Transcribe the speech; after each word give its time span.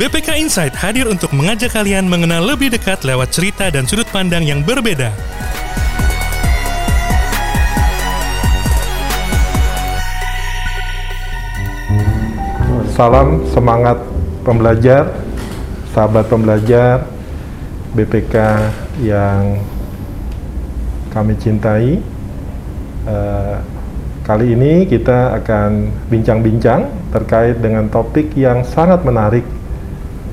BPK 0.00 0.40
Insight 0.40 0.72
hadir 0.80 1.04
untuk 1.12 1.36
mengajak 1.36 1.76
kalian 1.76 2.08
mengenal 2.08 2.40
lebih 2.40 2.72
dekat 2.72 3.04
lewat 3.04 3.36
cerita 3.36 3.68
dan 3.68 3.84
sudut 3.84 4.08
pandang 4.08 4.40
yang 4.48 4.64
berbeda. 4.64 5.12
Salam 12.96 13.44
semangat 13.52 14.00
pembelajar, 14.40 15.04
sahabat 15.92 16.32
pembelajar, 16.32 17.04
BPK 17.92 18.56
yang 19.04 19.60
kami 21.12 21.36
cintai. 21.36 22.00
Eh, 23.04 23.56
kali 24.24 24.56
ini 24.56 24.88
kita 24.88 25.36
akan 25.44 25.92
bincang-bincang 26.08 26.88
terkait 27.12 27.60
dengan 27.60 27.84
topik 27.92 28.32
yang 28.32 28.64
sangat 28.64 29.04
menarik 29.04 29.59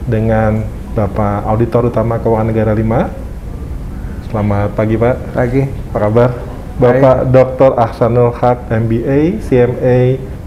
dengan 0.08 0.64
Bapak 0.96 1.46
Auditor 1.46 1.92
Utama 1.92 2.18
Keuangan 2.18 2.48
Negara 2.48 2.72
5. 2.72 4.32
Selamat 4.32 4.72
pagi 4.74 4.96
Pak. 4.96 5.16
Pagi. 5.36 5.62
Apa 5.68 5.98
kabar? 6.08 6.30
Bapak 6.80 7.18
Dr. 7.30 7.72
Ahsanul 7.76 8.32
Haq 8.34 8.72
MBA, 8.72 9.44
CMA, 9.44 10.00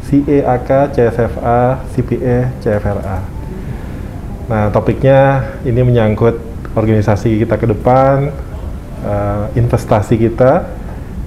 CEAK, 0.08 0.70
CSFA, 0.96 1.84
CPA, 1.92 2.38
CFRA. 2.64 3.18
Nah, 4.50 4.64
topiknya 4.74 5.52
ini 5.62 5.84
menyangkut 5.86 6.40
organisasi 6.74 7.38
kita 7.46 7.54
ke 7.60 7.70
depan, 7.70 8.32
uh, 9.06 9.46
investasi 9.54 10.18
kita 10.18 10.66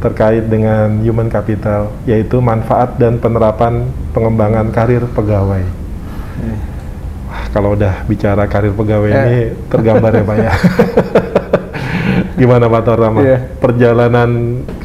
terkait 0.04 0.44
dengan 0.52 1.00
human 1.00 1.32
capital, 1.32 1.96
yaitu 2.04 2.44
manfaat 2.44 3.00
dan 3.00 3.16
penerapan 3.24 3.88
pengembangan 4.12 4.68
karir 4.76 5.08
pegawai. 5.16 5.64
Wah, 6.44 6.73
kalau 7.54 7.78
udah 7.78 8.02
bicara 8.10 8.50
karir 8.50 8.74
pegawai 8.74 9.08
Ya. 9.08 9.22
ini 9.24 9.42
tergambar 9.70 10.12
ya 10.12 10.24
Pak 10.26 10.38
ya. 10.38 10.52
Gimana 12.40 12.66
Pak 12.66 12.82
Torama? 12.84 13.22
Iya. 13.22 13.38
Perjalanan 13.62 14.30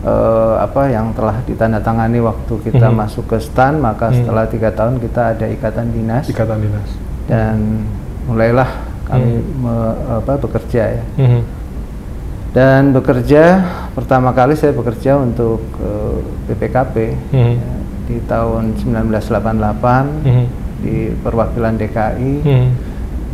eh, 0.02 0.54
apa 0.58 0.82
yang 0.88 1.10
telah 1.12 1.38
ditandatangani 1.42 2.18
waktu 2.18 2.54
kita 2.62 2.86
Mhm. 2.86 2.96
masuk 2.96 3.24
ke 3.26 3.38
STAN 3.38 3.78
maka 3.78 4.10
Mhm. 4.10 4.16
setelah 4.18 4.44
tiga 4.46 4.70
tahun 4.70 4.98
kita 4.98 5.22
ada 5.32 5.46
ikatan 5.46 5.90
dinas 5.90 6.26
Ikatan 6.26 6.58
dinas. 6.58 6.88
dan 7.24 7.86
mulailah 8.24 8.66
kami 9.04 9.30
Mhm. 9.32 9.46
me- 9.56 9.96
apa, 10.16 10.32
bekerja 10.36 10.82
ya 10.92 11.04
Hmm. 11.16 11.42
dan 12.52 12.90
bekerja 12.90 13.44
pertama 13.92 14.30
kali 14.30 14.52
saya 14.52 14.70
bekerja 14.70 15.16
untuk 15.16 15.62
eh, 15.78 16.16
BPKP 16.46 16.94
Hmm. 17.30 17.54
ya, 17.56 17.72
di 18.04 18.16
tahun 18.22 18.74
1988 18.76 20.06
Hmm. 20.22 20.46
di 20.78 20.94
perwakilan 21.16 21.74
DKI. 21.76 22.32
Hmm. 22.42 22.68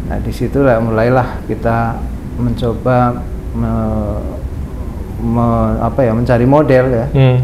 Nah 0.04 0.18
di 0.18 0.30
situlah 0.30 0.76
mulailah 0.78 1.44
kita 1.44 1.96
mencoba 2.38 3.18
me- 3.54 4.36
me- 5.18 5.76
apa 5.78 6.00
ya 6.00 6.12
mencari 6.12 6.46
model 6.46 6.84
ya 6.88 7.06
Hmm. 7.08 7.38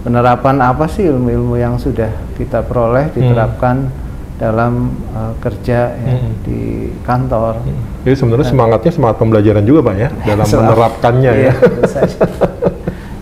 penerapan 0.00 0.56
apa 0.58 0.84
sih 0.86 1.04
ilmu-ilmu 1.04 1.54
yang 1.54 1.76
sudah 1.76 2.08
kita 2.34 2.62
peroleh 2.62 3.08
diterapkan 3.10 3.92
dalam 4.36 4.88
eh, 5.10 5.32
kerja 5.38 5.92
ya, 5.92 6.14
Hmm. 6.16 6.32
di 6.40 6.60
kantor. 7.00 7.60
Jadi 8.00 8.16
sebenarnya 8.16 8.48
semangatnya 8.48 8.88
semangat 8.90 9.16
pembelajaran 9.18 9.60
juga 9.62 9.80
Pak 9.84 9.94
ya 9.94 10.08
dalam 10.30 10.44
Soal- 10.44 10.64
menerapkannya 10.64 11.30
ya. 11.30 11.42
Iya, 11.42 11.52
tentu 11.54 11.82
saja. 11.86 12.18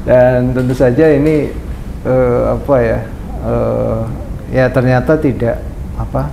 Dan 0.04 0.38
tentu 0.52 0.74
saja 0.74 1.04
ini 1.10 1.36
eh, 2.00 2.42
apa 2.48 2.74
ya? 2.78 2.98
eh, 3.40 4.00
ya 4.52 4.64
ternyata 4.68 5.14
tidak 5.16 5.58
apa? 5.96 6.30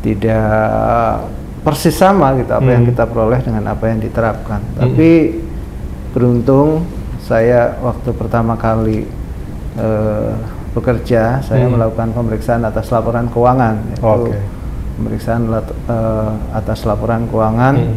Tidak 0.00 1.14
persis 1.60 1.92
sama 1.92 2.30
gitu 2.36 2.52
apa 2.52 2.68
yang 2.68 2.86
Hmm. 2.86 2.90
kita 2.94 3.04
peroleh 3.04 3.42
dengan 3.42 3.66
apa 3.66 3.90
yang 3.90 3.98
diterapkan. 3.98 4.62
Tapi 4.76 5.10
beruntung 6.16 6.88
saya 7.20 7.76
waktu 7.78 8.08
pertama 8.10 8.56
kali 8.56 9.04
eh, 9.76 10.32
bekerja, 10.72 11.40
saya 11.42 11.68
Hmm. 11.68 11.76
melakukan 11.76 12.08
pemeriksaan 12.10 12.64
atas 12.64 12.88
laporan 12.88 13.28
keuangan. 13.28 13.76
Yaitu 13.92 14.08
Oke. 14.24 14.40
Pemeriksaan 14.96 15.42
lat- 15.46 15.76
eh, 15.84 16.30
atas 16.50 16.80
laporan 16.84 17.28
keuangan. 17.28 17.76
Hmm. 17.76 17.96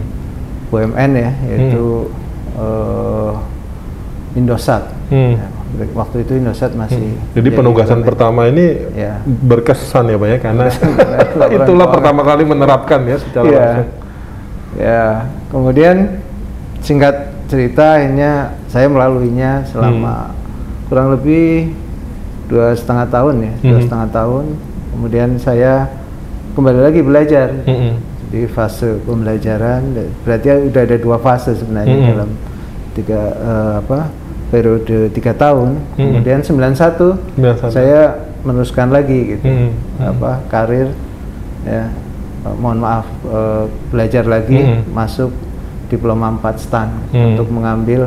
BUMN 0.68 1.12
ya, 1.16 1.31
yaitu 1.47 2.12
eh, 2.53 3.31
Indosat. 4.35 4.91
Hmm. 5.08 5.40
Ya, 5.40 5.47
waktu 5.96 6.22
itu 6.22 6.35
Indosat 6.35 6.75
masih. 6.75 7.16
Jadi 7.31 7.50
penugasan 7.50 8.03
BUMN. 8.03 8.09
pertama 8.12 8.41
ini 8.46 8.91
Ya. 8.94 9.24
berkesan 9.24 10.06
ya 10.06 10.19
Pak 10.19 10.28
ya 10.28 10.38
karena 10.38 10.63
itulah 11.56 11.63
keuangan. 11.63 11.88
pertama 11.96 12.22
kali 12.22 12.44
menerapkan 12.44 13.00
ya 13.08 13.16
secara 13.17 13.47
langsung. 13.47 13.90
Ya, 14.76 15.03
kemudian 15.47 15.96
singkat 16.79 17.28
cerita 17.49 17.97
akhirnya 17.97 18.31
saya 18.66 18.85
melaluinya 18.85 19.66
selama 19.66 20.31
kurang 20.85 21.11
lebih 21.11 21.73
dua 22.46 22.73
setengah 22.73 23.05
tahun 23.07 23.35
ya, 23.40 23.53
dua 23.59 23.72
Hmm. 23.75 23.84
setengah 23.84 24.09
tahun. 24.11 24.46
Kemudian 24.90 25.29
saya 25.35 25.73
kembali 26.53 26.79
lagi 26.81 27.01
belajar. 27.01 27.47
Hmm. 27.66 27.93
di 28.29 28.46
fase 28.46 29.01
pembelajaran 29.03 29.90
berarti 30.22 30.69
udah 30.69 30.81
ada 30.85 30.97
dua 30.97 31.17
fase 31.17 31.57
sebenarnya 31.57 31.97
Mm-mm. 31.97 32.09
dalam 32.13 32.29
tiga 32.93 33.22
eh, 33.34 33.73
apa 33.81 33.99
periode 34.47 35.09
tiga 35.09 35.34
tahun 35.34 35.81
Mm-mm. 35.97 36.22
kemudian 36.22 36.46
91 36.46 37.17
91. 37.41 37.73
saya 37.73 38.22
meneruskan 38.41 38.93
lagi 38.93 39.34
gitu 39.34 39.49
Mm-mm. 39.49 39.73
apa 39.97 40.46
karir 40.46 40.93
ya 41.66 41.90
mohon 42.53 42.78
maaf 42.78 43.09
eh, 43.25 43.66
belajar 43.90 44.22
lagi 44.23 44.61
Mm-mm. 44.61 44.93
masuk 44.93 45.34
diploma 45.90 46.30
4 46.32 46.56
stan 46.58 46.90
Mm. 47.09 47.26
untuk 47.36 47.47
mengambil 47.50 48.02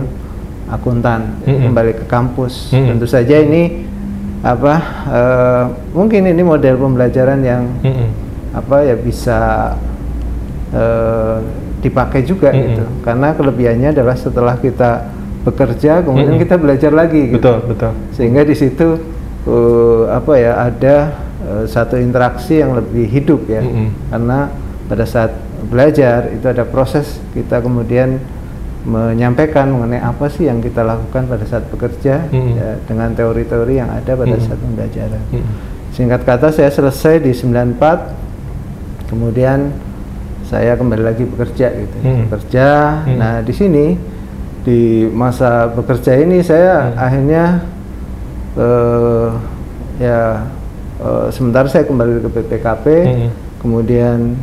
akuntan 0.66 1.36
Mm-mm. 1.42 1.68
kembali 1.68 1.92
ke 1.92 2.04
kampus 2.06 2.70
Mm-mm. 2.70 2.94
tentu 2.94 3.04
saja 3.04 3.36
ini 3.36 3.84
apa 4.40 4.74
eh, 5.06 5.64
mungkin 5.92 6.26
ini 6.26 6.42
model 6.42 6.74
pembelajaran 6.76 7.42
yang 7.42 7.62
Hmm. 7.82 8.08
apa 8.52 8.82
ya 8.82 8.94
bisa 8.94 9.38
eh, 10.72 11.36
dipakai 11.82 12.22
juga 12.22 12.50
Mm-mm. 12.50 12.62
gitu. 12.72 12.84
Karena 13.02 13.34
kelebihannya 13.34 13.88
adalah 13.90 14.14
setelah 14.14 14.54
kita 14.56 15.10
bekerja 15.42 16.06
kemudian 16.06 16.38
Mm-mm. 16.38 16.44
kita 16.46 16.54
belajar 16.54 16.90
lagi 16.90 17.34
gitu. 17.34 17.42
betul 17.42 17.58
betul 17.66 17.92
Sehingga 18.14 18.42
di 18.42 18.54
situ 18.54 18.88
eh, 19.44 20.02
apa 20.08 20.32
ya 20.38 20.52
ada 20.62 20.96
eh, 21.42 21.64
satu 21.66 21.98
interaksi 21.98 22.62
yang 22.62 22.78
lebih 22.78 23.06
hidup 23.06 23.46
ya. 23.46 23.60
Mm-mm. 23.60 23.88
Karena 24.08 24.38
pada 24.86 25.04
saat 25.04 25.30
belajar 25.72 26.28
itu 26.28 26.44
ada 26.44 26.68
proses 26.68 27.16
kita 27.32 27.64
kemudian 27.64 28.20
menyampaikan 28.84 29.70
mengenai 29.72 30.02
apa 30.04 30.28
sih 30.28 30.50
yang 30.50 30.60
kita 30.60 30.82
lakukan 30.84 31.24
pada 31.30 31.46
saat 31.46 31.64
bekerja 31.70 32.28
Mm-mm. 32.28 32.58
ya, 32.58 32.68
dengan 32.84 33.14
teori-teori 33.14 33.78
yang 33.78 33.88
ada 33.88 34.12
pada 34.12 34.36
Mm-mm. 34.36 34.44
saat 34.44 34.58
pembelajaran. 34.60 35.22
Mm-mm. 35.32 35.54
Singkat 35.94 36.20
kata 36.26 36.50
saya 36.50 36.68
selesai 36.68 37.22
di 37.22 37.32
94 37.32 39.08
kemudian 39.08 39.70
saya 40.48 40.76
kembali 40.76 41.04
lagi 41.04 41.24
bekerja 41.24 41.68
gitu. 41.72 41.96
Hmm. 42.04 42.28
Bekerja. 42.28 42.68
Hmm. 43.08 43.16
Nah, 43.16 43.34
di 43.40 43.52
sini 43.56 43.96
di 44.64 45.08
masa 45.08 45.68
bekerja 45.72 46.16
ini 46.20 46.44
saya 46.44 46.92
Hmm. 46.92 46.96
akhirnya 47.00 47.44
eh 48.56 49.28
ya 50.00 50.20
eh, 51.00 51.26
sementara 51.32 51.68
saya 51.68 51.84
kembali 51.88 52.20
ke 52.24 52.28
BPKP. 52.28 52.84
Hmm. 53.04 53.30
Kemudian 53.62 54.34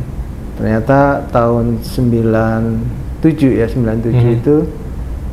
ternyata 0.60 1.24
tahun 1.28 1.80
97 1.80 2.76
ya 3.56 3.64
97 3.64 4.12
Hmm. 4.12 4.36
itu 4.36 4.56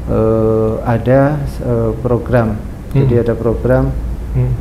eh, 0.07 0.71
ada 0.87 1.35
eh, 1.61 1.91
program. 1.99 2.55
Jadi 2.95 3.13
Hmm. 3.13 3.23
ada 3.23 3.33
program 3.35 3.85
Hmm. 4.31 4.53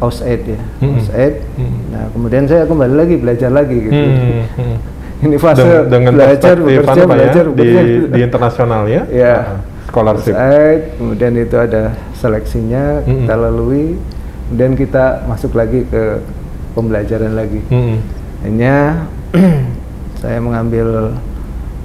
OSAID 0.00 0.42
ya, 0.48 0.60
Mm-mm. 0.80 0.96
OSAID. 0.96 1.34
Mm. 1.60 1.72
Nah, 1.92 2.04
kemudian 2.08 2.48
saya 2.48 2.64
kembali 2.64 2.94
lagi 2.96 3.14
belajar 3.20 3.50
lagi 3.52 3.76
gitu. 3.76 3.92
Hmm, 3.92 4.48
hmm. 4.48 4.76
Ini 5.28 5.36
fase 5.36 5.60
Dengan- 5.60 5.84
dengan 5.92 6.12
belajar, 6.16 6.56
bekerja, 6.56 6.80
apa 6.80 6.96
ya, 6.96 7.04
belajar, 7.04 7.44
di, 7.44 7.60
bekerja. 7.60 8.08
di 8.08 8.20
internasional 8.24 8.82
ya, 8.88 9.02
Ya. 9.12 9.34
Ah, 9.36 9.60
scholarship. 9.84 10.32
OSAID, 10.32 10.80
kemudian 10.96 11.32
itu 11.36 11.56
ada 11.60 11.82
seleksinya 12.16 13.04
Mm-mm. 13.04 13.28
kita 13.28 13.34
lalui, 13.36 13.86
kemudian 14.48 14.72
kita 14.72 15.04
masuk 15.28 15.52
lagi 15.52 15.84
ke 15.84 16.24
pembelajaran 16.72 17.36
lagi. 17.36 17.60
Hmm. 17.68 18.00
Akhirnya 18.40 19.04
saya 20.22 20.38
mengambil 20.38 21.14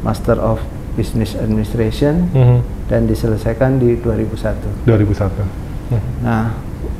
Master 0.01 0.37
of 0.37 0.59
Business 0.95 1.35
Administration 1.35 2.29
Hmm. 2.31 2.59
dan 2.87 3.05
diselesaikan 3.05 3.77
di 3.77 3.97
2001. 3.97 4.85
2001. 4.85 5.43
Hmm. 5.91 6.01
Nah, 6.21 6.43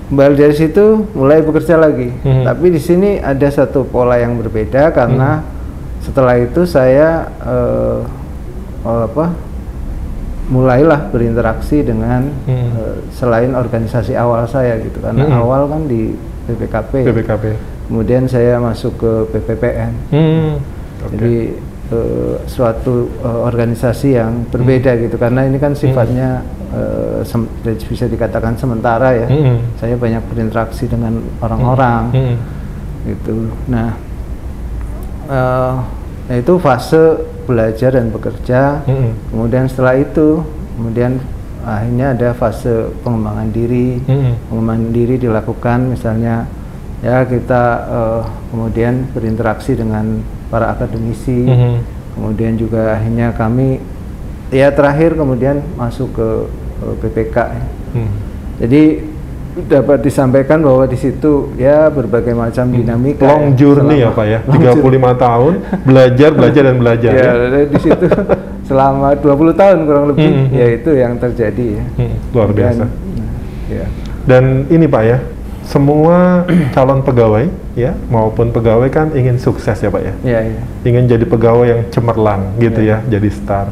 kembali 0.09 0.35
dari 0.35 0.53
situ 0.53 1.09
mulai 1.13 1.41
bekerja 1.41 1.75
lagi. 1.75 2.11
Mhm. 2.13 2.43
Tapi 2.43 2.65
di 2.69 2.77
sini 2.77 3.17
ada 3.17 3.47
satu 3.47 3.81
pola 3.83 4.17
yang 4.17 4.37
berbeda 4.37 4.91
karena 4.91 5.41
setelah 5.99 6.37
itu 6.37 6.63
saya 6.63 7.25
eh, 7.41 7.99
apa? 8.83 9.33
mulailah 10.45 11.09
berinteraksi 11.09 11.81
dengan 11.81 12.29
Mhm. 12.45 12.69
eh, 12.77 12.95
selain 13.11 13.57
organisasi 13.57 14.13
awal 14.13 14.45
saya 14.45 14.77
gitu. 14.77 15.01
Karena 15.01 15.25
Mhm. 15.25 15.33
awal 15.35 15.65
kan 15.65 15.81
di 15.89 16.13
BPKP. 16.45 17.01
BPKP. 17.01 17.45
Kemudian 17.85 18.25
saya 18.25 18.57
masuk 18.57 18.97
ke 18.97 19.11
BPPN. 19.29 19.91
Hmm. 20.09 20.49
Oke. 21.01 21.11
Jadi 21.13 21.35
eh, 21.85 22.35
suatu 22.45 23.07
eh, 23.15 23.39
organisasi 23.45 24.17
yang 24.17 24.45
berbeda 24.49 24.91
Hmm. 24.91 25.01
gitu 25.05 25.15
karena 25.15 25.45
ini 25.45 25.57
kan 25.57 25.71
sifatnya 25.71 26.41
eh, 26.71 27.21
sem- 27.21 27.45
bisa 27.61 28.05
dikatakan 28.05 28.57
sementara 28.57 29.13
ya. 29.15 29.27
Hmm. 29.27 29.61
Saya 29.77 29.93
banyak 29.95 30.25
berinteraksi 30.27 30.85
dengan 30.85 31.21
orang-orang 31.39 32.03
Hmm. 32.09 32.35
gitu. 33.05 33.53
Nah, 33.67 33.93
eh, 35.27 35.73
nah 36.25 36.35
itu 36.35 36.53
fase 36.57 37.21
belajar 37.45 37.93
dan 37.93 38.09
bekerja. 38.09 38.81
Hmm. 38.83 39.13
Kemudian 39.29 39.69
setelah 39.69 39.93
itu, 39.95 40.41
kemudian 40.75 41.21
akhirnya 41.61 42.13
ada 42.13 42.29
fase 42.33 42.89
pengembangan 43.01 43.49
diri. 43.49 44.01
Hmm. 44.05 44.33
Pengembangan 44.49 44.85
diri 44.89 45.15
dilakukan 45.17 45.93
misalnya 45.93 46.49
ya 47.01 47.25
kita 47.25 47.63
eh, 47.87 48.21
kemudian 48.51 48.93
berinteraksi 49.11 49.75
dengan 49.75 50.21
para 50.47 50.71
akademisi. 50.71 51.47
Hmm. 51.47 51.79
Kemudian 52.15 52.55
juga 52.55 52.95
akhirnya 52.95 53.35
kami 53.35 53.83
ya 54.47 54.71
terakhir 54.71 55.19
kemudian 55.19 55.59
masuk 55.75 56.15
ke 56.15 56.27
eh, 56.83 56.95
PPK. 57.03 57.37
ya. 57.37 57.63
Hmm. 57.95 58.11
Jadi 58.63 58.83
dapat 59.55 60.03
disampaikan 60.03 60.59
bahwa 60.59 60.83
di 60.83 60.99
situ 60.99 61.55
ya 61.55 61.87
berbagai 61.87 62.35
macam 62.35 62.67
dinamika. 62.71 63.23
Hmm. 63.23 63.31
Long 63.31 63.45
ya, 63.47 63.55
journey 63.55 63.95
ya 63.99 64.11
selama- 64.11 64.15
Pak 64.15 64.25
ya, 64.27 64.39
Long 64.43 64.61
35 64.83 65.15
tahun 65.15 65.53
belajar, 65.87 66.29
belajar 66.35 66.61
dan 66.67 66.75
belajar 66.75 67.11
ya, 67.15 67.31
ya. 67.31 67.63
di 67.63 67.79
situ 67.79 68.05
selama 68.65 69.13
20 69.15 69.53
tahun 69.55 69.77
kurang 69.85 70.05
lebih 70.11 70.27
Hmm, 70.27 70.47
ya 70.51 70.67
itu 70.73 70.89
yang 70.97 71.13
terjadi 71.21 71.67
ya. 71.79 71.83
Hmm, 72.01 72.15
luar 72.33 72.49
Dan, 72.49 72.55
biasa. 72.57 72.83
nah, 72.83 72.89
ya. 73.69 73.85
Dan 74.25 74.43
ini 74.67 74.85
Pak 74.89 75.03
ya, 75.05 75.17
semua 75.65 76.45
calon 76.75 77.01
pegawai 77.01 77.45
ya 77.73 77.91
maupun 78.07 78.53
pegawai 78.53 78.87
kan 78.87 79.11
ingin 79.13 79.35
sukses 79.37 79.75
ya 79.75 79.89
Pak 79.89 80.01
ya. 80.01 80.13
Ya, 80.23 80.39
ya. 80.45 80.61
Ingin 80.85 81.09
jadi 81.09 81.25
pegawai 81.25 81.65
yang 81.67 81.81
cemerlang 81.89 82.55
gitu 82.61 82.81
Ya. 82.81 83.01
ya, 83.03 83.17
jadi 83.17 83.29
star. 83.33 83.67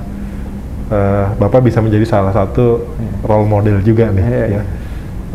Eh, 0.92 1.26
Bapak 1.40 1.64
bisa 1.64 1.80
menjadi 1.80 2.04
salah 2.06 2.34
satu 2.34 2.84
Ya. 2.98 3.12
role 3.24 3.48
model 3.48 3.78
juga 3.82 4.10
nih 4.10 4.26
Ya, 4.26 4.38
ya. 4.38 4.46
ya. 4.60 4.64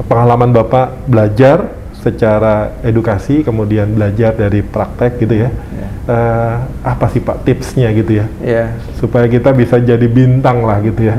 Pengalaman 0.04 0.54
Bapak 0.54 1.10
belajar 1.10 1.74
secara 1.98 2.78
edukasi 2.86 3.42
kemudian 3.42 3.90
belajar 3.90 4.30
dari 4.34 4.62
praktek 4.62 5.18
gitu 5.18 5.34
ya. 5.34 5.50
Ya. 5.50 5.88
Eh, 6.08 6.54
apa 6.84 7.06
sih 7.10 7.18
Pak 7.18 7.42
tipsnya 7.42 7.90
gitu 7.92 8.22
ya? 8.22 8.26
Ya. 8.38 8.64
Supaya 8.98 9.26
kita 9.26 9.50
bisa 9.50 9.78
jadi 9.78 10.06
bintang 10.06 10.62
lah 10.62 10.78
gitu 10.80 11.06
ya. 11.06 11.14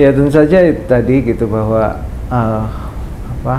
ya 0.00 0.08
tentu 0.12 0.28
saja 0.32 0.60
tadi 0.88 1.16
gitu 1.24 1.48
bahwa 1.48 2.00
eh, 2.28 2.62
apa 3.36 3.56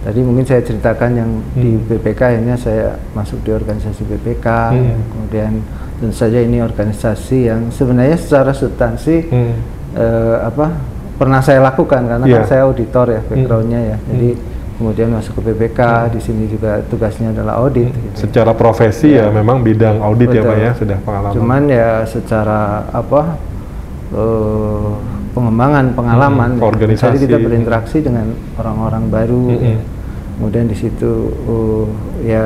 tadi 0.00 0.20
mungkin 0.20 0.44
saya 0.44 0.60
ceritakan 0.60 1.10
yang 1.12 1.30
di 1.52 1.76
Hmm. 1.76 1.84
BPK 1.86 2.20
akhirnya 2.22 2.56
saya 2.56 2.86
masuk 3.12 3.44
di 3.44 3.50
organisasi 3.50 4.02
BPK 4.02 4.46
Hmm. 4.72 4.96
kemudian 5.12 5.52
tentu 6.00 6.16
saja 6.16 6.40
ini 6.40 6.58
organisasi 6.58 7.38
yang 7.46 7.68
sebenarnya 7.68 8.16
secara 8.16 8.50
substansi 8.50 9.16
Hmm. 9.28 9.52
eh, 9.92 10.36
apa 10.40 10.72
pernah 11.14 11.44
saya 11.44 11.60
lakukan 11.60 12.08
karena 12.08 12.24
Iya. 12.24 12.36
kan 12.40 12.44
saya 12.46 12.62
auditor 12.64 13.06
ya 13.10 13.20
backgroundnya 13.20 13.80
ya 13.82 13.96
jadi 14.08 14.28
Hmm. 14.32 14.42
kemudian 14.80 15.08
masuk 15.12 15.36
ke 15.36 15.52
BPK 15.52 15.80
di 16.08 16.20
sini 16.24 16.48
juga 16.48 16.80
tugasnya 16.88 17.36
adalah 17.36 17.60
audit 17.60 17.92
gitu. 17.92 18.16
Secara 18.24 18.56
profesi 18.56 19.12
ya 19.12 19.28
Ya. 19.28 19.28
memang 19.28 19.60
bidang 19.60 20.00
audit 20.00 20.32
ya 20.32 20.40
Betul. 20.40 20.48
Pak 20.48 20.56
ya, 20.56 20.70
sudah 20.72 20.98
pengalaman. 21.04 21.34
Cuman 21.36 21.62
ya 21.68 21.88
secara 22.08 22.60
apa 22.88 23.36
eh, 24.10 24.88
pengembangan 25.40 25.84
pengalaman, 25.90 26.50
Hmm, 26.54 26.68
organisasi. 26.68 27.16
Jadi 27.16 27.24
kita 27.24 27.36
berinteraksi 27.40 27.98
dengan 27.98 28.26
orang-orang 28.54 29.04
baru. 29.08 29.42
Hmm, 29.46 29.56
ya. 29.56 29.72
hmm. 29.72 29.80
Kemudian 30.36 30.66
di 30.66 30.76
situ 30.76 31.12
eh, 31.46 31.84
ya 32.26 32.44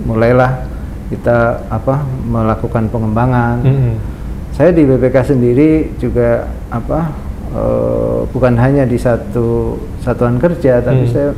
mulailah 0.00 0.68
kita 1.06 1.38
apa 1.68 2.00
melakukan 2.22 2.88
pengembangan. 2.88 3.56
Hmm. 3.60 3.96
Saya 4.50 4.70
di 4.70 4.84
BPK 4.84 5.16
sendiri 5.26 5.70
juga 5.96 6.44
apa 6.68 7.10
eh, 7.50 8.18
bukan 8.28 8.54
hanya 8.54 8.82
di 8.82 8.96
satu 8.96 9.76
satuan 9.98 10.36
kerja, 10.36 10.78
tapi 10.78 11.04
Hmm. 11.04 11.12
saya 11.12 11.28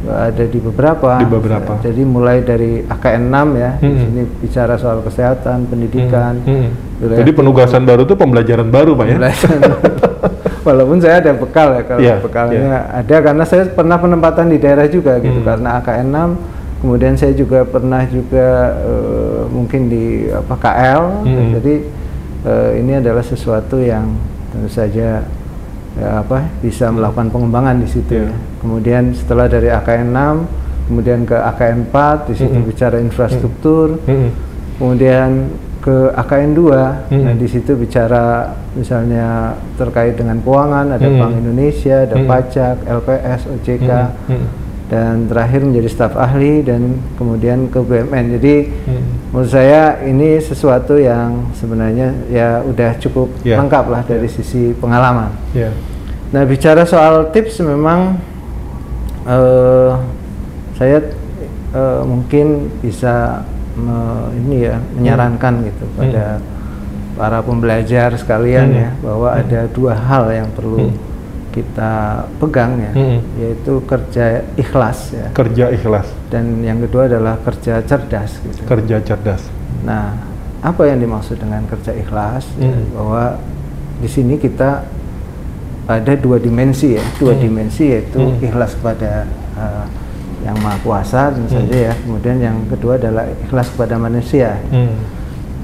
ada 0.00 0.44
di 0.44 0.56
beberapa. 0.56 1.18
Di 1.18 1.28
beberapa. 1.28 1.76
Jadi 1.78 2.02
mulai 2.02 2.40
dari 2.40 2.80
AKN 2.80 3.22
6 3.26 3.48
ya, 3.54 3.70
di 3.76 3.84
Hmm. 3.84 4.00
sini 4.00 4.22
bicara 4.40 4.74
soal 4.76 5.00
kesehatan, 5.00 5.68
pendidikan. 5.68 6.40
Hmm. 6.40 6.68
wilayah 6.98 7.20
Jadi 7.20 7.32
penugasan 7.32 7.82
baru 7.82 8.04
itu 8.04 8.12
pembelajaran 8.12 8.68
baru 8.68 8.92
Pak 8.92 9.04
ya? 9.04 9.16
pembelajaran. 9.16 9.60
Walaupun 10.60 11.00
saya 11.00 11.18
ada 11.18 11.32
bekal 11.32 11.72
ya, 11.72 11.82
kalau 11.82 12.00
Iya, 12.00 12.14
bekalnya 12.20 12.60
iya. 12.60 12.80
ada 12.94 13.16
karena 13.18 13.44
saya 13.44 13.64
pernah 13.66 13.96
penempatan 13.96 14.46
di 14.46 14.58
daerah 14.58 14.84
juga 14.86 15.16
gitu 15.18 15.40
Hmm. 15.40 15.48
karena 15.48 15.68
AKN 15.78 16.08
6 16.08 16.30
kemudian 16.80 17.14
saya 17.14 17.32
juga 17.32 17.64
pernah 17.64 18.04
juga 18.04 18.48
eh, 18.78 19.40
mungkin 19.48 19.88
di 19.88 20.04
apa 20.28 20.54
KL 20.54 21.02
Hmm. 21.24 21.50
jadi 21.56 21.74
eh, 22.42 22.70
ini 22.76 22.92
adalah 22.96 23.20
sesuatu 23.20 23.76
yang 23.76 24.12
tentu 24.48 24.68
saja 24.68 25.24
ya 25.92 26.08
apa 26.18 26.44
bisa 26.60 26.88
melakukan 26.88 27.28
pengembangan 27.28 27.76
di 27.76 27.88
situ 27.88 28.12
Iya. 28.14 28.28
ya. 28.28 28.32
Kemudian 28.60 29.02
setelah 29.12 29.46
dari 29.46 29.68
AKN 29.68 30.08
6 30.08 30.36
kemudian 30.86 31.20
ke 31.22 31.36
AKN 31.36 31.88
4 31.88 32.28
di 32.28 32.34
situ 32.36 32.52
Hmm. 32.54 32.66
bicara 32.66 32.96
infrastruktur 32.98 33.96
Hmm. 34.04 34.28
kemudian 34.76 35.48
ke 35.80 36.12
AKN 36.12 36.52
2 36.52 37.08
Hmm. 37.08 37.24
nah 37.24 37.34
di 37.34 37.48
situ 37.48 37.72
bicara 37.72 38.52
misalnya 38.76 39.56
terkait 39.74 40.12
dengan 40.14 40.36
keuangan 40.38 40.92
ada 40.92 41.02
Hmm. 41.02 41.16
Bank 41.18 41.32
Indonesia 41.36 42.04
ada 42.04 42.16
Hmm. 42.16 42.28
pajak 42.28 42.76
LPS 42.84 43.40
OJK 43.48 43.88
Hmm. 43.88 44.12
Hmm. 44.28 44.46
dan 44.90 45.14
terakhir 45.24 45.62
menjadi 45.62 45.88
staf 45.88 46.12
ahli 46.14 46.60
dan 46.60 47.00
kemudian 47.16 47.66
ke 47.66 47.80
BUMN 47.80 48.36
jadi 48.36 48.54
Hmm. 48.84 49.02
menurut 49.32 49.48
saya 49.48 50.02
ini 50.02 50.36
sesuatu 50.36 50.94
yang 50.94 51.48
sebenarnya 51.54 52.12
ya 52.28 52.60
udah 52.60 52.98
cukup 52.98 53.32
Ya. 53.40 53.56
lengkap 53.56 53.84
lah 53.88 54.02
dari 54.02 54.26
sisi 54.26 54.74
pengalaman 54.74 55.32
Ya. 55.52 55.72
Nah 56.30 56.44
bicara 56.44 56.84
soal 56.84 57.30
tips 57.30 57.58
memang 57.60 58.20
eh, 59.24 59.92
saya 60.74 60.98
eh, 61.70 62.02
mungkin 62.02 62.46
bisa 62.80 63.42
me- 63.80 64.28
ini 64.36 64.56
ya 64.62 64.76
menyarankan 64.94 65.54
gitu 65.64 65.84
pada 65.94 66.38
para 67.16 67.38
pembelajar 67.40 68.12
sekalian 68.14 68.68
Hmm. 68.68 68.80
ya 68.80 68.90
bahwa 69.00 69.28
ada 69.32 69.60
dua 69.68 69.92
hal 69.92 70.30
yang 70.30 70.48
perlu 70.50 70.88
Hmm. 70.88 70.96
kita 71.50 71.92
pegang 72.38 72.78
ya 72.78 72.92
Hmm. 72.94 73.18
yaitu 73.36 73.72
kerja 73.82 74.24
ikhlas 74.54 75.10
ya 75.10 75.26
Kerja 75.32 75.68
ikhlas, 75.68 76.06
dan 76.28 76.60
yang 76.60 76.78
kedua 76.80 77.04
adalah 77.06 77.36
kerja 77.40 77.82
cerdas 77.82 78.38
gitu. 78.38 78.62
kerja 78.64 79.02
cerdas. 79.02 79.42
Nah, 79.82 80.14
apa 80.60 80.82
yang 80.84 81.00
dimaksud 81.00 81.36
dengan 81.36 81.64
kerja 81.66 81.90
ikhlas? 81.92 82.46
Ya, 82.54 82.68
Hmm. 82.68 82.84
bahwa 82.94 83.24
di 83.98 84.06
sini 84.06 84.36
kita 84.36 84.86
ada 85.84 86.12
dua 86.14 86.38
dimensi 86.38 86.94
ya, 86.94 87.04
dua 87.18 87.34
Hmm. 87.34 87.42
dimensi 87.42 87.84
yaitu 87.90 88.20
Hmm. 88.20 88.38
ikhlas 88.38 88.78
kepada 88.78 89.26
uh, 89.58 89.84
yang 90.40 90.56
maha 90.58 90.80
kuasa 90.80 91.30
tentu 91.30 91.52
Hmm. 91.52 91.68
saja 91.68 91.76
ya. 91.88 91.94
Kemudian 91.96 92.36
yang 92.38 92.56
kedua 92.66 92.96
adalah 92.96 93.24
ikhlas 93.28 93.68
kepada 93.70 93.94
manusia. 93.96 94.56
Hmm. 94.68 94.96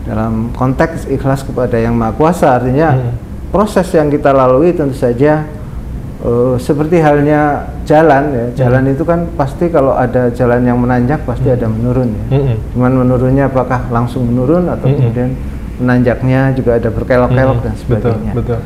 Dalam 0.06 0.54
konteks 0.54 1.08
ikhlas 1.08 1.42
kepada 1.42 1.74
yang 1.76 1.94
maha 1.94 2.12
kuasa 2.12 2.56
artinya 2.56 2.94
Hmm. 2.94 3.14
proses 3.50 3.88
yang 3.90 4.06
kita 4.06 4.30
lalui 4.30 4.70
tentu 4.70 4.94
saja 4.94 5.42
uh, 6.20 6.54
seperti 6.56 7.00
halnya 7.00 7.66
jalan 7.82 8.24
ya. 8.30 8.46
Jalan 8.66 8.88
itu 8.88 9.02
kan 9.02 9.26
pasti 9.34 9.66
kalau 9.66 9.92
ada 9.92 10.28
jalan 10.30 10.62
yang 10.62 10.76
menanjak 10.76 11.24
pasti 11.24 11.48
ada 11.48 11.66
menurun 11.66 12.12
ya. 12.12 12.24
Hmm. 12.38 12.54
Cuman 12.72 12.92
menurunnya 13.00 13.44
apakah 13.46 13.88
langsung 13.88 14.26
menurun 14.26 14.68
atau 14.68 14.86
Mm-mm. 14.86 14.98
kemudian 15.00 15.30
menanjaknya 15.76 16.52
juga 16.52 16.76
ada 16.76 16.88
berkelok-kelok 16.88 17.56
Hmm. 17.60 17.64
dan 17.64 17.74
sebagainya. 17.76 18.32
Betul, 18.32 18.56
betul. 18.56 18.60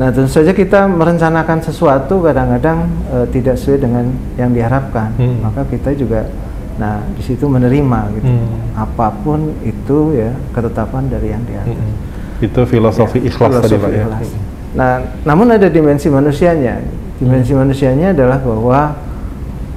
Nah 0.00 0.08
tentu 0.08 0.32
saja 0.32 0.48
kita 0.50 0.88
merencanakan 0.88 1.60
sesuatu 1.60 2.24
kadang-kadang 2.24 2.88
eh, 3.12 3.26
tidak 3.28 3.60
sesuai 3.60 3.84
dengan 3.84 4.04
yang 4.40 4.48
diharapkan, 4.48 5.12
Hmm. 5.20 5.44
maka 5.44 5.60
kita 5.68 5.92
juga, 5.92 6.24
nah 6.80 7.04
di 7.12 7.20
situ 7.20 7.44
menerima 7.44 8.08
gitu. 8.16 8.32
Hmm. 8.32 8.80
Apa 8.80 9.12
pun 9.20 9.52
itu 9.60 10.16
ya 10.16 10.32
ketetapan 10.56 11.04
dari 11.04 11.36
yang 11.36 11.44
di 11.44 11.52
atas. 11.52 11.76
Hmm. 11.76 11.92
Itu 12.40 12.64
filosofi 12.64 13.20
Ya, 13.20 13.28
ikhlas 13.28 13.52
tadi 13.60 13.76
filosofi 13.76 13.84
Pak 13.84 13.90
ya. 13.92 14.00
ikhlas. 14.00 14.28
Nah, 14.70 14.92
namun 15.28 15.52
ada 15.52 15.68
dimensi 15.68 16.08
manusianya. 16.08 16.80
Dimensi 17.20 17.52
Hmm. 17.52 17.60
manusianya 17.60 18.16
adalah 18.16 18.40
bahwa 18.40 18.80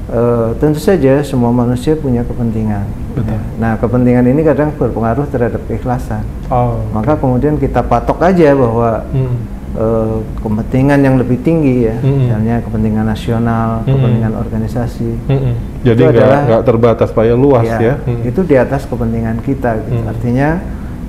eh, 0.07 0.49
tentu 0.55 0.77
saja 0.77 1.19
semua 1.19 1.49
manusia 1.49 1.97
punya 1.97 2.23
kepentingan. 2.23 2.85
Betul. 3.11 3.33
Ya. 3.33 3.39
Nah, 3.59 3.71
kepentingan 3.75 4.23
ini 4.23 4.39
kadang 4.39 4.69
berpengaruh 4.71 5.25
terhadap 5.27 5.59
keikhlasan. 5.65 6.23
Oh. 6.47 6.79
Maka 6.93 7.17
kemudian 7.17 7.57
kita 7.57 7.81
patok 7.81 8.21
aja 8.21 8.53
bahwa 8.53 9.03
Hmm. 9.09 9.35
Eh, 9.73 10.17
kepentingan 10.37 10.99
yang 11.01 11.15
lebih 11.17 11.41
tinggi 11.41 11.89
ya, 11.89 11.97
Hmm. 11.97 12.29
misalnya 12.29 12.55
kepentingan 12.61 13.05
nasional, 13.05 13.81
Hmm. 13.81 13.89
kepentingan 13.89 14.33
organisasi. 14.37 15.09
Hmm. 15.25 15.53
Jadi 15.81 16.01
Itu 16.01 16.11
nggak 16.13 16.21
adalah- 16.21 16.43
nggak 16.45 16.63
terbatas 16.63 17.09
Pak 17.09 17.23
ya, 17.25 17.35
luas 17.35 17.65
ya. 17.65 17.93
Hmm. 17.99 18.21
Itu 18.21 18.45
di 18.45 18.55
atas 18.55 18.85
kepentingan 18.85 19.41
kita. 19.41 19.81
Gitu. 19.81 19.97
Hmm. 19.97 20.11
Artinya 20.13 20.49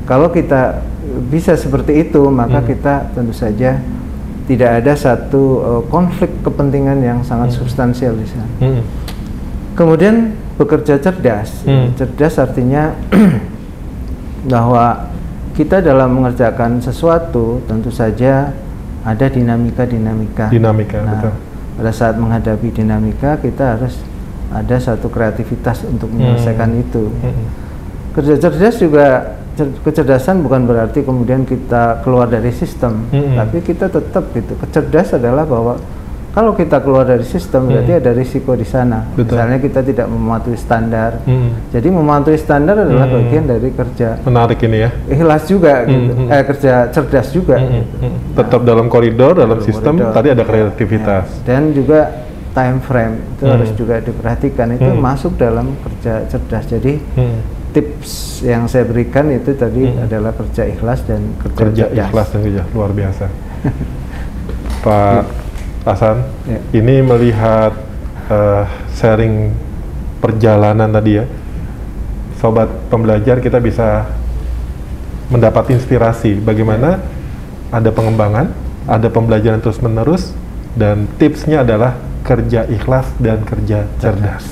kalau 0.05 0.29
kita 0.29 0.81
bisa 1.29 1.53
seperti 1.55 2.09
itu, 2.09 2.25
maka 2.29 2.65
Hmm. 2.65 2.69
kita 2.69 2.95
tentu 3.13 3.33
saja 3.33 3.81
tidak 4.45 4.85
ada 4.85 4.93
satu 4.93 5.43
uh, 5.59 5.83
konflik 5.89 6.29
kepentingan 6.41 7.01
yang 7.01 7.21
sangat 7.21 7.53
Hmm. 7.53 7.59
substansial 7.65 8.13
di 8.13 8.29
sana. 8.29 8.49
Hmm. 8.61 8.81
Kemudian 9.73 10.33
bekerja 10.57 11.01
cerdas. 11.01 11.65
Hmm. 11.65 11.93
Cerdas 11.97 12.37
artinya 12.39 12.93
bahwa 14.53 15.14
kita 15.55 15.79
dalam 15.79 16.11
mengerjakan 16.13 16.79
sesuatu 16.79 17.63
tentu 17.65 17.89
saja 17.89 18.51
ada 19.03 19.27
dinamika-dinamika. 19.27 20.49
Dinamika, 20.49 20.99
Nah, 20.99 21.13
betul. 21.15 21.33
pada 21.77 21.93
saat 21.93 22.15
menghadapi 22.15 22.69
dinamika 22.71 23.39
kita 23.39 23.79
harus 23.79 23.95
ada 24.51 24.77
satu 24.77 25.07
kreativitas 25.09 25.83
untuk 25.85 26.11
menyelesaikan 26.11 26.71
Hmm. 26.71 26.83
itu. 26.83 27.05
Hmm. 27.23 27.47
Kerja 28.13 28.35
cerdas 28.39 28.77
juga 28.77 29.07
cer- 29.53 29.75
kecerdasan 29.81 30.39
bukan 30.41 30.65
berarti 30.65 31.03
kemudian 31.03 31.43
kita 31.43 31.99
keluar 32.01 32.27
dari 32.27 32.51
sistem, 32.51 33.07
Mm-mm. 33.09 33.35
tapi 33.35 33.59
kita 33.61 33.87
tetap 33.89 34.31
gitu. 34.31 34.55
Kecerdas 34.57 35.15
adalah 35.15 35.43
bahwa 35.43 35.75
kalau 36.35 36.51
kita 36.53 36.83
keluar 36.83 37.07
dari 37.07 37.23
sistem 37.23 37.71
berarti 37.71 37.95
Mm. 37.95 38.01
ada 38.03 38.11
risiko 38.13 38.53
di 38.53 38.67
sana. 38.67 39.07
Betul. 39.15 39.39
Misalnya 39.39 39.59
kita 39.59 39.81
tidak 39.81 40.07
mematuhi 40.07 40.59
standar. 40.59 41.23
Hmm. 41.23 41.55
Jadi 41.71 41.89
mematuhi 41.89 42.35
standar 42.35 42.75
adalah 42.77 43.07
Mm. 43.07 43.15
bagian 43.15 43.45
dari 43.47 43.71
kerja 43.71 44.19
Menarik 44.21 44.59
ini 44.61 44.79
ya. 44.83 44.91
ikhlas 45.07 45.47
juga 45.47 45.87
gitu. 45.87 46.11
Mm-mm. 46.13 46.29
Eh 46.29 46.43
kerja 46.45 46.73
cerdas 46.91 47.31
juga 47.31 47.57
Hmm. 47.57 47.71
gitu. 47.73 47.95
Hmm. 48.03 48.17
Tetap 48.35 48.61
dalam 48.63 48.87
koridor, 48.89 49.33
dalam 49.33 49.57
Dalam 49.57 49.63
sistem, 49.63 49.95
koridor. 49.95 50.11
tadi 50.13 50.29
ada 50.29 50.43
kreativitas. 50.43 51.25
ya. 51.31 51.43
Dan 51.47 51.71
juga 51.71 52.01
time 52.51 52.79
frame 52.81 53.15
itu 53.31 53.43
Hmm. 53.43 53.53
harus 53.55 53.71
juga 53.73 53.95
diperhatikan. 53.99 54.67
Itu 54.75 54.91
Hmm. 54.91 55.01
masuk 55.01 55.33
dalam 55.35 55.79
kerja 55.81 56.27
cerdas. 56.27 56.67
Jadi 56.67 56.99
Hmm. 57.15 57.39
tips 57.71 58.11
yang 58.41 58.67
saya 58.67 58.83
berikan 58.83 59.31
itu 59.31 59.55
tadi 59.55 59.87
Hmm. 59.87 60.03
adalah 60.03 60.31
kerja 60.31 60.63
ikhlas 60.65 61.03
dan 61.05 61.35
kerja, 61.39 61.57
Kerja 61.57 61.85
cerdas. 61.89 62.07
ikhlas 62.07 62.27
dan 62.29 62.41
kerja 62.43 62.63
luar 62.71 62.91
biasa. 62.91 63.25
Pak 64.85 65.23
Hasan, 65.85 66.25
Ya. 66.49 66.59
ini 66.73 67.05
melihat 67.05 67.77
eh, 68.25 68.65
sharing 68.97 69.53
perjalanan 70.19 70.89
tadi 70.89 71.21
ya, 71.21 71.29
sobat 72.41 72.73
pembelajar 72.89 73.37
kita 73.39 73.61
bisa 73.61 74.09
mendapat 75.29 75.77
inspirasi 75.77 76.41
bagaimana 76.41 77.05
ada 77.69 77.93
pengembangan, 77.93 78.49
ada 78.89 79.09
pembelajaran 79.09 79.61
terus 79.61 79.77
menerus, 79.81 80.33
dan 80.73 81.05
tipsnya 81.21 81.61
adalah 81.61 82.01
kerja 82.25 82.65
ikhlas 82.65 83.05
dan 83.21 83.45
kerja 83.45 83.85
cerdas. 84.01 84.45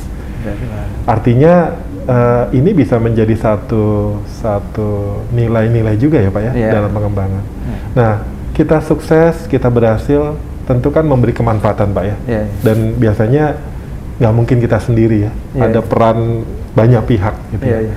Artinya 1.08 1.72
eh, 2.02 2.44
ini 2.52 2.76
bisa 2.76 3.00
menjadi 3.00 3.32
satu 3.38 4.18
satu 4.28 5.22
nilai-nilai 5.32 5.96
juga 5.96 6.20
ya 6.20 6.28
pak 6.28 6.42
ya 6.44 6.52
Iya. 6.52 6.70
dalam 6.76 6.90
pengembangan. 6.92 7.40
Ya. 7.40 7.76
Nah 7.96 8.12
kita 8.52 8.84
sukses, 8.84 9.48
kita 9.48 9.72
berhasil, 9.72 10.36
tentu 10.68 10.88
kan 10.94 11.04
memberi 11.06 11.34
kemanfaatan 11.34 11.90
pak 11.90 12.04
ya. 12.04 12.16
Iya, 12.28 12.40
iya. 12.46 12.58
Dan 12.62 12.78
biasanya 12.96 13.44
nggak 14.22 14.34
mungkin 14.34 14.56
kita 14.62 14.78
sendiri 14.78 15.26
ya, 15.26 15.32
Iya, 15.56 15.62
ada 15.66 15.80
iya. 15.82 15.88
peran 15.88 16.18
banyak 16.72 17.02
pihak 17.08 17.34
gitu. 17.56 17.64
Ya. 17.66 17.78
iya. 17.84 17.94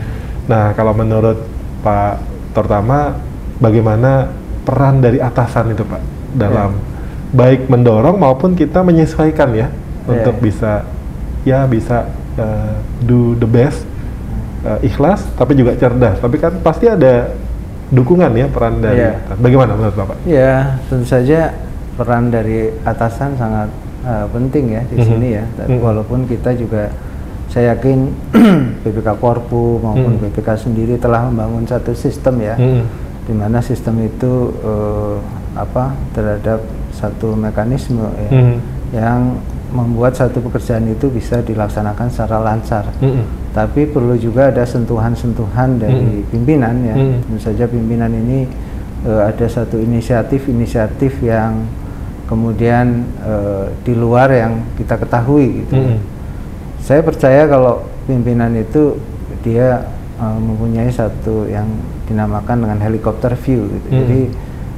Nah 0.49 0.73
kalau 0.73 0.93
menurut 0.97 1.41
Pak 1.85 2.17
terutama 2.57 3.19
bagaimana 3.61 4.31
peran 4.65 5.03
dari 5.03 5.21
atasan 5.21 5.75
itu 5.77 5.85
pak 5.85 6.01
dalam 6.33 6.79
baik 7.35 7.69
mendorong 7.69 8.17
maupun 8.17 8.57
kita 8.57 8.81
menyesuaikan 8.81 9.53
ya 9.53 9.67
untuk 10.07 10.39
iya. 10.39 10.43
bisa 10.43 10.73
ya 11.45 11.59
bisa 11.69 12.09
uh, 12.39 12.79
do 13.05 13.37
the 13.37 13.45
best 13.45 13.85
uh, 14.65 14.79
ikhlas 14.81 15.21
tapi 15.37 15.53
juga 15.53 15.77
cerdas 15.77 16.17
tapi 16.17 16.41
kan 16.41 16.57
pasti 16.63 16.89
ada 16.89 17.31
dukungan 17.93 18.33
ya 18.33 18.49
peran 18.49 18.81
dari 18.81 19.13
atas. 19.13 19.37
bagaimana 19.37 19.77
menurut 19.77 19.93
bapak 19.93 20.17
Ya, 20.25 20.81
tentu 20.89 21.05
saja 21.05 21.53
peran 21.95 22.27
dari 22.27 22.69
atasan 22.83 23.33
sangat 23.35 23.69
uh, 24.03 24.27
penting 24.29 24.75
ya 24.75 24.81
di 24.85 24.95
Mhm. 24.95 25.05
sini 25.05 25.27
ya. 25.33 25.43
Tapi 25.55 25.75
Mhm. 25.75 25.83
walaupun 25.83 26.19
kita 26.25 26.51
juga 26.53 26.91
saya 27.47 27.73
yakin 27.73 28.11
BPK 28.83 29.15
Korpu 29.15 29.79
maupun 29.79 30.19
Mhm. 30.19 30.21
BPK 30.27 30.59
sendiri 30.59 30.99
telah 30.99 31.25
membangun 31.25 31.63
satu 31.65 31.91
sistem 31.91 32.39
ya. 32.39 32.55
Mhm. 32.55 33.03
di 33.25 33.33
mana 33.33 33.57
sistem 33.57 33.97
itu 34.05 34.53
eh, 34.61 35.17
apa 35.57 35.97
terhadap 36.13 36.61
satu 36.93 37.33
mekanisme 37.33 38.05
ya, 38.21 38.29
Mhm. 38.29 38.55
yang 38.93 39.19
membuat 39.73 40.13
satu 40.13 40.45
pekerjaan 40.45 40.85
itu 40.85 41.09
bisa 41.09 41.41
dilaksanakan 41.41 42.05
secara 42.05 42.37
lancar. 42.37 42.85
Mhm. 43.01 43.49
Tapi 43.49 43.89
perlu 43.89 44.13
juga 44.13 44.53
ada 44.53 44.61
sentuhan-sentuhan 44.61 45.81
dari 45.81 46.21
Mhm. 46.21 46.29
pimpinan 46.29 46.75
ya. 46.85 46.93
Mhm. 46.93 47.17
Tentu 47.25 47.39
saja 47.41 47.65
pimpinan 47.65 48.13
ini 48.13 48.45
eh, 49.05 49.21
ada 49.25 49.45
satu 49.45 49.81
inisiatif-inisiatif 49.81 51.17
yang 51.21 51.65
kemudian 52.25 52.85
eh, 53.21 53.65
di 53.81 53.93
luar 53.93 54.29
yang 54.29 54.53
kita 54.75 54.97
ketahui 54.97 55.63
gitu. 55.63 55.75
Mhm. 55.75 55.97
Saya 56.81 57.01
percaya 57.01 57.45
kalau 57.45 57.81
pimpinan 58.05 58.53
itu 58.53 58.93
dia 59.41 59.81
uh, 60.21 60.37
mempunyai 60.37 60.89
satu 60.89 61.49
yang 61.49 61.65
dinamakan 62.05 62.61
dengan 62.61 62.77
helikopter 62.77 63.33
view 63.33 63.65
gitu. 63.65 63.87
Hmm. 63.89 63.97
Jadi 64.05 64.21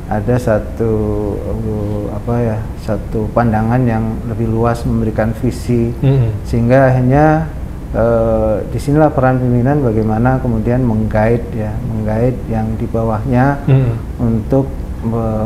ada 0.08 0.36
satu 0.39 0.92
uh, 1.36 2.04
apa 2.16 2.34
ya 2.39 2.58
satu 2.80 3.27
pandangan 3.36 3.84
yang 3.84 4.04
lebih 4.32 4.48
luas 4.48 4.88
memberikan 4.88 5.36
visi 5.36 5.92
Mhm. 6.00 6.48
sehingga 6.48 6.88
akhirnya 6.88 7.44
uh, 7.92 8.63
di 8.72 8.80
sinilah 8.80 9.12
peran 9.12 9.36
pimpinan 9.38 9.84
bagaimana 9.84 10.39
kemudian 10.39 10.80
menggait 10.80 11.44
ya 11.51 11.75
menggait 11.92 12.39
yang 12.48 12.72
di 12.80 12.88
bawahnya 12.88 13.60
Mhm. 13.68 13.92
untuk 14.24 14.72
me- 14.72 14.87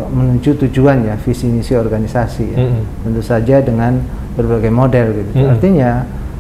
menuju 0.07 0.57
tujuan 0.57 1.05
ya 1.05 1.15
visi 1.17 1.45
misi 1.45 1.73
organisasi 1.73 2.45
ya. 2.51 2.57
Mhm. 2.61 2.81
tentu 3.03 3.21
saja 3.21 3.61
dengan 3.61 4.01
berbagai 4.33 4.71
model 4.71 5.05
gitu 5.13 5.31
Mhm. 5.35 5.49
artinya 5.49 5.91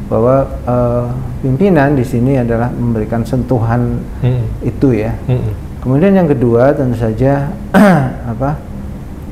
bahwa 0.07 0.35
eh, 0.65 1.05
pimpinan 1.39 1.95
di 1.95 2.03
sini 2.03 2.35
adalah 2.35 2.67
memberikan 2.69 3.23
sentuhan 3.23 3.99
Mhm. 4.19 4.43
itu 4.63 4.87
ya 4.93 5.11
Mhm. 5.27 5.51
kemudian 5.81 6.13
yang 6.13 6.27
kedua 6.27 6.71
tentu 6.71 6.97
saja 6.97 7.47
apa 8.31 8.49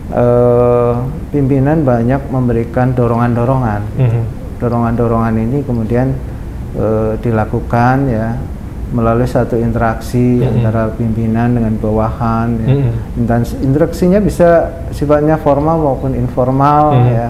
eh, 0.09 0.93
pimpinan 1.29 1.85
banyak 1.85 2.21
memberikan 2.29 2.93
dorongan-dorongan 2.93 3.81
Mhm. 3.95 4.21
dorongan-dorongan 4.57 5.33
ini 5.37 5.57
kemudian 5.63 6.07
eh, 6.73 7.13
dilakukan 7.19 7.97
ya 8.07 8.37
melalui 8.89 9.25
satu 9.25 9.53
interaksi 9.53 10.41
Mm-mm. 10.41 10.49
antara 10.59 10.89
pimpinan 10.91 11.53
dengan 11.53 11.73
bawahan. 11.75 12.57
Ya. 12.57 12.89
Intens- 13.15 13.57
Interaksinya 13.59 14.17
bisa 14.17 14.65
sifatnya 14.89 15.37
formal 15.37 15.77
maupun 15.77 16.13
informal 16.13 16.97
Mm. 16.97 17.05
ya. 17.07 17.29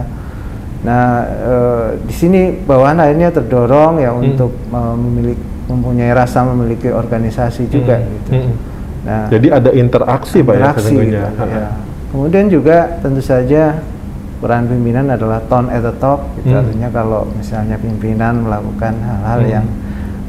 Nah, 0.79 1.03
eh, 1.27 1.87
di 2.07 2.13
sini 2.15 2.41
bawahan 2.55 3.03
akhirnya 3.03 3.29
terdorong 3.29 3.99
ya 3.99 4.11
Mm. 4.11 4.19
untuk 4.23 4.51
memiliki 4.71 5.43
mempunyai 5.69 6.09
rasa 6.09 6.41
memiliki 6.41 6.89
organisasi 6.89 7.67
juga 7.67 7.99
Mm. 7.99 8.07
gitu. 8.09 8.31
Mm. 8.33 8.53
Nah, 8.99 9.23
Jadi 9.27 9.47
ada 9.47 9.69
interaksi 9.71 10.39
Pak 10.39 10.49
ya 10.49 10.59
interaksi 10.59 10.81
sesungguhnya. 10.81 11.23
gitu, 11.29 11.43
ya. 11.45 11.67
Kemudian 12.09 12.45
juga 12.47 12.77
tentu 12.99 13.21
saja 13.21 13.63
peran 14.39 14.65
pimpinan 14.65 15.11
adalah 15.11 15.43
tone 15.45 15.67
at 15.69 15.83
the 15.83 15.93
top. 15.99 16.23
Gitu. 16.35 16.49
Hmm. 16.49 16.63
Artinya 16.63 16.89
kalau 16.89 17.21
misalnya 17.29 17.75
pimpinan 17.75 18.47
melakukan 18.47 18.95
hal-hal 18.97 19.39
Hmm. 19.43 19.51
yang 19.51 19.65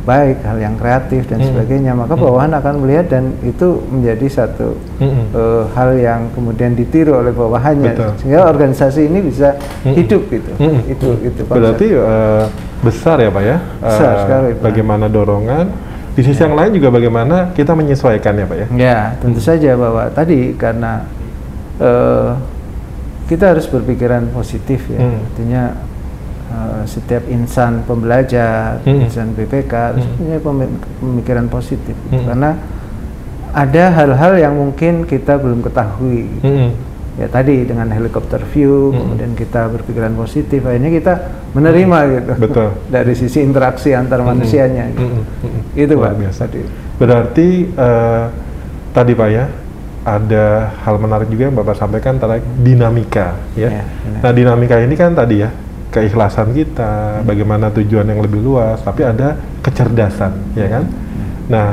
baik, 0.00 0.40
hal 0.42 0.56
yang 0.56 0.74
kreatif 0.80 1.28
dan 1.28 1.44
Hmm. 1.44 1.48
sebagainya, 1.52 1.92
maka 1.92 2.16
Hmm. 2.16 2.24
bawahan 2.24 2.52
akan 2.56 2.74
melihat 2.80 3.06
dan 3.12 3.36
itu 3.44 3.84
menjadi 3.86 4.26
satu 4.32 4.72
Mm-mm. 4.96 5.24
eh, 5.30 5.64
hal 5.76 5.90
yang 5.94 6.20
kemudian 6.32 6.72
ditiru 6.72 7.20
oleh 7.20 7.30
bawahannya, 7.30 7.92
Betul. 7.92 8.10
sehingga 8.16 8.48
organisasi 8.48 9.00
ini 9.06 9.20
bisa 9.20 9.60
Hmm. 9.84 9.92
hidup 9.92 10.22
gitu. 10.28 10.50
Mm-mm. 10.56 10.88
Itu 10.88 11.08
itu 11.20 11.40
konsep. 11.44 11.60
Berarti 11.60 11.86
eh, 11.92 12.44
besar 12.80 13.16
ya 13.20 13.28
Pak 13.28 13.44
ya. 13.44 13.56
Besar 13.78 14.12
Eh, 14.12 14.20
sekali, 14.24 14.48
Pak. 14.56 14.62
Bagaimana 14.64 15.04
dorongan. 15.06 15.66
Di 16.10 16.26
sisi 16.26 16.40
yang 16.42 16.56
lain 16.58 16.74
juga 16.74 16.88
bagaimana 16.90 17.36
kita 17.54 17.72
menyesuaikan 17.76 18.34
ya 18.34 18.46
Pak 18.48 18.56
ya. 18.56 18.66
Ya, 18.74 18.98
tentu 19.20 19.38
saja 19.38 19.76
bahwa 19.76 20.08
tadi 20.10 20.56
karena 20.56 21.04
eh, 21.78 22.30
kita 23.28 23.52
harus 23.54 23.64
berpikiran 23.64 24.32
positif 24.32 24.84
ya. 24.90 25.00
Hmm. 25.00 25.22
Artinya 25.22 25.62
eh, 26.50 26.82
setiap 26.84 27.22
insan 27.26 27.80
pembelajar, 27.82 28.82
Hmm. 28.82 29.02
insan 29.02 29.30
BPK 29.30 29.72
harus 29.88 30.02
Hmm. 30.02 30.16
punya 30.16 30.38
pemi- 30.38 30.72
pemikiran 30.98 31.46
positif. 31.46 31.94
Hmm. 32.08 32.26
karena 32.26 32.50
ada 33.50 33.84
hal-hal 33.92 34.32
yang 34.36 34.54
mungkin 34.54 35.02
kita 35.04 35.34
belum 35.36 35.58
ketahui. 35.60 36.30
Mm-mm. 36.40 36.70
Ya 37.18 37.26
tadi 37.26 37.62
dengan 37.62 37.90
helikopter 37.90 38.38
view, 38.46 38.90
Hmm. 38.90 38.98
kemudian 39.00 39.32
kita 39.34 39.66
berpikiran 39.68 40.14
positif, 40.14 40.62
akhirnya 40.62 40.88
kita 40.88 41.12
menerima 41.52 41.98
gitu. 42.08 42.32
Betul. 42.40 42.68
Dari 42.94 43.12
sisi 43.12 43.38
interaksi 43.40 43.90
antar 43.90 44.22
manusianya. 44.22 44.86
gitu. 44.88 45.02
Mm-mm. 45.02 45.24
Mm-mm. 45.42 45.62
Itu 45.76 45.92
Luar 45.94 46.14
Pak. 46.14 46.18
biasa. 46.20 46.40
Tadi. 46.46 46.60
Berarti 46.96 47.48
eh, 47.68 48.24
tadi 48.90 49.12
Pak 49.12 49.28
ya 49.28 49.44
ada 50.00 50.44
hal 50.80 50.96
menarik 50.96 51.28
juga 51.28 51.42
yang 51.44 51.56
Bapak 51.56 51.74
sampaikan 51.74 52.16
tentang 52.16 52.40
dinamika 52.56 53.34
ya. 53.52 53.68
Ya, 53.68 53.84
benar. 54.00 54.20
nah 54.22 54.32
dinamika 54.32 54.76
ini 54.78 54.94
kan 54.94 55.12
tadi 55.12 55.42
ya 55.42 55.50
keikhlasan 55.90 56.54
kita, 56.54 57.20
bagaimana 57.26 57.68
tujuan 57.74 58.06
yang 58.06 58.22
lebih 58.22 58.40
luas, 58.40 58.78
tapi 58.80 59.02
ada 59.02 59.36
kecerdasan 59.60 60.54
ya 60.54 60.66
kan. 60.70 60.84
Nah 61.50 61.68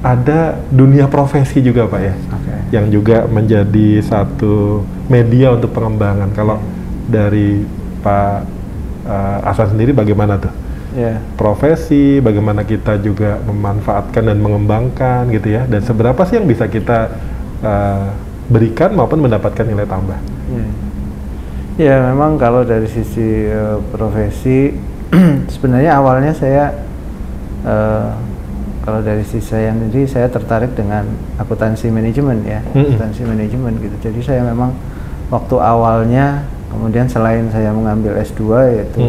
ada 0.00 0.56
dunia 0.70 1.10
profesi 1.10 1.58
juga 1.60 1.84
Pak 1.90 2.00
ya, 2.00 2.14
Oke. 2.14 2.54
yang 2.72 2.86
juga 2.88 3.26
menjadi 3.26 4.00
satu 4.00 4.86
media 5.10 5.52
untuk 5.52 5.74
pengembangan. 5.74 6.30
Kalau 6.32 6.62
dari 7.08 7.66
Pak 8.00 8.38
eh, 9.06 9.48
Asan 9.48 9.76
sendiri 9.76 9.92
bagaimana 9.92 10.40
tuh? 10.40 10.54
Ya. 10.96 11.20
profesi, 11.36 12.16
bagaimana 12.18 12.64
kita 12.64 12.96
juga 13.04 13.36
memanfaatkan 13.44 14.24
dan 14.24 14.40
mengembangkan 14.40 15.28
gitu 15.30 15.52
ya, 15.52 15.68
dan 15.68 15.84
seberapa 15.84 16.16
sih 16.24 16.40
yang 16.40 16.48
bisa 16.48 16.64
kita 16.64 17.12
uh, 17.60 18.08
berikan 18.48 18.96
maupun 18.96 19.20
mendapatkan 19.20 19.68
nilai 19.68 19.84
tambah. 19.84 20.16
Ya. 20.48 20.64
Ya 21.78 22.02
memang 22.04 22.34
kalau 22.36 22.66
dari 22.66 22.84
sisi 22.86 23.22
eh, 23.46 23.78
profesi 23.88 24.74
sebenarnya 25.48 25.94
awalnya 25.94 26.34
saya 26.34 26.74
eh, 27.62 28.10
kalau 28.82 28.98
dari 29.00 29.22
sisi 29.22 29.46
saya 29.46 29.70
sendiri 29.70 30.02
saya 30.04 30.26
tertarik 30.26 30.74
dengan 30.74 31.06
akuntansi 31.36 31.86
manajemen 31.88 32.42
ya 32.42 32.58
Mm-mm. 32.66 32.82
akuntansi 32.88 33.22
manajemen 33.22 33.78
gitu 33.78 33.96
jadi 34.02 34.20
saya 34.20 34.40
memang 34.42 34.74
waktu 35.28 35.54
awalnya 35.54 36.42
kemudian 36.68 37.06
selain 37.06 37.46
saya 37.48 37.70
mengambil 37.70 38.18
S2 38.18 38.42
yaitu 38.74 39.00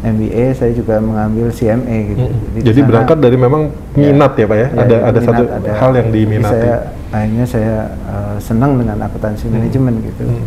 Mm. 0.00 0.16
MBA 0.16 0.56
saya 0.56 0.72
juga 0.72 0.96
mengambil 0.96 1.52
CMA 1.52 1.98
gitu 2.10 2.24
Mm. 2.26 2.36
di 2.50 2.60
Jadi 2.62 2.80
sana- 2.80 2.88
berangkat 2.88 3.18
dari 3.20 3.36
memang 3.36 3.62
minat 3.92 4.32
ya, 4.32 4.44
Pak 4.44 4.56
ya, 4.56 4.68
ada 4.70 4.80
jadi 4.82 4.96
ada 5.04 5.20
satu 5.20 5.42
minat, 5.42 5.58
ada. 5.58 5.70
hal 5.76 5.90
yang 5.92 6.08
Jadi 6.08 6.16
diminati. 6.18 6.48
saya 6.50 6.74
akhirnya 7.10 7.46
saya 7.46 7.74
eh, 8.06 8.36
senang 8.38 8.72
dengan 8.76 8.96
akuntansi 8.98 9.44
Hmm. 9.44 9.54
manajemen 9.56 9.94
gitu. 10.00 10.24
Hmm. 10.26 10.44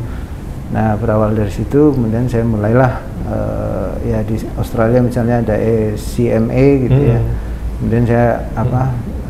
Nah 0.73 0.97
berawal 0.97 1.31
dari 1.31 1.53
situ 1.53 1.93
kemudian 1.93 2.25
saya 2.25 2.41
mulailah 2.43 2.91
eh, 3.29 3.89
ya 4.09 4.19
di 4.25 4.35
Australia 4.57 4.99
misalnya 4.99 5.39
ada 5.39 5.55
CMA 5.93 6.65
gitu 6.89 6.99
ya. 6.99 7.19
Hmm. 7.21 7.31
Kemudian 7.77 8.03
saya 8.05 8.27
apa 8.53 8.81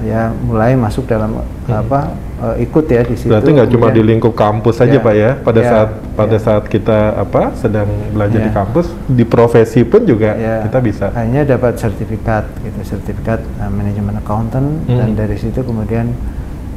ya 0.03 0.32
mulai 0.43 0.75
masuk 0.75 1.08
dalam 1.08 1.39
apa 1.65 2.12
eh, 2.43 2.63
ikut 2.63 2.86
ya 2.88 3.03
di 3.03 3.15
situ. 3.15 3.27
Hmm. 3.27 3.39
Berarti 3.39 3.49
nggak 3.56 3.69
cuma 3.71 3.88
di 3.89 4.01
lingkup 4.01 4.34
kampus 4.34 4.79
saja 4.79 4.95
Ya, 4.95 5.03
Pak 5.03 5.13
ya, 5.15 5.32
pada 5.38 5.60
ya, 5.60 5.67
saat 5.67 5.89
pada 6.13 6.38
ya. 6.38 6.41
saat 6.41 6.63
kita 6.67 6.97
apa 7.17 7.51
sedang 7.56 7.88
belajar 8.12 8.39
di 8.39 8.51
Ya. 8.51 8.56
kampus, 8.56 8.88
di 9.08 9.23
profesi 9.25 9.84
pun 9.84 10.03
juga 10.03 10.36
ya, 10.36 10.63
kita 10.63 10.79
bisa. 10.79 11.06
akhirnya 11.12 11.43
dapat 11.43 11.75
sertifikat 11.75 12.45
gitu 12.62 12.79
sertifikat 12.86 13.39
uh, 13.60 13.67
manajemen 13.67 14.15
accountant 14.15 14.67
dan 14.88 15.12
Hmm. 15.12 15.17
dari 15.17 15.36
situ 15.36 15.60
kemudian 15.60 16.08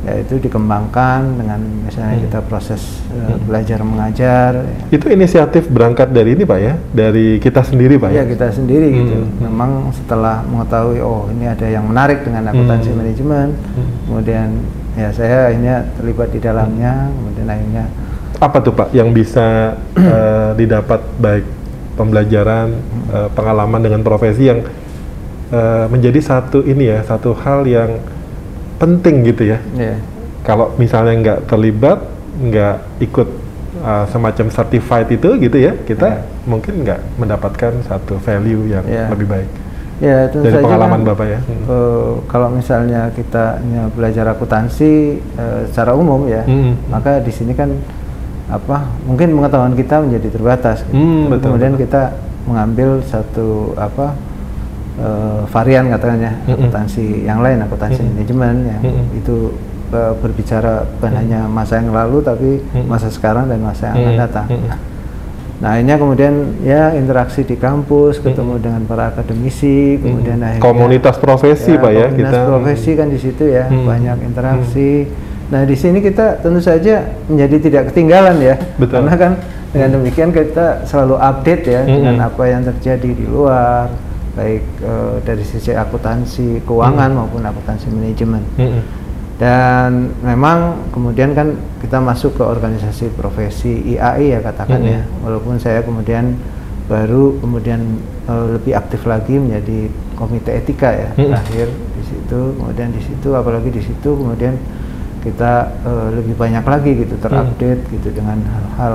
ya 0.05 0.21
itu 0.21 0.37
dikembangkan 0.37 1.41
dengan 1.41 1.61
misalnya 1.83 2.21
Hmm. 2.21 2.25
kita 2.29 2.39
proses 2.45 2.83
uh, 3.11 3.33
Hmm. 3.33 3.41
belajar 3.49 3.79
mengajar 3.81 4.51
ya. 4.61 4.79
Itu 4.93 5.07
inisiatif 5.09 5.67
berangkat 5.67 6.13
dari 6.13 6.37
ini 6.37 6.45
Pak 6.45 6.59
ya, 6.61 6.75
dari 6.93 7.39
kita 7.39 7.63
sendiri 7.63 7.97
Pak 7.97 8.11
ya. 8.13 8.23
ya 8.23 8.25
kita 8.29 8.53
sendiri 8.53 8.87
gitu 8.93 9.17
Hmm. 9.17 9.47
memang 9.47 9.71
setelah 9.91 10.45
mengetahui 10.45 11.01
oh 11.01 11.27
ini 11.31 11.47
ada 11.47 11.67
yang 11.67 11.87
menarik 11.87 12.23
dengan 12.23 12.51
akuntansi 12.51 12.91
Hmm. 12.93 12.99
manajemen 13.01 13.49
Hmm. 13.55 13.89
kemudian 14.07 14.49
ya 14.97 15.09
saya 15.13 15.53
akhirnya 15.53 15.77
terlibat 15.95 16.29
di 16.31 16.41
dalamnya 16.41 16.93
kemudian 17.13 17.47
akhirnya 17.47 17.85
apa 18.37 18.57
tuh 18.61 18.73
Pak 18.73 18.89
yang 18.93 19.11
bisa 19.11 19.75
eh, 19.97 20.51
didapat 20.61 21.01
baik 21.17 21.45
pembelajaran 21.97 22.69
eh, 23.11 23.29
pengalaman 23.33 23.81
dengan 23.81 24.01
profesi 24.01 24.49
yang 24.49 24.61
eh, 25.51 25.87
menjadi 25.89 26.21
satu 26.21 26.61
ini 26.63 26.93
ya 26.93 27.01
satu 27.03 27.33
hal 27.33 27.65
yang 27.65 27.97
penting 28.77 29.25
gitu 29.25 29.43
ya 29.47 29.59
ya 29.75 29.97
kalau 30.43 30.73
misalnya 30.77 31.15
nggak 31.17 31.39
terlibat 31.47 31.99
nggak 32.37 32.77
ikut 33.01 33.29
eh, 33.77 34.05
semacam 34.09 34.47
certified 34.49 35.09
itu 35.11 35.29
gitu 35.39 35.57
ya 35.57 35.73
kita 35.83 36.09
Ya. 36.09 36.21
mungkin 36.45 36.85
nggak 36.85 37.01
mendapatkan 37.17 37.73
satu 37.83 38.17
value 38.19 38.69
yang 38.69 38.85
Ya. 38.85 39.09
lebih 39.09 39.27
baik 39.27 39.49
ya 39.97 40.29
tentu 40.29 40.45
dari 40.45 40.55
saja 40.55 40.65
pengalaman 40.69 41.01
kan, 41.01 41.09
Bapak 41.09 41.27
ya 41.27 41.39
Hmm. 41.41 41.65
eh, 41.67 42.13
kalau 42.27 42.49
misalnya 42.51 43.01
kita 43.11 43.45
hanya 43.59 43.83
belajar 43.91 44.25
akuntansi 44.29 44.93
eh, 45.19 45.61
secara 45.67 45.93
umum 45.93 46.29
ya, 46.29 46.45
Hmm. 46.45 46.77
maka 46.87 47.17
di 47.19 47.33
sini 47.33 47.53
kan 47.53 47.73
apa 48.47 48.87
mungkin 49.03 49.35
pengetahuan 49.35 49.75
kita 49.75 49.99
menjadi 49.99 50.29
terbatas. 50.31 50.85
gitu. 50.85 50.95
Hmm, 50.95 51.27
betul, 51.27 51.51
Kemudian 51.51 51.73
betul. 51.75 51.83
kita 51.83 52.03
mengambil 52.47 52.89
satu 53.03 53.75
apa 53.75 54.15
eh, 54.97 55.41
varian 55.47 55.89
katanya 55.89 56.33
Hmm. 56.45 56.55
akuntansi 56.57 57.25
yang 57.25 57.41
lain, 57.41 57.61
akuntansi 57.61 58.01
Hmm. 58.01 58.11
manajemen 58.17 58.55
yang 58.65 58.83
Hmm. 58.83 59.19
itu 59.19 59.37
eh, 59.87 60.13
berbicara 60.19 60.83
bukan 60.99 61.13
hanya 61.15 61.47
masa 61.47 61.79
yang 61.79 61.95
lalu 61.95 62.19
tapi 62.19 62.59
Hmm. 62.75 62.91
masa 62.91 63.07
sekarang 63.07 63.47
dan 63.47 63.63
masa 63.63 63.95
yang 63.95 63.97
akan 64.03 64.13
Hmm. 64.13 64.23
datang. 64.27 64.47
Hmm. 64.51 64.69
Nah 65.57 65.73
akhirnya 65.73 65.97
kemudian 65.97 66.35
ya 66.61 66.93
interaksi 66.93 67.41
di 67.41 67.57
kampus, 67.57 68.21
ketemu 68.21 68.61
dengan 68.61 68.85
para 68.85 69.09
akademisi, 69.09 69.97
kemudian 69.97 70.37
akhirnya 70.37 70.61
komunitas 70.61 71.17
profesi 71.17 71.81
Pak 71.81 71.93
ya 71.93 72.07
komunitas 72.09 72.29
kita 72.29 72.39
profesi 72.45 72.91
kan 72.93 73.09
di 73.09 73.17
situ 73.17 73.45
ya 73.49 73.65
Hmm. 73.65 73.89
banyak 73.89 74.17
interaksi. 74.21 75.09
Nah 75.49 75.63
di 75.63 75.77
sini 75.79 76.03
kita 76.03 76.43
tentu 76.43 76.59
saja 76.59 77.07
menjadi 77.31 77.57
tidak 77.63 77.83
ketinggalan 77.89 78.37
ya, 78.43 78.59
Betul. 78.77 79.01
karena 79.01 79.15
kan 79.15 79.33
dengan 79.71 79.89
demikian 79.97 80.29
kita 80.29 80.83
selalu 80.85 81.15
update 81.15 81.65
ya 81.65 81.81
Hmm. 81.87 81.95
dengan 81.95 82.17
apa 82.27 82.43
yang 82.45 82.61
terjadi 82.67 83.11
di 83.15 83.25
luar, 83.25 83.89
baik 84.37 84.63
eh, 84.85 85.17
dari 85.25 85.43
sisi 85.43 85.73
akuntansi 85.73 86.61
keuangan 86.63 87.11
Hmm. 87.11 87.19
maupun 87.25 87.43
akuntansi 87.43 87.89
manajemen. 87.89 88.45
Hmm. 88.61 88.81
Dan 89.37 90.17
memang 90.25 90.89
kemudian 90.97 91.37
kan 91.37 91.53
kita 91.85 92.01
masuk 92.01 92.41
ke 92.41 92.45
organisasi 92.45 93.13
profesi 93.13 93.85
IAI 93.93 94.33
ya 94.33 94.41
katakan 94.41 94.81
Mm-mm. 94.81 94.97
ya, 94.97 95.03
walaupun 95.21 95.61
saya 95.61 95.85
kemudian 95.85 96.41
baru 96.89 97.37
kemudian 97.45 97.85
eh, 98.25 98.47
lebih 98.57 98.73
aktif 98.73 99.05
lagi 99.05 99.37
menjadi 99.37 99.93
komite 100.17 100.57
etika 100.57 100.89
ya 100.89 101.09
Mm-mm. 101.13 101.37
terakhir 101.37 101.69
di 101.69 102.03
situ, 102.09 102.41
kemudian 102.57 102.89
di 102.97 103.03
situ 103.05 103.29
apalagi 103.37 103.69
di 103.69 103.83
situ 103.85 104.09
kemudian 104.17 104.57
kita 105.21 105.69
eh, 105.85 106.09
lebih 106.17 106.33
banyak 106.33 106.65
lagi 106.65 106.91
gitu 106.97 107.15
terupdate 107.21 107.83
gitu 107.93 108.09
dengan 108.17 108.41
hal-hal 108.41 108.95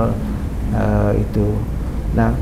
eh, 0.74 1.22
itu. 1.22 1.46
Nah, 2.18 2.34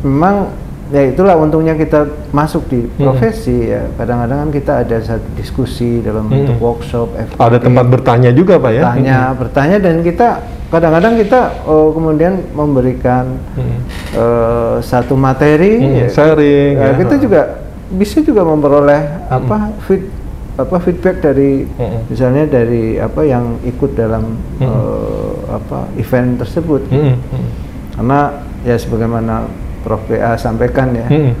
memang 0.00 0.56
ya 0.90 1.02
itulah 1.06 1.38
untungnya 1.38 1.74
kita 1.74 2.02
masuk 2.30 2.66
di 2.66 2.86
profesi 2.98 3.70
ya. 3.70 3.86
Kadang-kadang 3.94 4.46
kan 4.46 4.50
kita 4.50 4.72
ada 4.82 4.96
satu 4.98 5.26
diskusi 5.34 6.02
dalam 6.02 6.26
bentuk 6.26 6.58
Hmm. 6.58 6.66
workshop, 6.66 7.14
ada 7.14 7.56
FGD, 7.56 7.64
tempat 7.64 7.84
bertanya 7.86 8.30
juga 8.30 8.58
Pak 8.58 8.70
ya 8.70 8.82
bertanya, 8.84 9.18
bertanya 9.34 9.76
dan 9.78 9.94
kita 10.02 10.28
kadang-kadang 10.70 11.14
kita 11.18 11.40
oh, 11.64 11.90
kemudian 11.90 12.42
memberikan 12.52 13.38
Hmm. 13.54 13.78
eh, 14.14 14.76
satu 14.82 15.14
materi 15.14 15.78
Hmm, 15.78 15.94
ya, 15.94 16.06
sharing 16.10 16.72
ya, 16.74 16.86
ya. 16.90 16.94
kita 16.98 17.14
juga 17.18 17.40
bisa 17.90 18.22
juga 18.22 18.42
memperoleh 18.42 19.02
apa 19.26 19.74
feed 19.82 20.02
apa 20.54 20.76
feedback 20.78 21.24
dari 21.24 21.64
Mm-mm. 21.64 22.06
misalnya 22.06 22.44
dari 22.44 23.00
apa 23.00 23.24
yang 23.24 23.56
ikut 23.64 23.96
dalam 23.96 24.36
Mm-mm. 24.60 24.68
eh, 24.68 25.32
apa 25.48 25.88
event 25.96 26.36
tersebut 26.36 26.84
Mm-mm. 26.86 27.16
Mm-mm. 27.16 27.48
karena 27.96 28.20
ya 28.62 28.76
sebagaimana 28.76 29.48
Prof 29.80 30.00
PA 30.06 30.36
sampaikan 30.36 30.92
ya 30.92 31.06
Mm-mm. 31.08 31.32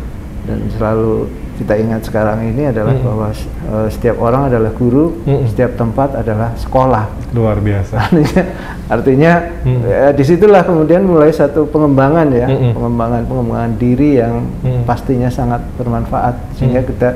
dan 0.48 0.58
selalu 0.72 1.28
kita 1.60 1.76
ingat 1.76 2.00
sekarang 2.02 2.40
ini 2.42 2.72
adalah 2.72 2.96
Mm-mm. 2.96 3.04
bahwa 3.04 3.28
eh, 3.30 3.88
setiap 3.92 4.16
orang 4.18 4.48
adalah 4.48 4.72
guru 4.72 5.12
Mm-mm. 5.24 5.44
setiap 5.46 5.76
tempat 5.76 6.16
adalah 6.16 6.56
sekolah 6.56 7.04
luar 7.30 7.60
biasa 7.60 7.94
artinya 8.08 8.42
artinya 8.88 9.32
Mm. 9.60 9.80
ya, 9.84 10.08
di 10.10 10.24
situlah 10.24 10.64
kemudian 10.64 11.04
mulai 11.04 11.28
satu 11.30 11.68
pengembangan 11.68 12.32
ya 12.32 12.48
Mm-mm. 12.48 12.72
pengembangan 12.72 13.22
pengembangan 13.28 13.72
diri 13.76 14.16
yang 14.18 14.48
Mm. 14.64 14.82
pastinya 14.88 15.28
sangat 15.28 15.60
bermanfaat 15.76 16.34
sehingga 16.56 16.80
Mm. 16.80 16.88
kita 16.88 17.08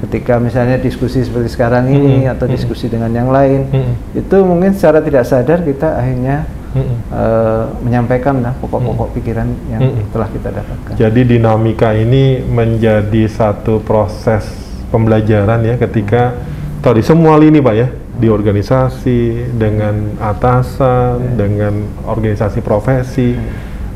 ketika 0.00 0.40
misalnya 0.40 0.80
diskusi 0.80 1.20
seperti 1.20 1.50
sekarang 1.50 1.90
ini 1.90 2.24
Mm. 2.24 2.32
atau 2.32 2.46
Mm. 2.46 2.54
diskusi 2.54 2.86
dengan 2.86 3.10
yang 3.10 3.28
lain 3.28 3.66
Mm. 3.68 3.92
itu 4.16 4.36
mungkin 4.40 4.70
secara 4.72 5.02
tidak 5.02 5.26
sadar 5.26 5.60
kita 5.60 5.98
akhirnya 5.98 6.46
Mm-mm. 6.70 6.96
eh, 7.10 7.64
menyampaikan 7.82 8.38
lah 8.40 8.54
pokok-pokok 8.58 9.08
pikiran 9.18 9.48
yang 9.66 9.82
Mm. 9.82 10.06
telah 10.14 10.28
kita 10.30 10.48
dapatkan. 10.50 10.94
Jadi 10.94 11.20
dinamika 11.26 11.90
ini 11.92 12.38
menjadi 12.40 13.26
satu 13.26 13.82
proses 13.82 14.46
pembelajaran 14.88 15.62
ya 15.62 15.74
ketika 15.76 16.34
tadi 16.78 17.02
semua 17.02 17.34
lini 17.36 17.58
pak 17.58 17.74
ya 17.74 17.88
di 18.14 18.26
organisasi 18.26 19.20
dengan 19.54 20.14
atasan 20.18 21.34
dengan 21.34 21.74
organisasi 22.04 22.60
profesi 22.60 23.34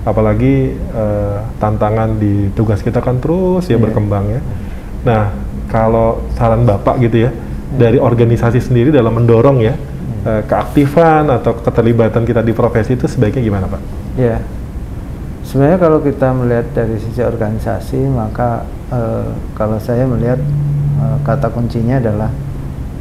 apalagi 0.02 0.54
eh, 0.74 1.38
tantangan 1.56 2.18
di 2.18 2.50
tugas 2.52 2.80
kita 2.80 3.00
kan 3.00 3.18
terus 3.18 3.66
ya 3.66 3.76
Iya. 3.76 3.82
berkembang 3.86 4.24
ya. 4.28 4.40
Nah 5.04 5.24
kalau 5.68 6.22
saran 6.34 6.64
bapak 6.64 7.00
gitu 7.02 7.26
ya 7.26 7.30
dari 7.74 7.98
organisasi 7.98 8.60
sendiri 8.60 8.90
dalam 8.90 9.14
mendorong 9.14 9.58
ya 9.60 9.74
eh, 10.24 10.42
keaktifan 10.44 11.28
atau 11.28 11.54
keterlibatan 11.56 12.24
kita 12.24 12.40
di 12.40 12.50
profesi 12.50 12.96
itu 12.96 13.04
sebaiknya 13.04 13.42
gimana 13.42 13.66
pak? 13.68 13.80
Ya, 14.16 14.40
sebenarnya 15.42 15.78
kalau 15.78 16.00
kita 16.00 16.32
melihat 16.32 16.66
dari 16.72 16.96
sisi 16.98 17.20
organisasi, 17.20 18.00
maka 18.08 18.64
eh, 18.90 19.28
kalau 19.54 19.76
saya 19.78 20.04
melihat 20.04 20.40
eh, 20.98 21.16
kata 21.22 21.48
kuncinya 21.48 22.00
adalah 22.00 22.30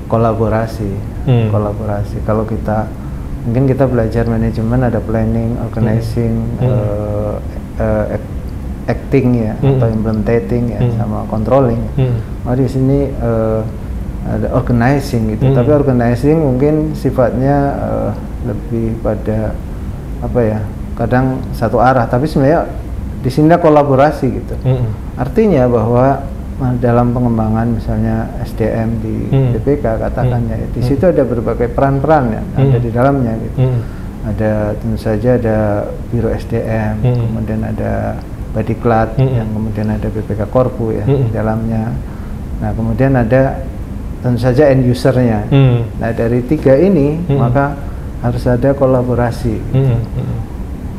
kolaborasi. 0.07 0.91
Hmm. 1.23 1.47
Kolaborasi. 1.49 2.19
Kalau 2.27 2.43
kita 2.43 2.86
mungkin 3.43 3.67
kita 3.67 3.88
belajar 3.88 4.23
manajemen 4.27 4.83
ada 4.83 4.99
planning, 4.99 5.55
organizing, 5.59 6.36
Hmm. 6.59 6.67
eh, 6.67 7.33
eh, 7.79 8.05
act- 8.15 8.31
acting 8.83 9.27
ya, 9.39 9.53
Hmm. 9.57 9.79
atau 9.79 9.88
implementing 9.88 10.63
ya, 10.75 10.79
Hmm. 10.83 10.95
sama 10.99 11.23
controlling. 11.31 11.79
Hmm. 11.95 12.19
Oh 12.43 12.55
di 12.55 12.67
sini 12.67 13.07
eh, 13.07 13.62
ada 14.23 14.47
organizing 14.55 15.36
gitu, 15.36 15.51
Hmm. 15.51 15.55
tapi 15.55 15.69
organizing 15.71 16.38
mungkin 16.39 16.95
sifatnya 16.95 17.55
eh, 17.75 18.12
lebih 18.47 18.95
pada 18.99 19.51
apa 20.19 20.39
ya? 20.39 20.59
Kadang 20.93 21.41
satu 21.51 21.81
arah, 21.81 22.05
tapi 22.05 22.29
sebenarnya 22.29 22.69
di 23.19 23.29
sini 23.31 23.49
ada 23.49 23.59
kolaborasi 23.59 24.27
gitu. 24.29 24.55
Mm-mm. 24.63 25.17
Artinya 25.17 25.67
bahwa 25.67 26.21
eh, 26.53 26.75
dalam 26.79 27.12
pengembangan 27.12 27.67
misalnya 27.75 28.29
SDM 28.45 28.89
di 29.01 29.15
Hmm. 29.27 29.51
BPK 29.57 29.86
katakan 29.99 30.39
Hmm. 30.39 30.51
ya, 30.53 30.57
di 30.71 30.79
Hmm. 30.79 30.88
situ 30.88 31.03
ada 31.03 31.23
berbagai 31.25 31.67
peran-peran 31.67 32.23
ya, 32.31 32.41
ada 32.55 32.77
Hmm. 32.77 32.83
di 32.83 32.89
dalamnya 32.93 33.33
gitu. 33.41 33.59
Mm. 33.59 33.79
Ada 34.23 34.51
tentu 34.79 34.95
saja 34.95 35.29
ada 35.36 35.57
Biro 36.07 36.31
SDM, 36.31 36.95
Hmm. 37.03 37.15
kemudian 37.27 37.59
ada 37.59 38.15
Badiklat, 38.53 39.17
Hmm. 39.19 39.33
yang 39.33 39.49
kemudian 39.51 39.88
ada 39.91 40.07
BPK 40.07 40.47
Korpu 40.47 40.93
ya 40.93 41.03
Hmm. 41.03 41.25
di 41.25 41.31
dalamnya. 41.33 41.91
Nah 42.62 42.71
kemudian 42.71 43.17
ada 43.17 43.59
tentu 44.23 44.39
saja 44.39 44.71
end 44.71 44.88
usernya. 44.88 45.43
Mm. 45.51 45.99
Nah 45.99 46.09
dari 46.09 46.39
tiga 46.41 46.73
ini 46.73 47.19
Hmm. 47.27 47.38
maka 47.38 47.75
harus 48.23 48.47
ada 48.47 48.71
kolaborasi. 48.71 49.59
Mm. 49.75 49.99
Mm. 49.99 50.38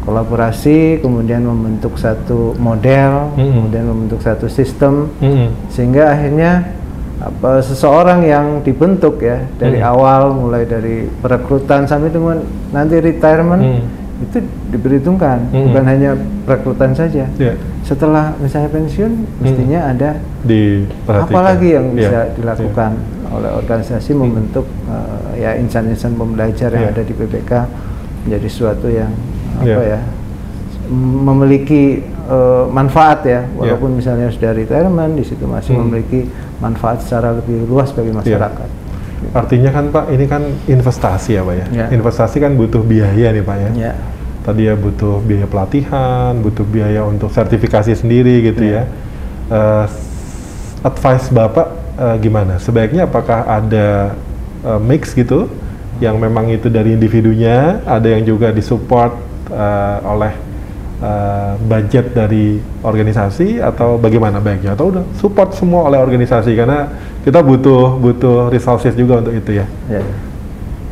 Kolaborasi 0.04 1.00
kemudian 1.00 1.40
membentuk 1.40 1.96
satu 1.96 2.52
model, 2.60 3.32
Hmm. 3.32 3.56
kemudian 3.56 3.88
membentuk 3.88 4.20
satu 4.20 4.46
sistem 4.46 5.08
Mm. 5.16 5.48
sehingga 5.72 6.12
akhirnya 6.12 6.76
apa 7.16 7.64
seseorang 7.64 8.20
yang 8.20 8.60
dibentuk 8.60 9.24
ya 9.24 9.48
dari 9.56 9.80
Hmm. 9.80 9.88
awal 9.88 10.36
mulai 10.36 10.68
dari 10.68 11.08
perekrutan 11.08 11.88
sampai 11.88 12.12
dengan 12.12 12.36
nanti 12.68 13.00
retirement 13.00 13.64
Hmm. 13.64 13.82
itu 14.20 14.44
diperhitungkan 14.68 15.48
Hmm. 15.48 15.72
bukan 15.72 15.84
hanya 15.88 16.10
perekrutan 16.44 16.92
saja. 16.92 17.24
Ya, 17.40 17.56
Setelah 17.80 18.36
misalnya 18.36 18.68
pensiun 18.68 19.12
mestinya 19.40 19.88
ada 19.88 20.20
diperhatikan. 20.44 21.32
apa 21.32 21.40
lagi 21.40 21.68
yang 21.72 21.86
Ya, 21.92 21.96
bisa 21.96 22.20
dilakukan 22.36 22.92
oleh 23.30 23.50
organisasi 23.50 24.12
Hmm. 24.12 24.20
membentuk 24.26 24.66
eh, 24.86 25.40
ya 25.40 25.50
insan-insan 25.56 26.12
pembelajar 26.14 26.68
yang 26.70 26.88
Ya. 26.88 26.92
ada 26.92 27.02
di 27.02 27.12
PPK 27.12 27.52
menjadi 28.24 28.48
suatu 28.48 28.88
yang 28.88 29.12
apa 29.54 29.64
Ya. 29.64 29.96
ya 29.96 30.00
memiliki 31.24 32.00
eh, 32.24 32.64
manfaat 32.72 33.20
ya 33.24 33.44
walaupun 33.52 33.96
misalnya 33.96 34.32
sudah 34.32 34.52
retirement 34.52 35.12
di 35.12 35.24
situ 35.24 35.44
masih 35.44 35.76
Hmm. 35.76 35.88
memiliki 35.88 36.24
manfaat 36.56 37.04
secara 37.04 37.36
lebih 37.36 37.68
luas 37.68 37.92
bagi 37.92 38.10
masyarakat. 38.10 38.68
Artinya 39.32 39.68
kan 39.68 39.88
Pak, 39.88 40.04
ini 40.08 40.24
kan 40.24 40.40
investasi 40.64 41.36
ya 41.36 41.44
Pak 41.44 41.54
ya. 41.56 41.66
Ya. 41.72 41.86
Investasi 41.92 42.40
kan 42.40 42.56
butuh 42.56 42.80
biaya 42.80 43.28
nih 43.28 43.40
Pak 43.40 43.56
ya. 43.56 43.70
Ya. 43.76 43.92
Tadi 44.40 44.68
ya 44.68 44.76
butuh 44.76 45.20
biaya 45.20 45.44
pelatihan, 45.44 46.36
butuh 46.40 46.64
biaya 46.64 47.04
untuk 47.04 47.28
sertifikasi 47.28 47.92
sendiri 47.92 48.44
gitu 48.44 48.64
Ya. 48.64 48.84
ya. 49.48 49.84
S- 49.84 50.80
advice 50.80 51.28
Bapak 51.28 51.68
eh, 51.98 52.16
gimana? 52.18 52.58
Sebaiknya 52.58 53.06
apakah 53.06 53.44
ada 53.44 54.14
eh, 54.64 54.80
mix 54.80 55.12
gitu 55.12 55.46
yang 56.02 56.18
memang 56.18 56.50
itu 56.50 56.66
dari 56.66 56.90
individunya, 56.92 57.78
ada 57.86 58.08
yang 58.10 58.26
juga 58.26 58.50
disupport 58.50 59.14
eh, 59.50 59.98
oleh 60.02 60.32
eh, 61.00 61.52
budget 61.60 62.10
dari 62.12 62.58
organisasi 62.82 63.62
atau 63.62 63.96
bagaimana 63.96 64.42
baiknya? 64.42 64.74
Atau 64.74 64.90
udah 64.90 65.04
support 65.18 65.54
semua 65.54 65.86
oleh 65.86 65.98
organisasi 66.02 66.54
karena 66.54 66.90
kita 67.22 67.40
butuh 67.40 67.96
butuh 67.96 68.50
resources 68.50 68.92
juga 68.94 69.22
untuk 69.22 69.32
itu 69.32 69.62
ya. 69.62 69.66
Ya, 69.88 70.02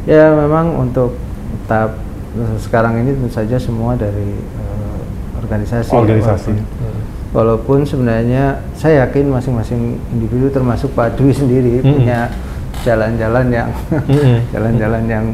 ya 0.06 0.24
memang 0.34 0.78
untuk 0.80 1.18
tahap 1.68 1.98
sekarang 2.58 2.96
ini 3.04 3.12
tentu 3.12 3.28
saja 3.28 3.60
semua 3.60 3.92
dari 3.98 4.32
eh, 4.38 4.98
organisasi. 5.42 5.90
ya, 5.92 5.98
Organisasi. 5.98 6.52
walaupun- 6.56 6.91
Walaupun 7.32 7.82
sebenarnya 7.82 8.44
saya 8.76 9.08
yakin 9.08 9.32
masing-masing 9.32 9.80
individu 10.12 10.52
termasuk 10.52 10.92
Pak 10.92 11.16
Dwi 11.16 11.32
sendiri 11.32 11.80
Mm-mm. 11.80 12.04
punya 12.04 12.28
jalan-jalan 12.82 13.46
yang 13.48 13.68
jalan-jalan 14.54 15.02
yang 15.06 15.24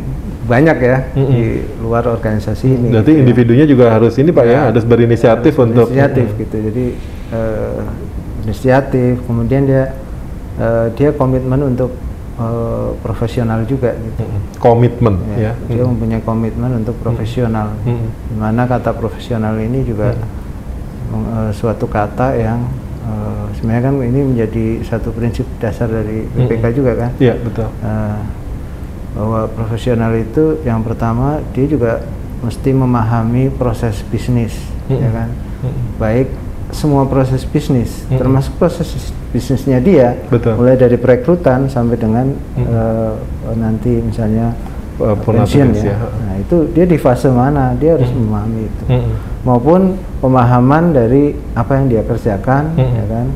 banyak 0.47 0.79
ya 0.79 0.97
Mm-mm. 1.13 1.27
di 1.29 1.45
luar 1.83 2.07
organisasi 2.07 2.67
ini. 2.71 2.89
Berarti 2.89 3.11
gitu 3.11 3.19
ya. 3.19 3.23
individunya 3.23 3.67
juga 3.67 3.85
harus 3.91 4.15
ini 4.15 4.31
Pak 4.31 4.45
ya, 4.45 4.53
Ya, 4.53 4.61
harus 4.71 4.85
berinisiatif 4.85 5.53
harus 5.53 5.67
untuk 5.67 5.87
inisiatif 5.91 6.29
gitu. 6.39 6.57
Jadi 6.63 6.85
eh, 7.35 7.81
inisiatif, 8.47 9.13
kemudian 9.27 9.67
dia 9.67 9.83
eh, 10.57 10.87
dia 10.95 11.11
komitmen 11.11 11.61
untuk 11.67 11.91
eh, 12.39 12.89
profesional 13.03 13.67
juga 13.67 13.91
gitu. 13.93 14.23
Komitmen 14.57 15.19
Ya, 15.35 15.51
ya. 15.51 15.53
dia 15.67 15.83
Mm. 15.83 15.91
mempunyai 15.93 16.23
komitmen 16.23 16.71
untuk 16.79 16.95
profesional. 16.97 17.75
Mm. 17.83 18.07
Di 18.07 18.37
mana 18.39 18.63
kata 18.65 18.95
profesional 18.95 19.59
ini 19.59 19.83
juga 19.83 20.15
meng- 20.15 20.38
eh, 21.11 21.51
suatu 21.53 21.87
kata 21.87 22.37
yang 22.37 22.61
eh, 23.03 23.45
sebenarnya 23.57 23.83
kan 23.89 23.95
ini 24.01 24.21
menjadi 24.25 24.67
satu 24.85 25.11
prinsip 25.11 25.49
dasar 25.59 25.89
dari 25.89 26.29
BPK 26.29 26.65
Mm. 26.65 26.75
juga 26.77 26.93
kan. 26.95 27.11
Iya 27.17 27.35
betul. 27.41 27.69
Eh, 27.81 28.21
bahwa 29.17 29.49
profesional 29.51 30.13
itu 30.15 30.61
yang 30.63 30.85
pertama 30.85 31.41
dia 31.51 31.67
juga 31.67 32.05
mesti 32.39 32.71
memahami 32.71 33.51
proses 33.51 33.99
bisnis, 34.07 34.55
Mm. 34.87 34.99
ya 35.01 35.11
kan. 35.11 35.29
Mm. 35.65 35.81
Baik 35.99 36.29
semua 36.71 37.09
proses 37.09 37.43
bisnis, 37.43 38.05
Mm. 38.07 38.21
termasuk 38.21 38.53
proses 38.61 38.93
bisnisnya 39.33 39.81
dia, 39.81 40.15
Betul. 40.29 40.55
mulai 40.55 40.77
dari 40.77 40.95
perekrutan 40.95 41.67
sampai 41.67 41.97
dengan 41.97 42.29
Mm. 42.29 42.63
eh, 42.63 43.13
nanti 43.57 43.93
misalnya 43.99 44.53
purna 44.99 45.47
pensiun 45.47 45.73
ya. 45.79 45.95
ya. 45.95 45.97
Nah 46.27 46.35
itu 46.39 46.57
dia 46.75 46.83
di 46.83 46.99
fase 46.99 47.31
mana 47.33 47.73
dia 47.75 47.97
harus 47.97 48.11
Mm. 48.13 48.19
memahami 48.21 48.63
itu, 48.67 48.85
Mm. 48.87 49.11
Maupun 49.49 49.97
pemahaman 50.21 50.93
dari 50.93 51.33
apa 51.57 51.81
yang 51.81 51.89
dia 51.89 52.03
kerjakan, 52.05 52.77
Mm. 52.77 52.93
ya 52.93 53.07
kan, 53.09 53.27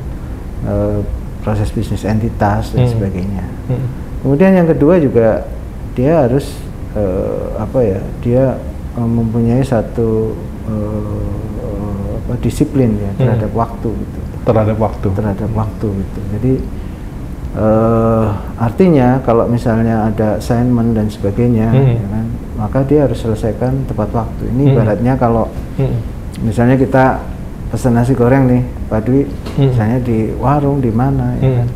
Eh, 0.62 1.00
proses 1.42 1.74
bisnis 1.74 2.06
entitas 2.06 2.70
dan 2.70 2.86
Mm. 2.86 2.92
sebagainya. 2.94 3.44
Mm. 3.66 3.82
Kemudian 4.22 4.52
yang 4.54 4.68
kedua 4.70 4.94
juga 5.00 5.42
dia 5.98 6.22
harus 6.22 6.54
eh, 6.94 7.44
apa 7.58 7.82
ya? 7.82 7.98
Dia 8.22 8.44
eh, 8.94 9.08
mempunyai 9.10 9.64
satu 9.66 10.38
eh, 10.70 11.24
apa, 12.14 12.38
disiplin 12.38 12.94
ya 12.94 13.10
terhadap 13.18 13.50
waktu 13.58 13.90
gitu. 13.90 14.18
Terhadap 14.46 14.78
waktu. 14.78 15.08
Terhadap 15.10 15.50
waktu 15.50 15.86
gitu. 15.98 16.20
Jadi 16.38 16.52
eh, 17.58 18.26
artinya 18.56 19.18
kalau 19.26 19.44
misalnya 19.44 20.08
ada 20.08 20.38
assignment 20.38 20.94
dan 20.94 21.10
sebagainya, 21.10 21.68
Hmm. 21.68 21.90
ya 21.90 22.06
kan, 22.06 22.26
maka 22.62 22.86
dia 22.86 23.02
harus 23.02 23.18
selesaikan 23.18 23.82
tepat 23.84 24.14
waktu. 24.14 24.46
Ini 24.48 24.62
Hmm. 24.62 24.72
ibaratnya 24.72 25.14
kalau 25.16 25.50
Mm. 25.74 25.98
misalnya 26.42 26.78
kita 26.78 27.18
pesan 27.68 27.92
nasi 27.92 28.14
goreng 28.14 28.46
nih, 28.46 28.62
Pak 28.86 29.00
Dwi, 29.02 29.26
Hmm. 29.56 29.68
misalnya 29.68 29.98
di 29.98 30.30
warung 30.36 30.78
di 30.78 30.92
mana, 30.92 31.34
ya 31.36 31.42
Mm. 31.42 31.56
kan, 31.56 31.68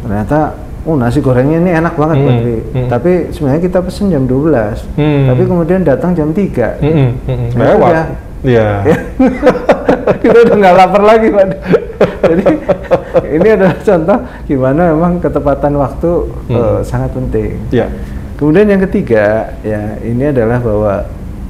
ternyata 0.00 0.38
oh 0.80 0.96
nasi 0.96 1.20
gorengnya 1.20 1.60
ini 1.60 1.70
enak 1.74 1.92
banget 1.92 2.16
Hmm, 2.16 2.24
Pak 2.24 2.34
Dwi. 2.40 2.56
hmm. 2.72 2.88
Tapi 2.88 3.12
sebenarnya 3.30 3.60
kita 3.60 3.78
pesen 3.80 4.08
jam 4.08 4.24
12. 4.24 4.80
Hmm. 4.96 5.28
Tapi 5.28 5.42
kemudian 5.44 5.84
datang 5.84 6.16
jam 6.16 6.32
3. 6.32 6.80
Mm-mm, 6.80 7.08
mm-mm. 7.20 7.48
Nah, 7.52 7.64
itu 7.66 7.76
Lewat. 7.76 7.92
ya. 7.92 8.04
Iya. 8.40 8.68
kita 10.22 10.36
udah 10.40 10.56
nggak 10.56 10.74
lapar 10.74 11.02
lagi 11.04 11.28
Pak. 11.28 11.44
Jadi 12.20 12.44
ini 13.30 13.48
adalah 13.50 13.76
contoh 13.78 14.18
gimana 14.46 14.82
memang 14.90 15.12
ketepatan 15.20 15.72
waktu 15.76 16.10
Hmm. 16.48 16.56
eh, 16.56 16.78
sangat 16.80 17.10
penting. 17.12 17.60
Iya. 17.68 17.86
Kemudian 18.40 18.66
yang 18.66 18.80
ketiga 18.82 19.24
ya 19.60 20.00
ini 20.00 20.24
adalah 20.26 20.56
bahwa 20.58 21.04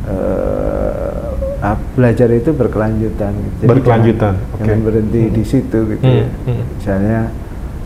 eh, 0.05 1.62
ah, 1.62 1.76
belajar 1.94 2.29
itu 2.31 2.50
berkelanjutan. 2.50 3.31
gitu. 3.31 3.62
Berkelanjutan, 3.64 4.35
jangan, 4.35 4.53
oke. 4.53 4.61
jangan 4.61 4.81
berhenti 4.83 5.22
di 5.31 5.44
situ 5.44 5.79
gitu 5.88 6.03
Hmm, 6.03 6.16
ya. 6.16 6.26
hmm. 6.46 6.62
Misalnya 6.74 7.18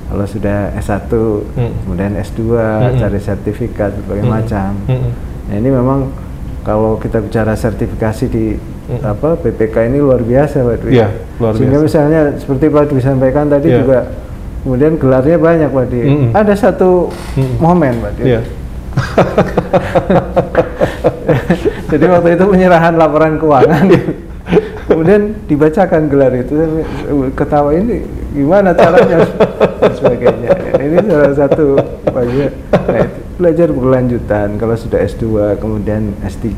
kalau 0.04 0.24
sudah 0.24 0.58
S1, 0.74 1.10
Hmm. 1.52 1.72
kemudian 1.80 2.12
S2, 2.14 2.40
Hmm. 2.54 2.96
cari 2.96 3.20
sertifikat 3.20 3.90
berbagai 3.98 4.24
Hmm, 4.24 4.32
macam. 4.32 4.70
hmm. 4.86 5.10
Nah, 5.44 5.54
ini 5.54 5.68
memang 5.68 6.00
kalau 6.62 6.96
kita 6.96 7.20
bicara 7.20 7.52
sertifikasi 7.54 8.24
di 8.26 8.56
Hmm. 8.84 9.00
apa 9.02 9.36
PPK 9.36 9.84
ini 9.86 9.98
luar 9.98 10.20
biasa 10.22 10.60
Pak 10.60 10.76
Dwi. 10.78 10.92
Iya, 10.94 11.08
luar 11.38 11.52
Sehingga 11.52 11.78
biasa. 11.78 11.84
misalnya 11.84 12.20
seperti 12.36 12.64
Pak 12.68 12.84
Dwi 12.86 13.00
sampaikan 13.00 13.48
tadi 13.48 13.68
Iya. 13.68 13.78
juga 13.80 13.98
kemudian 14.60 14.92
gelarnya 14.94 15.36
banyak 15.38 15.68
Pak 15.68 15.86
Dwi. 15.86 16.04
Mm-mm. 16.06 16.30
Ada 16.32 16.54
satu 16.54 17.08
Mm-mm. 17.34 17.56
momen 17.58 17.94
Pak 17.98 18.12
Dwi. 18.14 18.28
Iya. 18.30 18.40
Jadi 21.90 22.04
waktu 22.06 22.28
itu 22.34 22.44
penyerahan 22.44 22.94
laporan 22.94 23.38
keuangan. 23.38 23.86
Kemudian 24.84 25.48
dibacakan 25.48 26.06
gelar 26.06 26.30
itu, 26.36 26.52
saya 26.54 26.68
ketawa 27.32 27.72
ini 27.72 28.04
gimana 28.30 28.76
caranya 28.76 29.24
dan 29.80 29.90
sebagainya. 29.90 30.50
Ini 30.76 30.96
salah 31.00 31.34
satu 31.34 31.66
bagian. 32.04 32.52
Nah, 32.68 33.00
itu 33.00 33.18
belajar 33.34 33.68
berkelanjutan. 33.72 34.48
Kalau 34.54 34.76
sudah 34.76 35.00
S2, 35.00 35.24
kemudian 35.56 36.12
S3, 36.20 36.52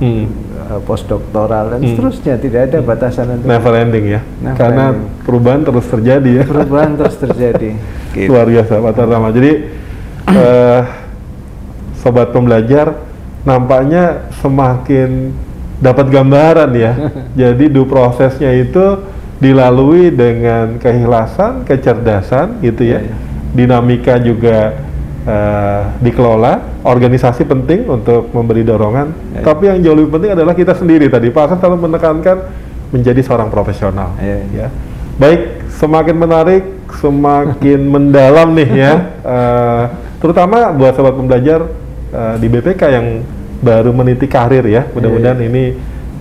Hmm. 0.00 0.24
eh, 0.64 0.80
postdoktoral 0.82 1.76
dan 1.76 1.80
Hmm. 1.84 1.88
seterusnya 1.92 2.34
tidak 2.40 2.72
ada 2.72 2.78
batasan 2.80 3.36
untuk 3.36 3.46
Never 3.46 3.74
ending 3.76 4.04
ya. 4.08 4.20
Never 4.40 4.56
Karena 4.56 4.84
ending. 4.88 5.04
perubahan 5.22 5.60
terus 5.62 5.86
terjadi 5.86 6.30
ya. 6.32 6.44
perubahan 6.48 6.92
terus 6.96 7.16
terjadi. 7.20 7.70
Gitu. 8.16 8.28
Luar 8.32 8.48
biasa 8.48 8.72
Pak 8.80 8.92
Tartama. 8.96 9.28
Jadi 9.30 9.50
eh, 10.28 10.80
sobat 12.02 12.30
pembelajar 12.30 12.94
nampaknya 13.46 14.28
semakin 14.42 15.32
dapat 15.78 16.06
gambaran 16.10 16.70
ya. 16.74 16.92
Jadi 17.46 17.70
do 17.70 17.86
prosesnya 17.86 18.50
itu 18.54 18.98
dilalui 19.38 20.10
dengan 20.10 20.82
keikhlasan, 20.82 21.62
kecerdasan 21.62 22.58
gitu 22.62 22.82
ya. 22.82 22.98
Iya, 22.98 23.00
iya. 23.06 23.14
Dinamika 23.54 24.14
juga 24.18 24.74
eh, 25.24 25.82
dikelola. 26.02 26.82
Organisasi 26.82 27.46
penting 27.46 27.86
untuk 27.86 28.34
memberi 28.34 28.66
dorongan. 28.66 29.08
Iya, 29.14 29.38
iya. 29.38 29.44
Tapi 29.46 29.62
yang 29.70 29.78
jauh 29.86 29.96
lebih 29.96 30.12
penting 30.18 30.30
adalah 30.34 30.54
kita 30.58 30.74
sendiri 30.74 31.06
tadi. 31.06 31.30
Pak 31.30 31.42
Hasan 31.48 31.58
selalu 31.62 31.88
menekankan 31.88 32.36
menjadi 32.90 33.20
seorang 33.22 33.48
profesional. 33.48 34.18
Iya, 34.18 34.38
iya. 34.50 34.66
Ya. 34.66 34.68
Baik, 35.18 35.66
semakin 35.78 36.16
menarik, 36.18 36.62
semakin 36.98 37.80
mendalam 37.94 38.54
nih 38.58 38.70
ya. 38.74 38.94
Eh, 39.22 39.84
terutama 40.18 40.74
buat 40.74 40.98
sobat 40.98 41.14
pembelajar 41.14 41.62
eh, 42.12 42.36
di 42.40 42.46
BPK 42.48 42.82
yang 42.88 43.06
baru 43.58 43.90
meniti 43.90 44.26
karir 44.30 44.64
ya. 44.66 44.86
Mudah-mudahan 44.94 45.38
Iya, 45.42 45.48
ini 45.50 45.64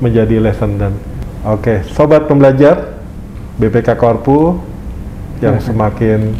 menjadi 0.01 0.37
lesson 0.41 0.77
dan 0.77 0.93
oke, 1.45 1.85
sobat 1.89 2.25
pembelajar 2.29 3.01
BPK 3.57 3.97
Korpu 3.97 4.57
yang 5.41 5.57
semakin 5.67 6.33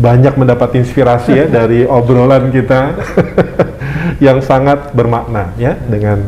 banyak 0.00 0.34
mendapat 0.40 0.80
inspirasi 0.80 1.36
ya 1.36 1.46
dari 1.62 1.84
obrolan 1.84 2.48
kita 2.48 2.96
yang 4.26 4.40
sangat 4.40 4.90
bermakna 4.96 5.52
ya 5.60 5.76
dengan 5.76 6.24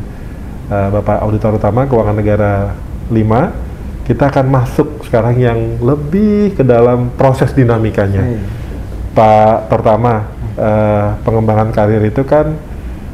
eh, 0.68 0.88
Bapak 0.92 1.24
Auditor 1.24 1.56
Utama 1.56 1.88
Keuangan 1.88 2.16
Negara 2.16 2.54
5 3.08 3.64
kita 4.04 4.28
akan 4.28 4.46
masuk 4.52 4.88
sekarang 5.08 5.40
yang 5.40 5.58
lebih 5.80 6.52
ke 6.52 6.60
dalam 6.60 7.08
proses 7.16 7.56
dinamikanya. 7.56 8.20
Iya. 8.20 8.40
Pak 9.16 9.72
pertama 9.72 10.33
eh, 10.58 11.06
pengembangan 11.22 11.70
karir 11.74 12.02
itu 12.02 12.22
kan 12.22 12.54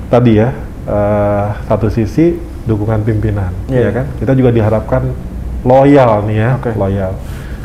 tadi 0.09 0.40
ya 0.40 0.50
eh, 0.88 1.46
satu 1.66 1.88
sisi 1.88 2.37
dukungan 2.61 3.03
pimpinan, 3.03 3.50
Iya. 3.66 3.88
ya 3.88 3.90
kan? 3.90 4.07
Kita 4.20 4.33
juga 4.37 4.53
diharapkan 4.53 5.03
loyal 5.64 6.29
nih 6.29 6.37
ya, 6.38 6.50
Oke. 6.61 6.70
loyal. 6.76 7.12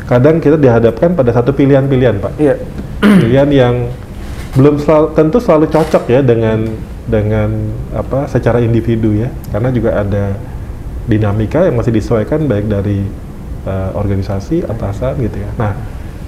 Kadang 0.08 0.40
kita 0.40 0.56
dihadapkan 0.56 1.12
pada 1.12 1.30
satu 1.36 1.52
pilihan-pilihan, 1.52 2.16
Pak. 2.22 2.32
Iya. 2.40 2.54
Pilihan 3.22 3.48
yang 3.52 3.74
belum 4.56 4.80
selalu, 4.80 5.06
tentu 5.12 5.38
selalu 5.38 5.66
cocok 5.68 6.04
ya 6.08 6.20
dengan 6.24 6.64
dengan 7.06 7.70
apa 7.94 8.26
secara 8.26 8.58
individu 8.58 9.14
ya, 9.14 9.28
karena 9.52 9.68
juga 9.70 10.00
ada 10.00 10.34
dinamika 11.06 11.62
yang 11.62 11.76
masih 11.78 11.92
disesuaikan 11.94 12.48
baik 12.50 12.66
dari 12.66 13.04
eh, 13.68 13.90
organisasi 13.94 14.64
atasan 14.66 15.20
gitu 15.22 15.38
ya. 15.38 15.50
Nah, 15.60 15.72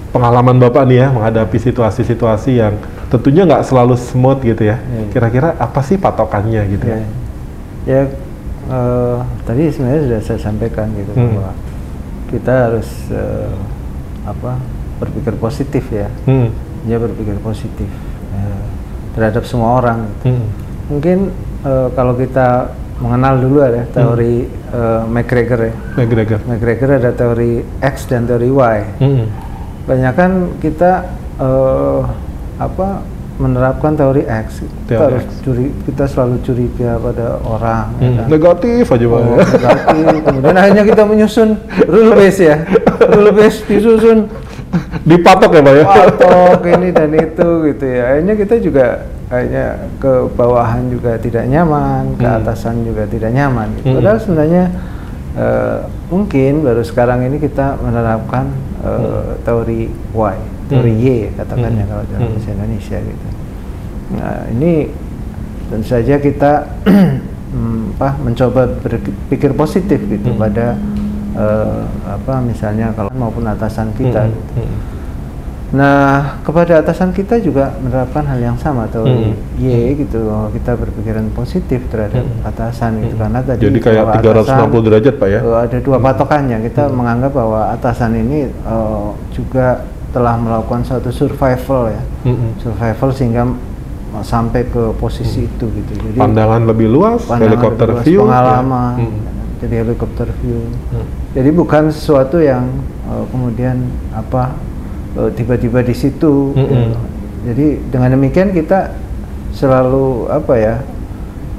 pengalaman 0.09 0.57
bapak 0.57 0.89
nih 0.89 1.05
ya 1.05 1.07
menghadapi 1.09 1.57
situasi-situasi 1.59 2.51
yang 2.57 2.73
tentunya 3.09 3.45
nggak 3.45 3.61
selalu 3.63 3.93
smooth 3.93 4.41
gitu 4.41 4.63
ya. 4.65 4.77
Iya. 4.77 5.03
Kira-kira 5.09 5.53
apa 5.55 5.79
sih 5.81 5.95
patokannya 5.95 6.61
gitu? 6.67 6.85
Ya, 6.85 6.99
ya 7.85 8.01
eh, 8.69 9.17
tadi 9.43 9.69
sebenarnya 9.69 10.01
sudah 10.05 10.19
saya 10.23 10.39
sampaikan 10.39 10.89
gitu 10.93 11.11
Hmm. 11.13 11.33
bahwa 11.35 11.51
kita 12.29 12.53
harus 12.69 12.89
eh, 13.09 13.53
apa 14.25 14.57
berpikir 14.99 15.33
positif 15.35 15.83
ya, 15.89 16.09
Hmm. 16.25 16.49
ya 16.85 16.97
berpikir 16.97 17.37
positif 17.39 17.89
eh, 18.33 18.63
terhadap 19.13 19.45
semua 19.45 19.77
orang. 19.77 20.05
gitu. 20.21 20.33
Hmm. 20.33 20.45
Mungkin 20.89 21.17
eh, 21.65 21.87
kalau 21.93 22.13
kita 22.13 22.73
mengenal 22.99 23.39
dulu 23.39 23.63
ada 23.63 23.85
teori 23.87 24.43
eh, 24.49 25.01
McGregor 25.05 25.59
ya. 25.63 25.73
McGregor. 25.95 26.39
McGregor 26.45 26.89
ada 26.97 27.11
teori 27.11 27.61
X 27.79 28.05
dan 28.05 28.25
teori 28.25 28.49
Y. 28.49 28.77
Hmm. 29.01 29.25
Banyak 29.89 30.13
kan 30.13 30.31
kita 30.61 30.91
eh, 31.35 32.01
apa 32.55 33.01
menerapkan 33.39 33.95
teori 33.95 34.21
X. 34.21 34.61
Kita 34.85 34.99
Teori 34.99 35.03
harus 35.15 35.25
X. 35.25 35.31
curi, 35.41 35.65
kita 35.83 36.03
selalu 36.05 36.35
curiga 36.43 36.99
pada 36.99 37.27
orang. 37.41 37.85
ya 37.95 38.03
Hmm. 38.05 38.15
kan? 38.15 38.25
Negatif 38.27 38.83
aja. 38.85 39.05
Oh, 39.07 39.19
negatif. 39.33 40.19
Kemudian 40.21 40.55
akhirnya 40.55 40.83
kita 40.85 41.03
menyusun 41.03 41.49
rule 41.87 42.11
base 42.13 42.41
ya, 42.43 42.57
rule 43.09 43.31
base 43.31 43.63
disusun 43.65 44.27
Dipatok 45.01 45.49
ya 45.49 45.61
Pak 45.63 45.73
ya? 45.73 45.83
patok 45.87 46.61
ini 46.69 46.93
dan 46.93 47.09
itu 47.11 47.47
gitu 47.65 47.85
ya. 47.87 48.03
Akhirnya 48.13 48.35
kita 48.37 48.55
juga 48.61 48.85
akhirnya 49.25 49.65
ke 49.97 50.11
bawahan 50.29 50.83
juga 50.87 51.17
tidak 51.17 51.49
nyaman, 51.49 52.13
ke 52.13 52.27
Hmm. 52.27 52.37
atasan 52.37 52.85
juga 52.85 53.09
tidak 53.09 53.33
nyaman. 53.33 53.73
Gitu. 53.73 53.87
Hmm. 53.87 53.95
Padahal 53.97 54.19
sebenarnya 54.21 54.63
eh, 55.35 55.79
mungkin 56.07 56.63
baru 56.63 56.81
sekarang 56.81 57.25
ini 57.25 57.37
kita 57.37 57.77
menerapkan 57.77 58.49
eh, 58.79 59.35
teori 59.43 59.81
Y, 60.15 60.35
teori 60.67 60.93
Hmm. 60.93 61.03
Y 61.03 61.09
katakan 61.35 61.71
ya 61.71 61.83
Hmm. 61.83 61.91
kalau 61.91 62.03
dalam 62.07 62.21
Hmm. 62.23 62.33
bahasa 62.33 62.49
Indonesia 62.49 62.97
gitu. 62.97 63.27
Nah 64.09 64.37
ini 64.49 64.71
tentu 65.69 65.85
saja 65.85 66.15
kita 66.17 66.51
hmm, 67.53 67.97
apa 67.97 68.09
mencoba 68.17 68.61
berpikir 68.79 69.53
positif 69.53 69.99
gitu 70.01 70.33
Hmm. 70.33 70.39
pada 70.39 70.67
eh, 71.35 71.81
apa 72.07 72.33
misalnya 72.41 72.89
kalau 72.93 73.11
maupun 73.13 73.45
atasan 73.45 73.93
kita. 73.93 74.25
Hmm. 74.25 74.33
gitu. 74.33 74.53
Hmm. 74.65 74.77
Nah, 75.69 76.41
kepada 76.41 76.81
atasan 76.81 77.13
kita 77.13 77.37
juga 77.37 77.77
menerapkan 77.77 78.25
hal 78.25 78.41
yang 78.41 78.57
sama 78.57 78.89
teori 78.89 79.29
Hmm. 79.29 79.37
Y 79.55 79.93
gitu 79.95 80.25
bahwa 80.25 80.49
kita 80.49 80.73
berpikiran 80.73 81.29
positif 81.29 81.85
terhadap 81.87 82.25
Hmm. 82.25 82.41
atasan 82.43 82.97
gitu 82.99 83.13
Hmm. 83.13 83.21
karena 83.21 83.39
tadi 83.45 83.61
Jadi 83.61 83.77
kayak 83.77 84.03
bahwa 84.03 84.17
360 84.17 84.81
derajat 84.81 85.13
Pak 85.15 85.29
ya? 85.29 85.39
eh, 85.39 85.57
ada 85.63 85.77
dua 85.77 85.97
patokannya 85.99 86.57
kita 86.65 86.83
Hmm. 86.83 86.95
menganggap 86.95 87.31
bahwa 87.31 87.69
atasan 87.69 88.17
ini 88.17 88.49
eh, 88.49 89.07
juga 89.29 89.85
telah 90.09 90.35
melakukan 90.35 90.81
suatu 90.81 91.13
survival 91.13 91.93
ya 91.93 92.01
Hmm. 92.25 92.57
survival 92.57 93.09
sehingga 93.13 93.45
eh, 94.09 94.23
sampai 94.25 94.65
ke 94.65 94.89
posisi 94.97 95.45
itu 95.45 95.69
gitu 95.69 95.91
jadi 96.01 96.17
Pandangan 96.17 96.65
lebih 96.65 96.89
luas, 96.89 97.21
pandangan 97.23 97.45
helikopter 97.45 97.85
lebih 97.85 97.93
luas, 97.93 98.05
view, 98.09 98.19
pengalaman 98.25 98.93
ya. 98.97 99.05
Hmm. 99.05 99.21
jadi 99.59 99.75
helikopter 99.85 100.27
view 100.35 100.65
Hmm. 100.89 101.05
jadi 101.29 101.49
bukan 101.53 101.93
sesuatu 101.93 102.41
yang 102.41 102.65
eh, 103.05 103.23
kemudian 103.29 103.85
apa 104.09 104.57
tiba-tiba 105.33 105.79
di 105.81 105.95
situ. 105.95 106.53
Mm-mm. 106.53 106.67
gitu. 106.67 106.99
Jadi 107.39 107.67
dengan 107.89 108.09
demikian 108.19 108.51
kita 108.51 108.93
selalu 109.55 110.29
apa 110.29 110.53
ya 110.59 110.75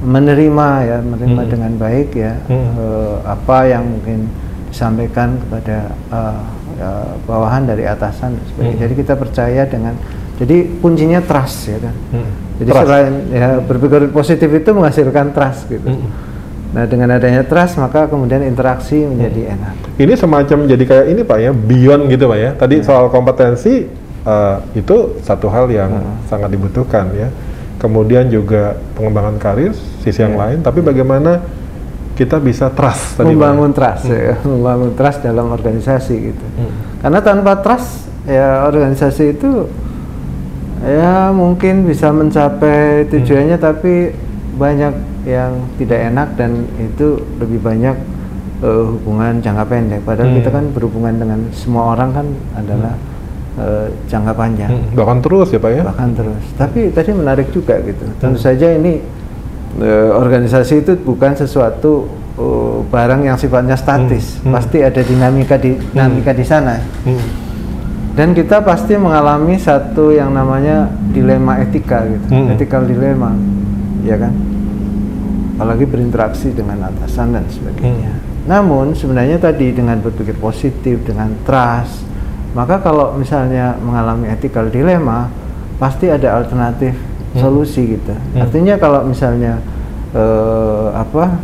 menerima 0.01 0.69
ya 0.87 0.99
menerima 1.05 1.43
Mm-mm. 1.45 1.53
dengan 1.53 1.73
baik 1.77 2.09
ya 2.17 2.33
Mm. 2.49 2.57
eh, 2.57 3.17
apa 3.27 3.59
yang 3.69 3.85
mungkin 3.85 4.29
disampaikan 4.71 5.37
kepada 5.45 5.79
eh, 6.13 6.41
ya, 6.79 6.91
bawahan 7.27 7.67
dari 7.69 7.85
atasan. 7.85 8.39
dan 8.39 8.45
sebagainya. 8.55 8.77
Mm. 8.77 8.83
Jadi 8.87 8.95
kita 8.97 9.15
percaya 9.19 9.63
dengan 9.67 9.95
jadi 10.41 10.57
kuncinya 10.81 11.21
trust 11.21 11.69
ya 11.69 11.79
kan. 11.85 11.95
Hmm. 12.17 12.33
Jadi 12.65 12.71
Trust. 12.73 12.85
selain 12.89 13.13
ya 13.29 13.49
berpikir 13.61 14.09
positif 14.09 14.49
itu 14.49 14.71
menghasilkan 14.73 15.37
trust 15.37 15.69
gitu. 15.69 15.85
Hmm. 15.85 16.09
Nah 16.71 16.87
dengan 16.87 17.11
adanya 17.11 17.43
trust 17.43 17.75
maka 17.83 18.07
kemudian 18.07 18.47
interaksi 18.47 19.03
menjadi 19.03 19.59
enak. 19.59 19.75
Ini 19.99 20.15
semacam 20.15 20.59
jadi 20.71 20.85
kayak 20.87 21.07
ini 21.11 21.23
Pak 21.27 21.39
ya, 21.43 21.51
beyond 21.51 22.03
gitu 22.07 22.31
Pak 22.31 22.39
ya. 22.39 22.51
Tadi 22.55 22.77
Ya. 22.81 22.87
soal 22.87 23.11
kompetensi 23.11 23.91
uh, 24.23 24.63
itu 24.79 25.19
satu 25.27 25.51
hal 25.51 25.67
yang 25.71 25.91
hmm. 25.91 26.31
sangat 26.31 26.55
dibutuhkan 26.55 27.11
ya. 27.15 27.29
Kemudian 27.81 28.29
juga 28.29 28.77
pengembangan 28.95 29.41
karir 29.41 29.73
sisi 30.05 30.21
yang 30.21 30.37
yeah. 30.37 30.43
lain, 30.53 30.59
tapi 30.61 30.85
bagaimana 30.85 31.41
kita 32.13 32.37
bisa 32.37 32.69
trust 32.69 33.17
tadi 33.17 33.33
membangun 33.33 33.73
trust 33.73 34.13
hmm. 34.13 34.21
ya, 34.21 34.35
membangun 34.53 34.93
trust 34.95 35.19
dalam 35.25 35.47
organisasi 35.51 36.15
gitu. 36.21 36.47
Hmm. 36.55 36.73
Karena 37.03 37.19
tanpa 37.25 37.59
trust 37.65 38.07
ya 38.29 38.69
organisasi 38.69 39.25
itu 39.33 39.67
ya 40.85 41.33
mungkin 41.33 41.89
bisa 41.89 42.13
mencapai 42.13 43.09
tujuannya 43.09 43.57
hmm. 43.57 43.65
tapi 43.65 43.95
banyak 44.61 44.93
yang 45.25 45.65
tidak 45.81 46.13
enak 46.13 46.29
dan 46.37 46.69
itu 46.77 47.25
lebih 47.41 47.65
banyak 47.65 47.97
uh, 48.61 48.85
hubungan 48.93 49.41
jangka 49.41 49.65
pendek. 49.65 50.01
Padahal 50.05 50.29
hmm. 50.29 50.39
kita 50.45 50.51
kan 50.53 50.65
berhubungan 50.77 51.15
dengan 51.17 51.41
semua 51.57 51.97
orang 51.97 52.13
kan 52.13 52.27
adalah 52.53 52.93
hmm. 52.93 53.57
uh, 53.65 53.87
jangka 54.05 54.33
panjang. 54.37 54.71
Hmm. 54.71 54.93
Bahkan 54.93 55.19
terus 55.25 55.49
ya 55.49 55.59
pak 55.59 55.71
ya? 55.73 55.83
Bahkan 55.89 56.11
terus. 56.13 56.45
Tapi 56.61 56.81
tadi 56.93 57.11
menarik 57.17 57.49
juga 57.49 57.81
gitu. 57.81 58.05
Hmm. 58.05 58.21
Tentu 58.21 58.39
saja 58.45 58.69
ini 58.77 59.01
uh, 59.81 60.21
organisasi 60.21 60.85
itu 60.85 60.93
bukan 61.01 61.33
sesuatu 61.41 62.05
uh, 62.37 62.85
barang 62.93 63.25
yang 63.25 63.41
sifatnya 63.41 63.81
statis. 63.81 64.37
Hmm. 64.45 64.53
Hmm. 64.53 64.53
Pasti 64.61 64.79
ada 64.85 65.01
dinamika 65.01 65.57
di 65.57 65.73
hmm. 65.73 65.97
dinamika 65.97 66.37
hmm. 66.37 66.41
di 66.41 66.45
sana. 66.45 66.77
Hmm. 67.09 67.49
Dan 68.11 68.35
kita 68.35 68.61
pasti 68.61 68.99
mengalami 68.99 69.55
satu 69.57 70.11
yang 70.11 70.35
namanya 70.35 70.91
dilema 71.15 71.63
etika 71.63 72.05
gitu, 72.05 72.27
hmm. 72.29 72.53
ethical 72.53 72.83
dilema, 72.83 73.33
ya 74.05 74.17
kan? 74.17 74.33
Apalagi 75.61 75.85
berinteraksi 75.85 76.53
dengan 76.57 76.89
atasan 76.89 77.37
dan 77.37 77.45
sebagainya. 77.49 78.13
Hmm 78.13 78.31
namun 78.49 78.97
sebenarnya 78.97 79.37
tadi 79.37 79.71
dengan 79.75 80.01
berpikir 80.01 80.35
positif, 80.41 81.05
dengan 81.05 81.29
trust, 81.45 82.01
maka 82.57 82.81
kalau 82.81 83.13
misalnya 83.15 83.77
mengalami 83.79 84.33
ethical 84.33 84.73
dilema, 84.73 85.29
pasti 85.77 86.09
ada 86.09 86.41
alternatif 86.41 86.97
hmm. 86.97 87.41
solusi 87.41 88.01
gitu. 88.01 88.11
Hmm. 88.11 88.49
Artinya 88.49 88.81
kalau 88.81 89.05
misalnya 89.05 89.61
eh, 90.17 90.89
apa 90.97 91.37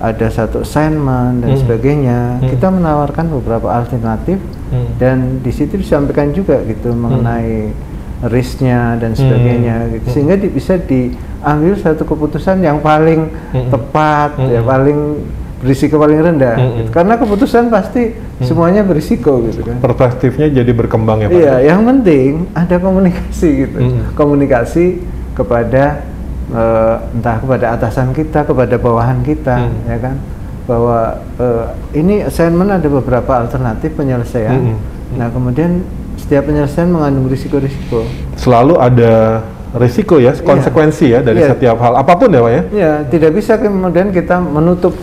ada 0.00 0.26
satu 0.32 0.66
assignment 0.66 1.44
dan 1.44 1.54
hmm. 1.54 1.60
sebagainya, 1.62 2.18
hmm. 2.42 2.48
kita 2.50 2.66
menawarkan 2.68 3.30
beberapa 3.30 3.70
alternatif 3.70 4.42
hmm. 4.74 4.98
dan 4.98 5.38
di 5.40 5.52
situ 5.54 5.78
disampaikan 5.78 6.34
juga 6.34 6.58
gitu 6.66 6.90
mengenai 6.90 7.70
hmm. 7.70 7.89
Risknya 8.28 9.00
dan 9.00 9.16
sebagainya, 9.16 9.76
hmm. 9.80 9.90
gitu. 9.96 10.06
sehingga 10.12 10.36
di, 10.36 10.48
bisa 10.52 10.76
diambil 10.76 11.72
satu 11.80 12.04
keputusan 12.04 12.60
yang 12.60 12.84
paling 12.84 13.32
hmm. 13.56 13.72
tepat, 13.72 14.36
ya, 14.36 14.44
hmm. 14.44 14.54
ya 14.56 14.62
paling 14.64 14.98
berisiko 15.60 16.00
paling 16.00 16.20
rendah 16.24 16.56
mm 16.56 16.64
-hmm. 16.64 16.78
gitu. 16.80 16.90
karena 16.90 17.14
keputusan 17.20 17.68
pasti 17.68 18.16
mm. 18.16 18.44
semuanya 18.48 18.80
berisiko 18.80 19.44
gitu 19.44 19.60
kan 19.60 19.76
perspektifnya 19.84 20.48
jadi 20.48 20.72
berkembang 20.72 21.20
ya 21.20 21.28
Pak 21.28 21.36
iya 21.36 21.54
yang 21.68 21.84
penting 21.84 22.48
ada 22.56 22.80
komunikasi 22.80 23.68
gitu 23.68 23.78
mm 23.78 23.88
-hmm. 23.92 24.04
komunikasi 24.16 25.04
kepada 25.36 26.00
uh, 26.48 27.12
entah 27.12 27.36
kepada 27.44 27.76
atasan 27.76 28.16
kita 28.16 28.48
kepada 28.48 28.80
bawahan 28.80 29.20
kita 29.20 29.68
mm. 29.68 29.92
ya 29.92 29.98
kan 30.00 30.16
bahwa 30.64 31.20
uh, 31.36 31.76
ini 31.92 32.24
assignment 32.24 32.72
ada 32.72 32.88
beberapa 32.88 33.44
alternatif 33.44 33.92
penyelesaian 34.00 34.56
mm 34.56 34.64
-hmm. 34.64 35.16
nah 35.20 35.28
kemudian 35.28 35.84
setiap 36.30 36.46
penyelesaian 36.46 36.86
mengandung 36.86 37.26
risiko-risiko 37.26 38.06
selalu 38.38 38.78
ada 38.78 39.42
risiko 39.74 40.22
ya 40.22 40.30
konsekuensi 40.38 41.10
iya. 41.10 41.18
ya 41.18 41.26
dari 41.26 41.42
iya. 41.42 41.50
setiap 41.50 41.82
hal 41.82 41.98
apa 41.98 42.14
pun 42.14 42.30
ya 42.30 42.38
pak 42.38 42.52
ya 42.54 42.62
ya 42.70 42.92
tidak 43.10 43.34
bisa 43.34 43.58
kemudian 43.58 44.14
kita 44.14 44.38
menutup 44.38 44.94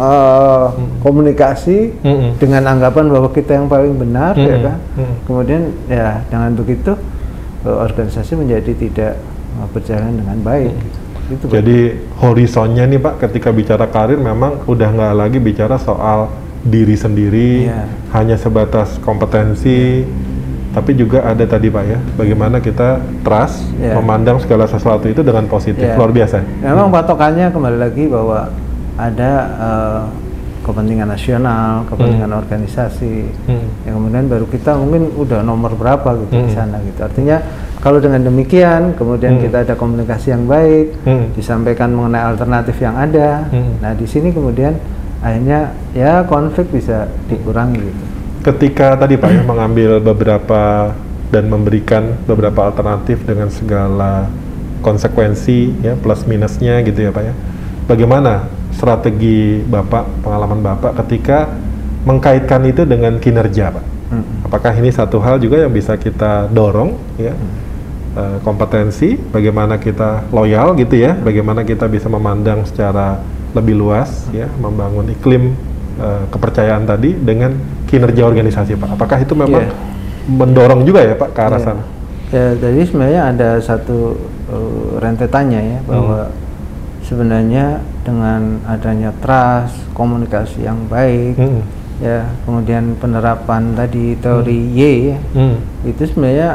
uh, 0.00 0.72
hmm. 0.72 1.04
komunikasi 1.04 1.92
hmm. 2.00 2.40
dengan 2.40 2.64
anggapan 2.64 3.12
bahwa 3.12 3.28
kita 3.28 3.60
yang 3.60 3.68
paling 3.68 3.92
benar 3.92 4.32
ya 4.40 4.40
hmm. 4.40 4.48
ya 4.48 4.58
kan 4.64 4.78
hmm. 4.96 5.14
kemudian 5.28 5.62
ya 5.84 6.08
dengan 6.32 6.56
begitu 6.56 6.96
uh, 7.68 7.76
organisasi 7.84 8.40
menjadi 8.40 8.72
tidak 8.72 9.12
uh, 9.60 9.68
berjalan 9.76 10.16
dengan 10.16 10.40
baik 10.40 10.72
hmm. 10.72 11.34
itu 11.36 11.44
jadi 11.44 11.78
horizonnya 12.24 12.88
nih 12.88 13.04
pak 13.04 13.28
ketika 13.28 13.52
bicara 13.52 13.84
karir 13.84 14.16
memang 14.16 14.64
udah 14.64 14.88
nggak 14.88 15.12
lagi 15.12 15.36
bicara 15.44 15.76
soal 15.76 16.32
diri 16.64 16.96
sendiri 16.96 17.68
yeah. 17.68 17.84
hanya 18.16 18.40
sebatas 18.40 18.96
kompetensi 19.04 20.08
yeah. 20.08 20.29
Tapi 20.70 20.94
juga 20.94 21.26
ada 21.26 21.42
tadi 21.46 21.66
pak 21.66 21.84
ya 21.84 21.98
bagaimana 22.14 22.62
kita 22.62 23.02
trust 23.26 23.66
yeah. 23.78 23.98
memandang 23.98 24.38
segala 24.38 24.70
sesuatu 24.70 25.10
itu 25.10 25.20
dengan 25.26 25.50
positif 25.50 25.82
yeah. 25.82 25.98
luar 25.98 26.14
biasa 26.14 26.42
memang 26.62 26.94
patokannya 26.94 27.50
kembali 27.50 27.78
lagi 27.78 28.04
bahwa 28.06 28.50
ada 29.00 29.32
uh, 29.56 30.02
kepentingan 30.60 31.08
nasional, 31.08 31.88
kepentingan 31.88 32.30
hmm. 32.30 32.40
organisasi, 32.44 33.16
hmm. 33.48 33.88
yang 33.88 33.94
kemudian 33.96 34.24
baru 34.28 34.46
kita 34.46 34.76
mungkin 34.76 35.08
udah 35.16 35.40
nomor 35.40 35.72
berapa 35.72 36.20
gitu 36.26 36.36
hmm. 36.36 36.44
di 36.46 36.50
sana 36.52 36.76
gitu. 36.84 37.00
Artinya 37.00 37.40
kalau 37.80 37.96
dengan 37.96 38.28
demikian 38.28 38.92
kemudian 38.94 39.40
hmm. 39.40 39.42
kita 39.48 39.56
ada 39.64 39.74
komunikasi 39.74 40.36
yang 40.36 40.44
baik, 40.44 40.92
hmm. 41.08 41.32
disampaikan 41.32 41.96
mengenai 41.96 42.22
alternatif 42.28 42.76
yang 42.78 42.94
ada. 42.94 43.48
Hmm. 43.48 43.80
Nah 43.80 43.96
di 43.96 44.04
sini 44.04 44.30
kemudian 44.30 44.76
akhirnya 45.24 45.72
ya 45.96 46.24
konflik 46.28 46.68
bisa 46.70 47.08
dikurangi 47.28 47.80
gitu. 47.80 48.04
Ketika 48.40 48.96
tadi 48.96 49.20
Pak 49.20 49.30
ya 49.30 49.42
mengambil 49.44 50.00
beberapa 50.00 50.96
dan 51.28 51.44
memberikan 51.46 52.16
beberapa 52.24 52.72
alternatif 52.72 53.22
dengan 53.28 53.52
segala 53.52 54.26
konsekuensi 54.80 55.84
ya 55.84 55.94
plus 55.94 56.24
minusnya 56.24 56.80
gitu 56.80 57.04
ya 57.04 57.10
Pak 57.12 57.22
ya. 57.22 57.34
Bagaimana 57.84 58.48
strategi 58.72 59.60
Bapak, 59.66 60.24
pengalaman 60.24 60.64
Bapak 60.64 60.96
ketika 61.04 61.52
mengkaitkan 62.08 62.64
itu 62.64 62.88
dengan 62.88 63.20
kinerja, 63.20 63.76
Pak? 63.76 63.84
Hmm. 64.10 64.24
Apakah 64.48 64.72
ini 64.78 64.88
satu 64.88 65.20
hal 65.20 65.36
juga 65.38 65.60
yang 65.60 65.72
bisa 65.74 65.94
kita 66.00 66.48
dorong, 66.50 66.96
ya? 67.20 67.36
Hmm. 67.36 67.68
kompetensi, 68.42 69.14
bagaimana 69.14 69.78
kita 69.78 70.26
loyal 70.34 70.74
gitu 70.74 70.98
ya, 70.98 71.14
bagaimana 71.14 71.62
kita 71.62 71.86
bisa 71.86 72.10
memandang 72.10 72.66
secara 72.66 73.22
lebih 73.54 73.78
luas, 73.78 74.26
ya, 74.34 74.50
membangun 74.58 75.06
iklim 75.14 75.54
uh, 75.94 76.26
kepercayaan 76.26 76.90
tadi 76.90 77.14
dengan 77.14 77.54
kinerja 77.90 78.22
organisasi, 78.22 78.78
Pak. 78.78 78.94
Apakah 78.94 79.18
itu 79.18 79.34
memang 79.34 79.66
yeah. 79.66 80.30
mendorong 80.30 80.86
juga 80.86 81.02
ya, 81.02 81.18
Pak, 81.18 81.34
ke 81.34 81.40
arah 81.42 81.58
yeah. 81.58 81.66
sana? 81.66 81.82
Ya, 82.30 82.46
jadi 82.54 82.80
sebenarnya 82.86 83.20
ada 83.34 83.50
satu 83.58 84.14
uh, 84.46 85.02
rentetannya 85.02 85.60
ya 85.60 85.78
bahwa 85.82 86.30
hmm 86.30 86.48
sebenarnya 87.10 87.82
dengan 88.06 88.62
adanya 88.70 89.10
trust, 89.18 89.82
komunikasi 89.98 90.62
yang 90.62 90.86
baik, 90.86 91.34
hmm. 91.34 91.62
ya, 91.98 92.22
kemudian 92.46 92.94
penerapan 93.02 93.74
tadi 93.74 94.14
teori 94.14 94.60
hmm. 94.62 94.78
Y, 94.78 94.82
ya, 95.10 95.18
hmm. 95.34 95.56
itu 95.90 96.02
sebenarnya 96.06 96.50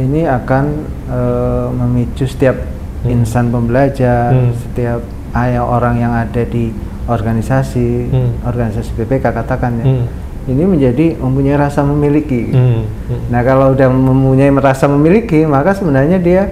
ini 0.00 0.24
akan 0.24 0.64
uh, 1.12 1.68
memicu 1.68 2.24
setiap 2.24 2.56
hmm. 3.04 3.12
insan 3.12 3.52
pembelajar, 3.52 4.32
hmm. 4.32 4.56
setiap 4.56 5.04
ayah 5.36 5.68
orang 5.68 6.00
yang 6.00 6.16
ada 6.16 6.48
di 6.48 6.72
organisasi, 7.04 8.08
hmm. 8.08 8.48
organisasi 8.48 8.96
BPK 8.96 9.36
katakan 9.36 9.84
ya. 9.84 9.86
Hmm. 9.86 10.06
Ini 10.48 10.64
menjadi 10.64 11.20
mempunyai 11.20 11.56
rasa 11.60 11.84
memiliki. 11.84 12.48
Hmm. 12.52 12.88
Hmm. 13.08 13.20
Nah, 13.28 13.40
kalau 13.44 13.76
udah 13.76 13.88
mempunyai 13.92 14.48
rasa 14.56 14.88
memiliki, 14.88 15.44
maka 15.44 15.76
sebenarnya 15.76 16.16
dia 16.16 16.42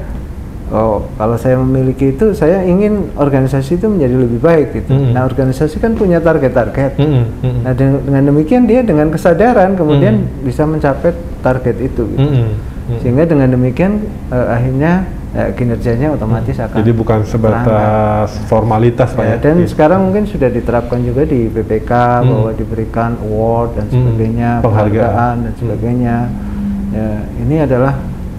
oh 0.69 1.09
kalau 1.17 1.37
saya 1.41 1.57
memiliki 1.57 2.13
itu 2.13 2.37
saya 2.37 2.61
ingin 2.65 3.09
organisasi 3.17 3.81
itu 3.81 3.89
menjadi 3.89 4.17
lebih 4.21 4.41
baik 4.41 4.67
gitu. 4.77 4.93
Mm 4.93 5.01
-hmm. 5.01 5.13
Nah 5.17 5.23
organisasi 5.25 5.81
kan 5.81 5.97
punya 5.97 6.21
target-target. 6.21 7.01
Mm 7.01 7.09
-hmm. 7.09 7.55
Nah 7.65 7.73
dengan, 7.73 7.99
dengan 8.05 8.23
demikian 8.33 8.63
dia 8.69 8.81
dengan 8.85 9.09
kesadaran 9.09 9.75
kemudian 9.81 10.21
mm 10.21 10.25
-hmm. 10.25 10.45
bisa 10.45 10.63
mencapai 10.69 11.17
target 11.41 11.77
itu. 11.81 12.03
Gitu. 12.05 12.21
Mm 12.21 12.45
-hmm. 12.45 12.99
Sehingga 13.05 13.25
dengan 13.29 13.49
demikian 13.53 14.01
uh, 14.33 14.57
akhirnya 14.57 15.09
uh, 15.35 15.51
kinerjanya 15.57 16.15
otomatis 16.15 16.57
mm. 16.57 16.65
akan. 16.69 16.77
Jadi 16.81 16.93
bukan 16.95 17.21
sebatas 17.27 18.31
formalitas 18.47 19.13
pak 19.13 19.25
ya. 19.25 19.37
Dan 19.41 19.65
gitu. 19.65 19.75
sekarang 19.77 20.09
mungkin 20.09 20.25
sudah 20.25 20.49
diterapkan 20.49 21.01
juga 21.05 21.27
di 21.29 21.49
BPK 21.49 21.91
mm. 21.93 22.27
bahwa 22.29 22.51
diberikan 22.57 23.11
award 23.21 23.77
dan 23.77 23.87
sebagainya, 23.93 24.51
mm. 24.61 24.65
penghargaan 24.65 25.35
dan 25.45 25.53
sebagainya. 25.59 26.17
Mm. 26.29 26.67
Ya, 26.89 27.11
ini 27.45 27.57
adalah 27.61 27.95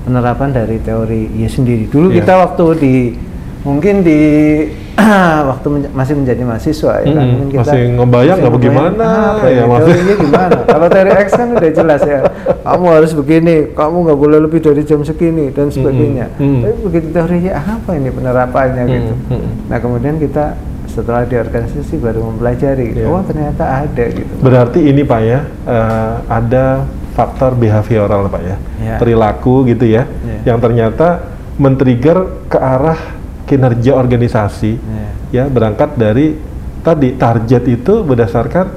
penerapan 0.09 0.49
dari 0.49 0.77
teori 0.81 1.29
ya 1.37 1.49
sendiri. 1.51 1.85
Dulu 1.85 2.09
yeah. 2.09 2.17
kita 2.23 2.33
waktu 2.41 2.65
di 2.81 2.95
mungkin 3.61 4.01
di 4.01 4.21
waktu 5.51 5.67
menja 5.69 5.89
masih 5.95 6.13
menjadi 6.19 6.41
mahasiswa 6.43 6.93
ya 7.03 7.07
kan 7.15 7.25
mungkin 7.25 7.47
kita 7.51 7.61
masih 7.63 7.81
ngebayang 7.95 8.37
nggak 8.39 8.53
bagaimana 8.53 9.07
ah, 9.07 9.49
ya 9.49 9.63
teorinya 9.65 10.15
gimana 10.19 10.57
kalau 10.75 10.87
teori 10.91 11.11
X 11.15 11.27
kan 11.35 11.47
udah 11.55 11.71
jelas 11.71 12.01
ya 12.03 12.19
kamu 12.67 12.85
harus 12.87 13.11
begini 13.15 13.55
kamu 13.73 13.95
nggak 14.05 14.19
boleh 14.19 14.39
lebih 14.43 14.59
dari 14.59 14.81
jam 14.83 15.01
segini 15.01 15.45
dan 15.55 15.67
sebagainya 15.71 16.27
mm 16.35 16.43
-hmm. 16.43 16.61
tapi 16.63 16.77
begitu 16.83 17.07
teorinya 17.15 17.51
apa 17.57 17.91
ini 17.95 18.09
penerapannya 18.11 18.83
mm 18.83 18.89
-hmm. 18.89 18.97
gitu 18.97 19.13
nah 19.71 19.77
kemudian 19.79 20.15
kita 20.19 20.45
setelah 20.89 21.23
di 21.23 21.37
organisasi 21.37 21.95
baru 22.01 22.25
mempelajari 22.33 22.97
yeah. 22.97 23.07
oh 23.07 23.21
ternyata 23.21 23.85
ada 23.85 24.05
gitu 24.09 24.33
berarti 24.41 24.79
ini 24.89 25.01
pak 25.05 25.21
ya 25.21 25.39
uh, 25.69 26.13
ada 26.27 26.83
faktor 27.13 27.51
behavioral 27.53 28.31
pak 28.31 28.41
ya, 28.41 28.57
yeah. 28.79 28.95
perilaku 28.95 29.67
gitu 29.67 29.83
ya, 29.83 30.07
yeah. 30.07 30.41
yang 30.47 30.59
ternyata 30.63 31.19
men-trigger 31.59 32.47
ke 32.47 32.55
arah 32.55 33.18
kinerja 33.49 33.97
organisasi, 33.97 34.77
yeah. 34.77 35.11
ya 35.33 35.43
berangkat 35.49 35.97
dari 35.97 36.37
tadi 36.85 37.17
target 37.17 37.63
itu 37.65 38.05
berdasarkan 38.05 38.67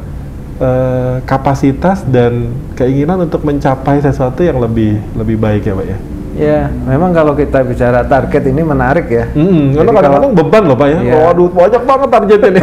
eh, 0.57 1.17
kapasitas 1.29 2.09
dan 2.09 2.57
keinginan 2.73 3.29
untuk 3.29 3.45
mencapai 3.45 4.01
sesuatu 4.01 4.41
yang 4.41 4.57
lebih 4.57 4.97
lebih 5.13 5.37
baik 5.37 5.69
ya 5.69 5.77
pak 5.77 5.87
ya. 5.87 5.99
Ya, 6.33 6.61
memang 6.89 7.13
kalau 7.13 7.37
kita 7.37 7.61
bicara 7.61 8.09
target 8.09 8.49
ini 8.49 8.65
menarik 8.65 9.05
ya. 9.13 9.29
Hmm, 9.37 9.77
karena 9.77 9.91
kadang-kadang 9.93 10.33
beban 10.33 10.63
loh 10.65 10.77
pak 10.81 10.89
ya. 10.89 10.99
Iya. 11.05 11.15
Waduh 11.29 11.49
banyak 11.53 11.83
banget 11.85 12.09
target 12.09 12.41
ini. 12.49 12.61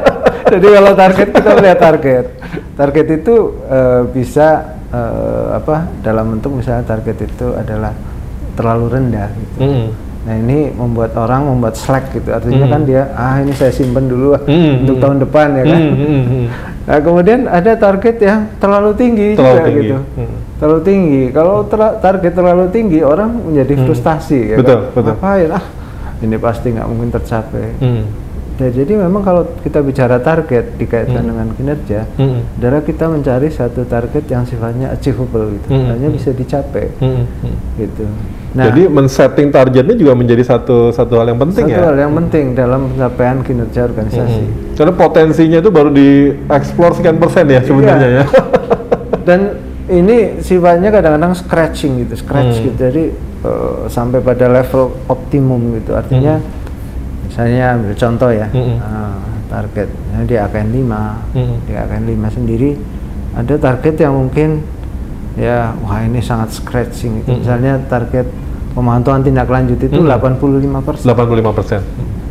Jadi 0.58 0.66
kalau 0.66 0.92
target 0.98 1.28
kita 1.30 1.50
melihat 1.54 1.78
target, 1.78 2.24
target 2.74 3.06
itu 3.22 3.34
eh, 3.70 4.02
bisa 4.10 4.48
eh, 4.90 5.46
apa 5.54 5.86
dalam 6.02 6.34
bentuk 6.36 6.58
misalnya 6.58 6.82
target 6.82 7.16
itu 7.22 7.54
adalah 7.54 7.94
terlalu 8.58 8.86
rendah. 8.98 9.30
Gitu. 9.30 9.58
Hmm. 9.62 9.86
Nah 10.24 10.34
ini 10.34 10.58
membuat 10.70 11.12
orang 11.14 11.44
membuat 11.44 11.76
slack 11.76 12.10
gitu. 12.10 12.28
Artinya 12.28 12.64
Hmm. 12.64 12.72
kan 12.72 12.80
dia 12.82 13.12
ah 13.12 13.36
ini 13.38 13.52
saya 13.52 13.68
simpen 13.68 14.08
dulu 14.08 14.32
ah, 14.32 14.40
Hmm, 14.40 14.80
untuk 14.80 14.96
hmm. 14.96 15.04
tahun 15.04 15.16
depan 15.20 15.48
ya 15.52 15.64
kan. 15.64 15.80
Hmm, 15.80 15.94
hmm, 15.94 16.22
hmm. 16.24 16.46
Nah 16.84 16.98
kemudian 16.98 17.40
ada 17.44 17.72
target 17.74 18.16
yang 18.18 18.40
terlalu 18.56 18.90
tinggi 18.94 19.28
Terlalu 19.32 19.52
juga 19.52 19.64
tinggi. 19.66 19.80
gitu. 19.82 19.96
Hmm. 20.16 20.34
Terlalu 20.54 20.80
tinggi. 20.82 21.22
Kalau 21.28 21.56
tera- 21.62 21.96
target 21.98 22.32
terlalu 22.32 22.64
tinggi 22.70 22.98
orang 23.00 23.30
menjadi 23.42 23.74
frustasi 23.82 24.40
ya 24.46 24.56
Betul, 24.56 24.72
kan. 24.74 24.80
betul. 24.90 25.12
Ngapain 25.12 25.50
ah 25.52 25.64
ini 26.18 26.36
pasti 26.36 26.66
nggak 26.70 26.86
mungkin 26.86 27.08
tercapai. 27.10 27.68
Hmm. 27.78 28.04
Ya, 28.54 28.70
jadi 28.70 28.94
memang 28.96 29.20
kalau 29.20 29.50
kita 29.60 29.82
bicara 29.82 30.22
target 30.22 30.78
dikaitkan 30.78 31.20
Hmm. 31.20 31.28
dengan 31.28 31.46
kinerja, 31.52 32.06
Hmm. 32.14 32.38
adalah 32.54 32.80
kita 32.80 33.10
mencari 33.10 33.50
satu 33.50 33.82
target 33.84 34.24
yang 34.24 34.46
sifatnya 34.46 34.88
achievable 34.88 35.50
gitu, 35.52 35.68
Hmm. 35.68 35.90
hanya 35.90 36.06
bisa 36.08 36.30
dicapai 36.30 36.86
Hmm. 36.96 37.26
Hmm. 37.42 37.56
Gitu. 38.54 38.62
Jadi 38.64 38.82
men-setting 38.86 39.48
targetnya 39.50 39.94
juga 39.94 40.14
menjadi 40.14 40.46
satu 40.46 40.88
satu 40.88 41.18
hal 41.18 41.26
yang 41.28 41.42
penting 41.42 41.66
satu 41.66 41.74
ya. 41.74 41.84
hal 41.84 41.96
yang 41.98 42.14
penting 42.14 42.54
dalam 42.54 42.86
pencapaian 42.88 43.42
kinerja 43.42 43.80
organisasi. 43.84 44.40
Hmm. 44.40 44.74
Karena 44.74 44.92
potensinya 44.94 45.58
itu 45.58 45.70
baru 45.70 45.90
dieksplor 45.90 46.94
sekian 46.94 47.18
persen 47.18 47.44
ya 47.46 47.60
sebenarnya 47.60 48.08
Iya. 48.08 48.22
ya. 48.22 48.24
Dan 49.26 49.40
ini 49.84 50.16
sifatnya 50.38 50.88
kadang-kadang 50.88 51.34
scratching 51.34 52.06
gitu, 52.06 52.14
scratch 52.16 52.58
Hmm. 52.58 52.64
gitu. 52.64 52.78
Jadi 52.78 53.04
eh, 53.44 53.78
sampai 53.88 54.18
pada 54.18 54.46
level 54.46 54.94
optimum 55.06 55.74
gitu. 55.74 55.92
Artinya 55.92 56.38
misalnya 57.24 57.74
ambil 57.74 57.92
contoh 57.92 58.30
ya, 58.30 58.46
Hmm. 58.48 58.78
eh, 58.78 59.18
target 59.50 59.88
misalnya 59.90 60.26
di 60.26 60.36
AKN 60.38 60.68
5, 60.72 61.02
Hmm. 61.34 61.56
di 61.62 61.72
AKN 61.74 62.04
5 62.06 62.28
sendiri 62.30 62.70
ada 63.34 63.54
target 63.58 63.94
yang 63.98 64.14
mungkin 64.14 64.62
ya 65.34 65.74
wah 65.82 65.98
ini 66.00 66.22
sangat 66.22 66.54
scratching 66.54 67.18
gitu. 67.20 67.34
Hmm. 67.34 67.40
Misalnya 67.42 67.72
target 67.84 68.26
pemantauan 68.74 69.22
tindak 69.22 69.48
lanjut 69.48 69.78
itu 69.78 69.94
Hmm. 69.96 70.10
85 70.10 70.82
persen. 70.82 71.06
85 71.08 71.54
persen. 71.54 71.80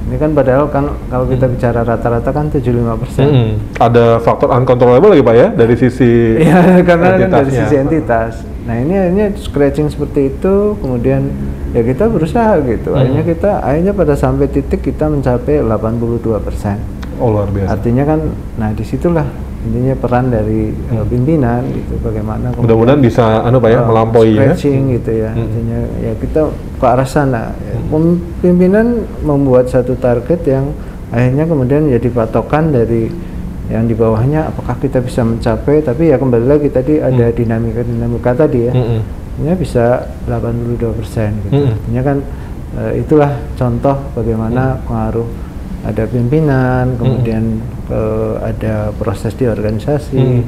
Ini 0.03 0.19
kan 0.19 0.35
padahal 0.35 0.69
kan 0.69 0.85
kalau 1.09 1.25
kita 1.25 1.47
bicara 1.49 1.81
rata-rata 1.81 2.29
kan 2.29 2.45
75 2.51 2.99
persen. 2.99 3.25
Hmm. 3.25 3.51
Ada 3.79 4.21
faktor 4.21 4.51
uncontrollable 4.53 5.15
lagi 5.15 5.23
pak 5.25 5.35
ya 5.35 5.47
dari 5.49 5.73
sisi 5.73 6.11
Iya, 6.43 6.83
karena 6.85 7.17
kan 7.17 7.29
dari 7.41 7.49
sisi 7.49 7.75
entitas. 7.79 8.43
Nah 8.67 8.75
ini 8.77 8.93
akhirnya 8.93 9.27
scratching 9.39 9.89
seperti 9.89 10.29
itu, 10.29 10.77
kemudian 10.79 11.31
ya 11.73 11.81
kita 11.81 12.11
berusaha 12.11 12.59
gitu. 12.61 12.93
Hmm. 12.93 12.99
Akhirnya 13.01 13.23
kita, 13.25 13.51
akhirnya 13.63 13.93
pada 13.95 14.13
sampai 14.13 14.45
titik 14.51 14.85
kita 14.85 15.09
mencapai 15.09 15.63
82 15.65 16.39
persen. 16.43 16.77
Oh 17.17 17.31
luar 17.33 17.49
biasa. 17.49 17.79
Artinya 17.79 18.03
kan, 18.05 18.19
nah 18.59 18.69
di 18.75 18.83
situlah 18.83 19.25
intinya 19.63 19.95
peran 19.95 20.27
dari 20.27 20.69
uh, 20.89 21.03
pimpinan 21.03 21.63
gitu, 21.67 21.95
bagaimana 21.99 22.51
Mudah-mudahan 22.53 22.99
bisa 22.99 23.41
anu 23.41 23.57
pak 23.57 23.69
ya 23.69 23.79
uh, 23.79 23.85
melampaui 23.85 24.31
ya. 24.31 24.51
scratching 24.51 24.81
gitu 24.93 25.11
ya. 25.17 25.29
Hmm. 25.29 25.41
Artinya 25.41 25.79
ya 25.99 26.11
kita 26.15 26.41
ke 26.51 26.85
arah 26.85 27.07
sana. 27.07 27.55
Ya. 27.57 27.75
Pem- 27.85 28.19
Pimpinan 28.39 28.87
membuat 29.21 29.67
satu 29.67 29.95
target 29.95 30.43
yang 30.43 30.75
akhirnya 31.09 31.45
kemudian 31.45 31.87
jadi 31.87 32.07
patokan 32.09 32.69
dari 32.69 33.07
yang 33.67 33.85
di 33.85 33.93
bawahnya 33.93 34.49
apakah 34.49 34.75
kita 34.75 34.99
bisa 34.99 35.23
mencapai 35.23 35.79
tapi 35.79 36.11
ya 36.11 36.17
kembali 36.17 36.45
lagi 36.45 36.67
tadi 36.67 36.99
ada 36.99 37.25
Hmm. 37.25 37.33
dinamika 37.33 37.81
dinamika 37.81 38.31
tadi 38.35 38.67
ya 38.67 38.73
Mm-mm. 38.73 38.99
Artinya 39.33 39.55
bisa 39.55 39.85
82 40.27 40.77
persen 40.93 41.31
gitu 41.41 41.63
artinya 41.65 42.01
kan 42.03 42.17
eh, 42.75 42.99
itulah 42.99 43.31
contoh 43.53 43.95
bagaimana 44.13 44.77
pengaruh 44.83 45.25
ada 45.83 46.03
pimpinan 46.07 46.95
kemudian 46.95 47.59
eh, 47.87 48.33
ada 48.41 48.89
proses 48.95 49.35
di 49.35 49.45
organisasi 49.45 50.15
Mm. 50.17 50.43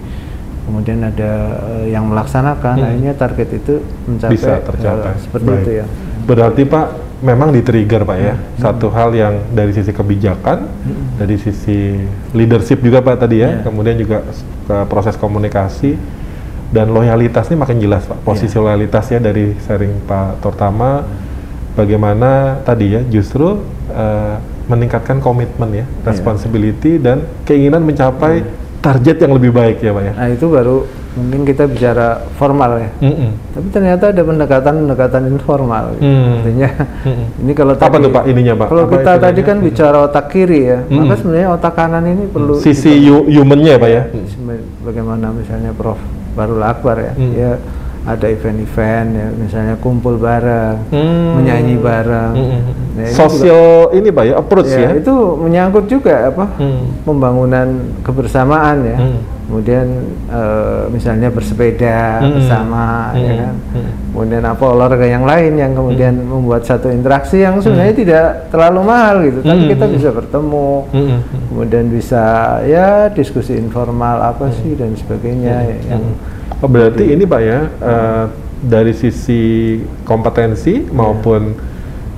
kemudian 0.66 1.00
ada 1.04 1.32
eh, 1.78 1.94
yang 1.94 2.08
melaksanakan 2.08 2.76
Mm. 2.76 2.86
akhirnya 2.88 3.14
target 3.14 3.50
itu 3.54 3.74
mencapai 4.08 4.34
bisa 4.34 4.52
eh, 4.56 4.64
tercapai. 4.64 5.14
seperti 5.20 5.46
Baik. 5.48 5.62
itu 5.62 5.72
ya 5.76 5.86
Berarti 6.26 6.66
Pak 6.66 6.88
memang 7.22 7.54
di-trigger 7.54 8.02
Pak 8.02 8.18
ya. 8.18 8.34
Satu 8.58 8.90
hal 8.90 9.14
yang 9.14 9.46
dari 9.54 9.70
sisi 9.70 9.94
kebijakan, 9.94 10.66
dari 11.16 11.38
sisi 11.38 12.02
leadership 12.34 12.82
juga 12.82 12.98
Pak 13.00 13.22
tadi 13.22 13.46
ya, 13.46 13.62
Iya. 13.62 13.62
kemudian 13.62 13.94
juga 13.94 14.26
ke 14.66 14.78
proses 14.90 15.14
komunikasi 15.16 15.94
dan 16.74 16.90
loyalitas 16.90 17.46
ini 17.54 17.62
makin 17.62 17.78
jelas 17.78 18.10
Pak. 18.10 18.26
Posisi 18.26 18.58
Iya. 18.58 18.66
loyalitasnya 18.66 19.22
dari 19.22 19.54
sharing 19.62 20.02
Pak 20.02 20.42
Tortama 20.42 21.06
bagaimana 21.74 22.58
tadi 22.64 22.98
ya 22.98 23.02
justru 23.06 23.62
eh, 23.94 24.36
meningkatkan 24.68 25.18
komitmen 25.18 25.70
ya, 25.72 25.78
Iya. 25.78 25.86
responsibility 26.06 26.98
dan 26.98 27.18
keinginan 27.44 27.82
mencapai 27.82 28.42
target 28.80 29.18
yang 29.20 29.34
lebih 29.34 29.50
baik 29.50 29.78
ya 29.80 29.90
Pak 29.90 30.04
ya. 30.04 30.14
nah 30.14 30.28
itu 30.28 30.46
baru 30.46 30.86
mungkin 31.16 31.42
kita 31.44 31.64
bicara 31.66 32.08
formal 32.36 32.76
ya 32.78 32.90
Mm-mm. 33.02 33.30
tapi 33.50 33.68
ternyata 33.70 34.04
ada 34.10 34.22
pendekatan-pendekatan 34.22 35.22
informal 35.28 35.96
gitu. 35.96 36.04
Hmm. 36.04 36.28
artinya 36.36 36.70
Mm-mm. 37.02 37.26
ini 37.40 37.52
kalau 37.54 37.74
Apa 37.74 37.88
tadi 37.88 37.98
tuh, 38.00 38.12
Pak, 38.12 38.24
ininya, 38.28 38.54
Pak? 38.56 38.68
kalau 38.68 38.84
Apa 38.84 38.92
kita 38.92 39.02
istilahnya? 39.08 39.26
tadi 39.26 39.42
kan 39.42 39.58
bicara 39.60 39.98
otak 40.04 40.26
kiri 40.28 40.60
ya 40.66 40.80
Hmm. 40.84 40.98
maka 41.00 41.14
sebenarnya 41.16 41.50
otak 41.52 41.74
kanan 41.74 42.04
ini 42.06 42.24
perlu 42.28 42.54
Sisi 42.58 42.92
kita- 42.92 43.06
hu- 43.08 43.28
humannya 43.32 43.72
ya 43.72 43.80
Pak 43.80 43.90
ya. 43.90 44.04
Bagaimana 44.82 45.26
misalnya 45.32 45.72
Prof 45.72 45.98
Barul 46.34 46.62
Akbar 46.62 47.00
ya 47.00 47.12
Hmm. 47.12 47.32
dia 47.32 47.52
ada 48.06 48.30
event-event 48.30 49.08
ya 49.12 49.28
misalnya 49.34 49.76
kumpul 49.82 50.16
bareng 50.16 50.78
Hmm. 50.94 51.42
menyanyi 51.42 51.76
bareng 51.78 52.34
Mm-mm. 52.34 52.62
Nah, 52.96 53.04
ini 53.04 53.12
Sosial 53.12 53.92
ini 53.92 54.08
Pak 54.08 54.24
ya, 54.24 54.34
approach 54.40 54.72
ya. 54.72 54.88
ya, 54.88 54.90
itu 54.96 55.12
menyangkut 55.36 55.86
juga 55.86 56.30
apa 56.30 56.46
Hmm. 56.56 57.02
pembangunan 57.02 57.68
kebersamaan 58.00 58.78
ya 58.86 58.98
Hmm. 58.98 59.20
kemudian 59.46 59.88
eh, 60.26 60.84
misalnya 60.90 61.30
bersepeda 61.30 62.22
Hmm. 62.22 62.34
bersama 62.38 62.86
ya 63.14 63.32
Hmm. 63.34 63.40
kan 63.42 63.56
Hmm. 63.74 63.90
kemudian 64.14 64.44
apa 64.44 64.64
olahraga 64.64 65.06
yang 65.06 65.26
lain 65.26 65.54
yang 65.58 65.74
kemudian 65.74 66.14
membuat 66.24 66.62
satu 66.62 66.88
interaksi 66.88 67.42
yang 67.42 67.58
sebenarnya 67.58 67.96
tidak 67.96 68.26
terlalu 68.48 68.80
mahal 68.82 69.16
gitu 69.22 69.42
tapi 69.42 69.66
Hmm. 69.66 69.72
kita 69.74 69.86
bisa 69.90 70.10
bertemu 70.10 70.70
Mm-mm. 70.94 71.20
kemudian 71.50 71.86
bisa 71.90 72.24
ya 72.64 73.10
diskusi 73.10 73.58
informal 73.58 74.22
apa 74.24 74.54
sih 74.54 74.78
dan 74.78 74.94
sebagainya 74.94 75.56
ya, 75.66 75.78
yang 75.90 76.04
Oh, 76.66 76.70
berarti 76.70 77.14
ini 77.14 77.24
Pak 77.24 77.42
ya, 77.46 77.60
eh, 77.70 78.24
dari 78.66 78.90
sisi 78.90 79.78
kompetensi 80.02 80.82
maupun 80.90 81.54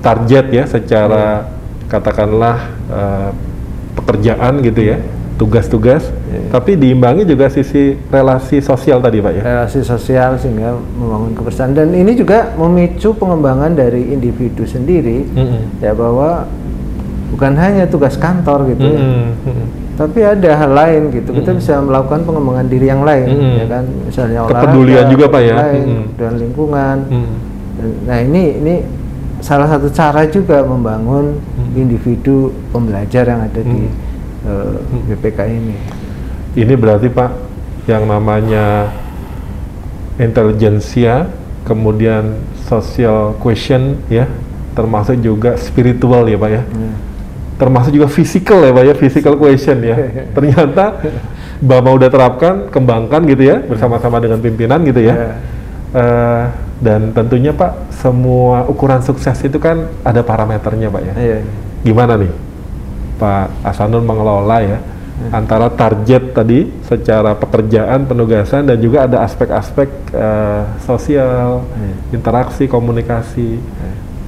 target 0.00 0.48
ya 0.48 0.64
secara 0.64 1.44
katakanlah 1.84 2.56
eh, 2.88 3.30
pekerjaan 3.92 4.64
gitu 4.64 4.80
ya, 4.88 4.96
tugas-tugas, 5.36 6.08
Iya. 6.28 6.48
tapi 6.48 6.80
diimbangi 6.80 7.28
juga 7.28 7.52
sisi 7.52 7.92
relasi 8.08 8.64
sosial 8.64 8.98
tadi 8.98 9.20
Pak 9.20 9.32
ya. 9.36 9.42
relasi 9.44 9.84
sosial 9.84 10.40
sehingga 10.40 10.72
membangun 10.96 11.36
kebersamaan 11.36 11.76
dan 11.76 11.88
ini 11.92 12.16
juga 12.16 12.56
memicu 12.56 13.12
pengembangan 13.12 13.76
dari 13.76 14.08
individu 14.08 14.64
sendiri 14.64 15.28
Mm-mm. 15.28 15.84
ya 15.84 15.92
bahwa 15.92 16.48
bukan 17.38 17.54
hanya 17.54 17.86
tugas 17.86 18.18
kantor 18.18 18.66
gitu 18.74 18.82
ya 18.82 18.98
Mm-mm. 18.98 19.30
Mm-mm. 19.46 19.66
tapi 19.94 20.26
ada 20.26 20.50
hal 20.58 20.74
lain 20.74 21.14
gitu 21.14 21.30
kita 21.30 21.54
bisa 21.54 21.78
melakukan 21.78 22.26
pengembangan 22.26 22.66
diri 22.66 22.90
yang 22.90 23.06
lain 23.06 23.30
Mm-mm. 23.30 23.54
ya 23.62 23.66
kan 23.70 23.84
misalnya 23.86 24.38
Kepedulian 24.50 25.06
olahraga, 25.06 25.12
juga, 25.14 25.24
Pak, 25.30 25.42
ya? 25.46 25.54
lain, 25.54 25.86
Mm-mm. 25.86 26.04
dan 26.18 26.32
lingkungan 26.34 26.96
Mm. 27.06 27.34
nah 28.10 28.18
ini 28.18 28.42
ini 28.58 28.74
salah 29.38 29.70
satu 29.70 29.86
cara 29.94 30.26
juga 30.26 30.66
membangun 30.66 31.38
Mm. 31.38 31.78
individu 31.78 32.50
pembelajar 32.74 33.22
yang 33.22 33.46
ada 33.46 33.62
di 33.62 33.86
Mm. 33.86 34.50
eh, 34.50 34.74
BPK 35.14 35.38
ini 35.46 35.76
Ini 36.58 36.74
berarti 36.74 37.06
Pak 37.06 37.30
yang 37.86 38.02
namanya 38.04 38.90
intelijensia, 40.18 41.30
kemudian 41.62 42.34
social 42.66 43.38
question 43.38 43.96
ya, 44.10 44.26
termasuk 44.74 45.22
juga 45.22 45.54
spiritual 45.54 46.26
ya 46.26 46.34
Pak 46.34 46.50
ya. 46.50 46.62
Ya. 46.66 46.92
Termasuk 47.58 47.90
juga 47.90 48.06
physical 48.06 48.62
ya 48.62 48.70
Pak 48.70 48.84
ya, 48.86 48.94
physical 48.94 49.34
question 49.34 49.82
ya. 49.82 49.96
Ternyata 50.30 51.02
Bapak 51.58 51.92
udah 51.98 52.08
terapkan, 52.08 52.54
kembangkan 52.70 53.26
gitu 53.26 53.42
ya, 53.50 53.58
bersama-sama 53.58 54.22
dengan 54.22 54.38
pimpinan 54.38 54.78
gitu 54.86 55.02
ya. 55.02 55.14
Ya. 55.14 55.30
Eh, 55.90 56.44
dan 56.78 57.10
tentunya 57.10 57.50
Pak, 57.50 57.90
semua 57.98 58.62
ukuran 58.70 59.02
sukses 59.02 59.34
itu 59.42 59.58
kan 59.58 59.90
ada 60.06 60.22
parameternya 60.22 60.86
Pak 60.86 61.02
ya. 61.02 61.14
Iya. 61.18 61.38
Gimana 61.82 62.14
nih 62.14 62.30
Pak 63.18 63.66
Asanul 63.66 64.06
mengelola 64.06 64.62
ya 64.62 64.78
antara 65.34 65.66
target 65.66 66.30
tadi 66.30 66.70
secara 66.86 67.34
pekerjaan, 67.34 68.06
penugasan 68.06 68.70
dan 68.70 68.78
juga 68.78 69.10
ada 69.10 69.26
aspek-aspek 69.26 69.90
eh, 70.14 70.62
sosial, 70.86 71.66
Iya. 71.74 71.94
interaksi, 72.14 72.70
komunikasi. 72.70 73.58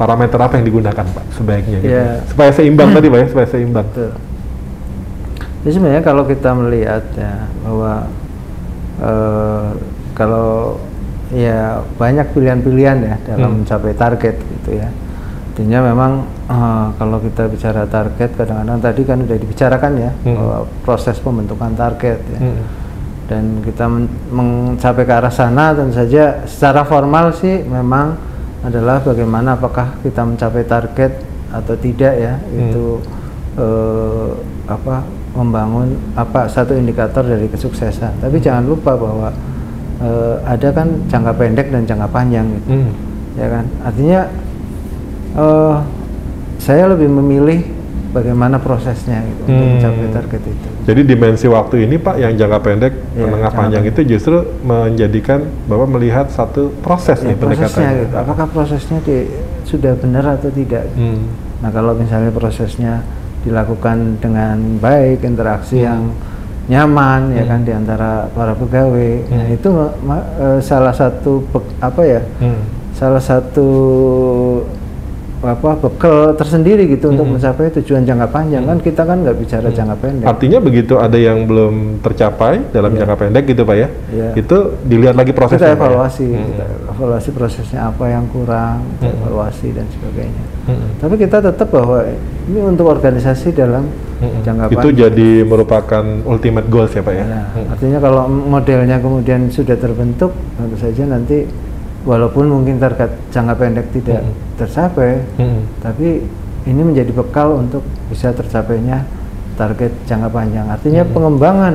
Parameter 0.00 0.40
apa 0.40 0.56
yang 0.56 0.64
digunakan 0.64 1.04
Pak 1.04 1.24
sebaiknya 1.36 1.78
gitu? 1.78 1.92
Iya. 1.92 2.24
Supaya 2.24 2.50
seimbang 2.50 2.88
tadi 2.90 3.06
Pak 3.06 3.18
ya, 3.20 3.26
supaya 3.28 3.46
seimbang. 3.46 3.84
Betul. 3.92 4.10
Jadi 5.60 5.72
sebenarnya 5.76 6.00
kalau 6.00 6.24
kita 6.24 6.50
melihat 6.56 7.04
ya 7.12 7.34
bahwa 7.60 7.92
eh, 8.96 9.68
kalau 10.16 10.80
ya 11.30 11.84
banyak 11.94 12.26
pilihan-pilihan 12.32 12.98
ya 13.00 13.16
dalam 13.28 13.50
Hmm. 13.52 13.56
mencapai 13.62 13.92
target 13.92 14.40
gitu 14.40 14.80
ya. 14.80 14.88
Artinya 15.52 15.78
memang 15.84 16.12
eh, 16.48 16.86
kalau 16.96 17.20
kita 17.20 17.44
bicara 17.46 17.84
target 17.84 18.30
kadang-kadang 18.34 18.80
tadi 18.80 19.00
kan 19.04 19.20
sudah 19.20 19.36
dibicarakan 19.36 19.92
ya 20.00 20.10
Hmm. 20.24 20.34
bahwa 20.34 20.56
proses 20.80 21.20
pembentukan 21.20 21.76
target 21.76 22.18
ya. 22.32 22.40
Hmm. 22.40 22.64
Dan 23.28 23.44
kita 23.62 23.84
men- 23.84 24.10
mencapai 24.32 25.04
ke 25.04 25.12
arah 25.12 25.30
sana 25.30 25.70
tentu 25.70 25.94
saja 25.94 26.42
secara 26.48 26.82
formal 26.82 27.30
sih 27.30 27.62
memang 27.62 28.16
adalah 28.60 29.00
bagaimana 29.00 29.56
apakah 29.56 29.96
kita 30.04 30.20
mencapai 30.20 30.64
target 30.68 31.12
atau 31.50 31.74
tidak 31.80 32.14
ya 32.14 32.34
itu 32.52 33.00
eh, 33.56 34.30
apa 34.68 35.02
membangun 35.34 35.94
apa 36.18 36.46
satu 36.50 36.74
indikator 36.74 37.22
dari 37.22 37.46
kesuksesan. 37.46 38.18
Tapi 38.20 38.36
jangan 38.42 38.66
lupa 38.66 38.94
bahwa 38.94 39.32
eh, 40.02 40.36
ada 40.44 40.68
kan 40.70 40.88
jangka 41.08 41.32
pendek 41.36 41.66
dan 41.72 41.82
jangka 41.88 42.08
panjang 42.10 42.46
gitu 42.56 42.68
Hmm. 42.72 42.90
ya 43.38 43.46
kan 43.48 43.64
artinya 43.86 44.20
eh 45.38 45.76
saya 46.60 46.84
lebih 46.92 47.08
memilih 47.08 47.62
bagaimana 48.10 48.56
prosesnya 48.56 49.22
gitu 49.22 49.40
untuk 49.44 49.54
Hmm. 49.56 49.70
mencapai 49.72 50.08
target 50.12 50.42
itu 50.44 50.68
Jadi 50.82 51.00
dimensi 51.04 51.46
waktu 51.46 51.76
ini 51.84 51.96
Pak 51.96 52.16
yang 52.16 52.32
jangka 52.34 52.58
pendek, 52.58 52.92
Iya, 52.92 53.22
menengah 53.22 53.38
jangka 53.46 53.56
panjang 53.56 53.82
pendek. 53.84 53.92
itu 53.96 54.10
justru 54.10 54.36
menjadikan 54.60 55.40
Bapak 55.64 55.88
melihat 55.88 56.26
satu 56.28 56.74
proses 56.80 57.16
ya, 57.16 57.28
nih 57.28 57.36
prosesnya 57.36 57.66
pendekatannya. 57.86 58.00
gitu 58.00 58.14
apakah 58.16 58.46
prosesnya 58.46 58.98
di- 59.00 59.30
sudah 59.62 59.92
benar 59.94 60.24
atau 60.32 60.50
tidak 60.50 60.84
Hmm. 60.92 61.30
nah 61.58 61.70
kalau 61.70 61.92
misalnya 61.92 62.30
prosesnya 62.30 63.06
dilakukan 63.40 64.18
dengan 64.18 64.58
baik 64.76 65.22
interaksi 65.22 65.78
Hmm. 65.78 65.86
yang 65.86 66.02
nyaman 66.66 67.32
ya 67.32 67.42
Hmm. 67.42 67.48
kan 67.48 67.60
di 67.62 67.72
antara 67.72 68.10
para 68.28 68.52
pegawai 68.52 69.12
nah 69.28 69.44
Hmm. 69.44 69.54
itu 69.54 69.68
ma- 69.68 69.94
ma- 70.04 70.26
eh, 70.36 70.58
salah 70.60 70.92
satu 70.92 71.46
apa 71.78 72.02
ya 72.02 72.20
Hmm. 72.36 72.60
salah 72.92 73.18
satu 73.18 73.68
apa 75.40 75.72
bekal 75.74 76.36
tersendiri 76.36 76.84
gitu 76.84 77.08
untuk 77.08 77.24
Mm-mm. 77.24 77.40
mencapai 77.40 77.72
tujuan 77.74 78.04
jangka 78.04 78.28
panjang 78.28 78.60
kan 78.60 78.76
kita 78.76 79.02
kan 79.02 79.24
nggak 79.24 79.36
bicara 79.36 79.68
jangka 79.68 79.96
pendek 79.96 80.26
Artinya 80.26 80.58
begitu 80.58 80.94
ada 80.94 81.16
yang 81.16 81.44
belum 81.44 81.74
tercapai 81.98 82.60
dalam 82.68 82.92
Iya. 82.92 82.98
jangka 83.00 83.16
pendek 83.16 83.44
gitu 83.46 83.64
Pak 83.64 83.72
ya, 83.74 83.88
Iya. 84.10 84.28
itu 84.36 84.56
dilihat 84.84 85.16
lagi 85.16 85.32
prosesnya. 85.32 85.64
kita 85.64 85.72
ya? 85.72 85.76
evaluasi 85.76 86.28
Hmm. 86.28 86.44
kita 86.46 86.64
evaluasi 86.90 87.30
prosesnya 87.30 87.80
apa 87.86 88.04
yang 88.06 88.28
kurang 88.28 88.84
kita 88.94 89.16
evaluasi 89.16 89.68
dan 89.70 89.86
sebagainya 89.88 90.44
Hmm. 90.62 90.88
tapi 91.00 91.14
kita 91.16 91.36
tetap 91.40 91.68
bahwa 91.70 91.98
ini 92.44 92.60
untuk 92.60 92.86
organisasi 92.86 93.48
dalam 93.50 93.88
Hmm. 94.20 94.44
jangka 94.44 94.64
Itu 94.68 94.76
panjang 94.76 94.96
jadi 95.08 95.30
merupakan 95.42 96.04
ultimate 96.22 96.68
goals 96.68 96.92
ya 96.92 97.00
Pak 97.00 97.14
ya. 97.14 97.24
Nah, 97.24 97.44
Hmm. 97.50 97.72
artinya 97.72 97.98
kalau 97.98 98.22
modelnya 98.28 98.96
kemudian 98.98 99.48
sudah 99.48 99.72
terbentuk 99.74 100.36
tentu 100.54 100.76
saja 100.76 101.08
nanti 101.08 101.48
walaupun 102.02 102.48
mungkin 102.48 102.76
target 102.76 103.12
jangka 103.28 103.54
pendek 103.54 103.86
tidak 103.92 104.20
Mm-mm. 104.20 104.56
tercapai 104.56 105.20
Hmm. 105.36 105.62
tapi 105.78 106.24
ini 106.62 106.80
menjadi 106.80 107.10
bekal 107.10 107.56
untuk 107.58 107.80
bisa 108.06 108.30
tercapainya 108.30 109.04
target 109.54 109.92
jangka 110.04 110.28
panjang. 110.28 110.64
Artinya 110.66 111.02
Hmm. 111.02 111.12
pengembangan 111.12 111.74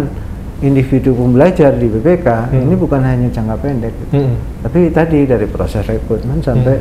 individu 0.57 1.11
pembelajar 1.11 1.73
di 1.73 1.85
BPK 1.87 2.27
Hmm. 2.47 2.63
ini 2.63 2.73
bukan 2.73 3.01
hanya 3.01 3.27
jangka 3.27 3.55
pendek, 3.55 3.93
gitu. 3.93 4.13
Hmm. 4.17 4.35
tapi 4.61 4.89
tadi 4.89 5.19
dari 5.23 5.45
proses 5.45 5.83
rekrutmen 5.83 6.39
sampai 6.39 6.79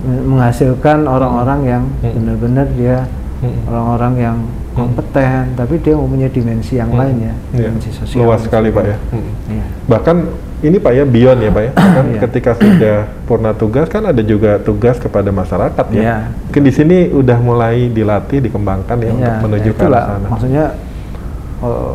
men- 0.00 0.24
menghasilkan 0.28 1.02
orang-orang 1.04 1.60
yang 1.64 1.82
Hmm. 1.98 2.14
benar-benar 2.14 2.66
dia 2.72 3.02
Hmm. 3.38 3.54
orang-orang 3.70 4.12
yang 4.18 4.36
kompeten, 4.74 5.54
tapi 5.54 5.78
dia 5.78 5.94
mempunyai 5.94 6.26
dimensi 6.26 6.74
yang 6.74 6.90
Hmm. 6.90 7.00
lain 7.02 7.16
ya, 7.22 7.34
Iya. 7.54 7.66
dimensi 7.70 7.90
sosial. 7.90 8.26
Luas 8.26 8.42
sekali 8.42 8.68
Pak 8.70 8.84
ya. 8.84 8.96
Hmm. 9.10 9.30
Iya. 9.46 9.64
Bahkan 9.86 10.16
ini 10.58 10.76
Pak 10.78 10.92
ya 10.92 11.04
beyond 11.06 11.38
ya 11.38 11.50
Pak 11.50 11.62
ya. 11.62 11.72
Kan 11.74 12.04
Iya. 12.10 12.20
ketika 12.26 12.50
sudah 12.54 12.96
purna 13.26 13.50
tugas 13.54 13.86
kan 13.86 14.02
ada 14.02 14.22
juga 14.22 14.58
tugas 14.58 14.98
kepada 14.98 15.30
masyarakat 15.30 15.86
ya. 15.94 16.02
Iya. 16.02 16.16
Mungkin 16.50 16.62
di 16.66 16.72
sini 16.74 16.96
udah 17.10 17.38
mulai 17.38 17.86
dilatih 17.88 18.42
dikembangkan 18.42 18.96
ya 18.98 19.10
untuk 19.14 19.30
Iya, 19.30 19.42
menuju 19.42 19.70
ya 19.70 19.76
ke 19.78 19.86
sana. 19.86 20.26
Maksudnya 20.26 20.64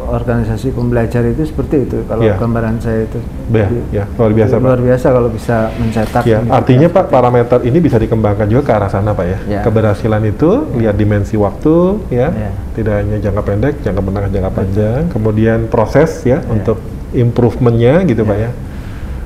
organisasi 0.09 0.71
pembelajar 0.71 1.23
itu 1.23 1.43
seperti 1.43 1.87
itu. 1.87 1.97
Kalau 2.03 2.19
Iya. 2.19 2.35
gambaran 2.35 2.77
saya 2.77 3.07
itu 3.07 3.19
Ya, 3.47 3.67
Di- 3.67 3.85
ya, 3.91 4.03
luar 4.15 4.31
biasa 4.33 4.53
Pak. 4.55 4.63
luar 4.63 4.79
biasa 4.79 5.07
kalau 5.09 5.29
bisa 5.29 5.57
mencetak. 5.75 6.23
Ini 6.23 6.49
artinya 6.49 6.87
Pak 6.89 7.05
parameter 7.07 7.59
ini 7.63 7.77
bisa 7.77 7.95
dikembangkan 7.95 8.47
juga 8.47 8.63
ke 8.63 8.71
arah 8.73 8.89
sana 8.89 9.11
Pak 9.11 9.25
ya. 9.25 9.37
Ya. 9.49 9.61
Keberhasilan 9.61 10.23
itu 10.25 10.49
lihat 10.73 10.95
dimensi 10.95 11.35
waktu 11.35 11.75
ya, 12.09 12.27
Ya. 12.29 12.51
tidak 12.73 12.93
hanya 12.99 13.17
jangka 13.19 13.41
pendek, 13.41 13.73
jangka 13.79 14.01
menengah, 14.01 14.29
jangka 14.29 14.51
panjang, 14.51 15.01
kemudian 15.09 15.59
proses 15.67 16.23
ya, 16.23 16.39
Ya. 16.39 16.49
untuk 16.49 16.79
improvementnya 17.13 18.03
gitu 18.03 18.23
Pak 18.23 18.37
ya. 18.37 18.51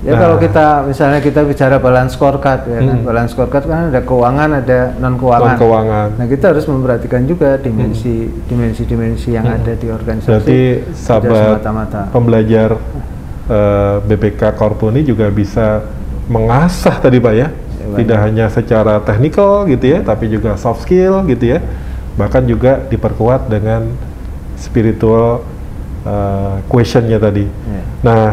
Ya 0.05 0.13
Nah. 0.13 0.19
kalau 0.21 0.37
kita 0.37 0.65
misalnya 0.85 1.19
kita 1.19 1.41
bicara 1.41 1.81
balance 1.81 2.13
scorecard 2.13 2.69
ya 2.69 2.79
kan, 2.79 2.97
Hmm. 2.97 3.05
balance 3.05 3.33
scorecard 3.33 3.65
kan 3.65 3.89
ada 3.89 4.01
keuangan, 4.05 4.49
ada 4.61 4.79
non 5.01 5.17
keuangan. 5.17 5.49
Non 5.49 5.57
keuangan. 5.57 6.09
Nah 6.21 6.25
kita 6.29 6.45
harus 6.53 6.65
memperhatikan 6.69 7.25
juga 7.25 7.57
dimensi 7.57 8.29
dimensi-dimensi 8.45 9.33
yang 9.33 9.49
Hmm. 9.49 9.57
ada 9.57 9.73
di 9.73 9.87
organisasi. 9.89 10.29
Berarti 10.29 10.59
sahabat 10.93 11.57
semata-mata. 11.57 12.01
pembelajar 12.13 12.69
eh, 13.47 13.95
BPK 14.03 14.53
Korpu 14.53 14.91
ini 14.91 15.01
juga 15.01 15.31
bisa 15.31 15.79
mengasah 16.27 16.99
tadi 16.99 17.17
Pak 17.17 17.33
ya, 17.33 17.47
Ya, 17.47 17.95
tidak 17.95 18.19
hanya 18.19 18.45
secara 18.51 18.99
teknikal 18.99 19.63
gitu 19.65 19.87
ya, 19.87 20.03
tapi 20.03 20.27
juga 20.27 20.59
soft 20.59 20.83
skill 20.83 21.23
gitu 21.25 21.55
ya, 21.55 21.63
bahkan 22.13 22.43
juga 22.43 22.83
diperkuat 22.85 23.47
dengan 23.47 23.87
spiritual 24.55 25.41
eh, 26.03 26.55
questionnya 26.67 27.17
tadi. 27.17 27.43
Ya. 27.47 27.81
Nah, 28.03 28.27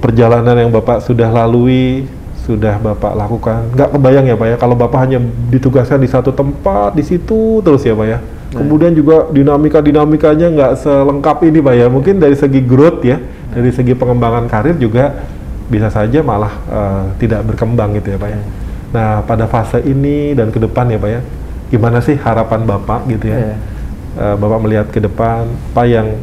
perjalanan 0.00 0.56
yang 0.56 0.72
Bapak 0.72 1.04
sudah 1.04 1.28
lalui, 1.28 2.08
sudah 2.42 2.80
Bapak 2.80 3.14
lakukan, 3.14 3.70
nggak 3.76 3.94
kebayang 3.94 4.26
ya 4.26 4.34
Pak 4.34 4.46
ya, 4.48 4.56
kalau 4.56 4.74
Bapak 4.74 5.06
hanya 5.06 5.22
ditugaskan 5.52 6.00
di 6.00 6.08
satu 6.08 6.32
tempat, 6.32 6.96
di 6.96 7.04
situ 7.04 7.60
terus 7.60 7.84
ya 7.84 7.94
Pak 7.94 8.06
ya. 8.08 8.18
Kemudian 8.50 8.90
juga 8.98 9.30
dinamika-dinamikanya 9.30 10.50
nggak 10.50 10.72
selengkap 10.82 11.38
ini 11.46 11.62
Pak 11.62 11.74
ya, 11.78 11.86
mungkin 11.86 12.18
dari 12.18 12.34
segi 12.34 12.58
growth 12.64 13.06
ya, 13.06 13.22
dari 13.54 13.70
segi 13.70 13.94
pengembangan 13.94 14.50
karir 14.50 14.74
juga 14.74 15.22
bisa 15.70 15.86
saja 15.86 16.18
malah 16.26 16.50
eh, 16.66 17.04
tidak 17.22 17.46
berkembang 17.46 17.94
gitu 18.00 18.16
ya 18.16 18.18
Pak 18.18 18.30
ya. 18.34 18.40
Nah, 18.90 19.22
pada 19.22 19.46
fase 19.46 19.78
ini 19.86 20.34
dan 20.34 20.50
ke 20.50 20.58
depan 20.58 20.90
ya 20.90 20.98
Pak 20.98 21.10
ya, 21.14 21.20
gimana 21.70 22.02
sih 22.02 22.18
harapan 22.18 22.66
Bapak 22.66 23.06
gitu 23.06 23.30
ya? 23.30 23.38
Iya. 23.38 23.54
Eh, 24.18 24.34
Bapak 24.34 24.58
melihat 24.66 24.86
ke 24.90 24.98
depan 24.98 25.46
apa 25.46 25.82
yang 25.86 26.18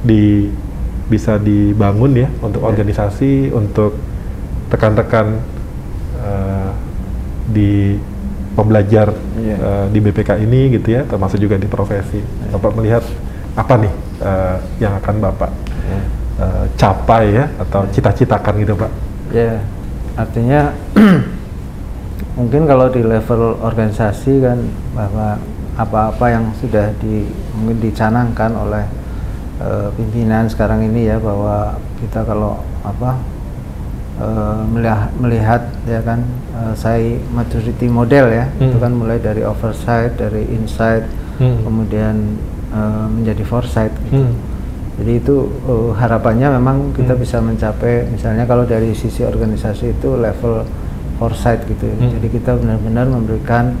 di 0.00 0.48
bisa 1.04 1.36
dibangun 1.36 2.16
ya 2.16 2.28
untuk 2.40 2.64
Ya. 2.64 2.68
organisasi, 2.70 3.52
untuk 3.52 3.96
rekan-rekan 4.68 5.38
eh, 6.16 6.70
di 7.46 8.00
pembelajar 8.54 9.12
Iya. 9.36 9.56
eh, 9.60 9.86
di 9.92 9.98
BPK 10.00 10.40
ini 10.40 10.72
gitu 10.72 10.96
ya, 10.96 11.04
termasuk 11.04 11.36
juga 11.36 11.60
di 11.60 11.68
profesi. 11.68 12.22
Bapak 12.48 12.72
melihat 12.74 13.04
apa 13.54 13.74
nih 13.76 13.92
eh, 14.24 14.56
yang 14.80 14.96
akan 14.96 15.14
Bapak 15.20 15.50
eh, 16.40 16.64
capai 16.74 17.36
ya 17.36 17.44
atau 17.60 17.84
cita-citakan 17.92 18.54
gitu 18.64 18.74
Pak? 18.74 18.90
Ya, 19.30 19.60
artinya 20.16 20.72
mungkin 22.38 22.66
kalau 22.66 22.90
di 22.90 23.02
level 23.02 23.58
organisasi 23.62 24.42
kan 24.42 24.58
bahwa 24.94 25.38
apa-apa 25.74 26.26
yang 26.30 26.44
sudah 26.58 26.94
di 27.02 27.26
mungkin 27.52 27.82
dicanangkan 27.82 28.54
oleh 28.54 28.86
eh, 29.58 29.88
pimpinan 29.94 30.46
sekarang 30.46 30.82
ini 30.82 31.06
ya 31.06 31.18
bahwa 31.18 31.76
kita 32.00 32.22
kalau 32.22 32.58
apa 32.82 33.18
eh, 34.20 34.60
melihat, 34.70 35.10
melihat 35.18 35.62
ya 35.84 36.00
kan 36.00 36.22
eh, 36.54 36.74
saya 36.74 37.18
maturity 37.30 37.86
model 37.86 38.30
ya 38.30 38.46
itu 38.56 38.76
Hmm. 38.76 38.82
kan 38.82 38.92
mulai 38.94 39.18
dari 39.18 39.42
oversight 39.42 40.14
dari 40.16 40.46
insight 40.50 41.04
Hmm. 41.38 41.66
kemudian 41.66 42.38
eh, 42.70 43.06
menjadi 43.10 43.42
foresight 43.42 43.90
gitu. 44.06 44.22
Hmm. 44.22 44.34
Jadi 44.94 45.18
itu 45.18 45.50
uh, 45.66 45.90
harapannya 45.90 46.54
memang 46.54 46.94
kita 46.94 47.18
Hmm. 47.18 47.22
bisa 47.26 47.42
mencapai 47.42 48.06
misalnya 48.14 48.46
kalau 48.46 48.62
dari 48.62 48.94
sisi 48.94 49.26
organisasi 49.26 49.90
itu 49.90 50.14
level 50.14 50.62
foresight 51.18 51.66
gitu. 51.66 51.90
ya. 51.90 51.98
Hmm. 51.98 52.14
Jadi 52.14 52.26
kita 52.30 52.54
benar-benar 52.54 53.10
memberikan 53.10 53.74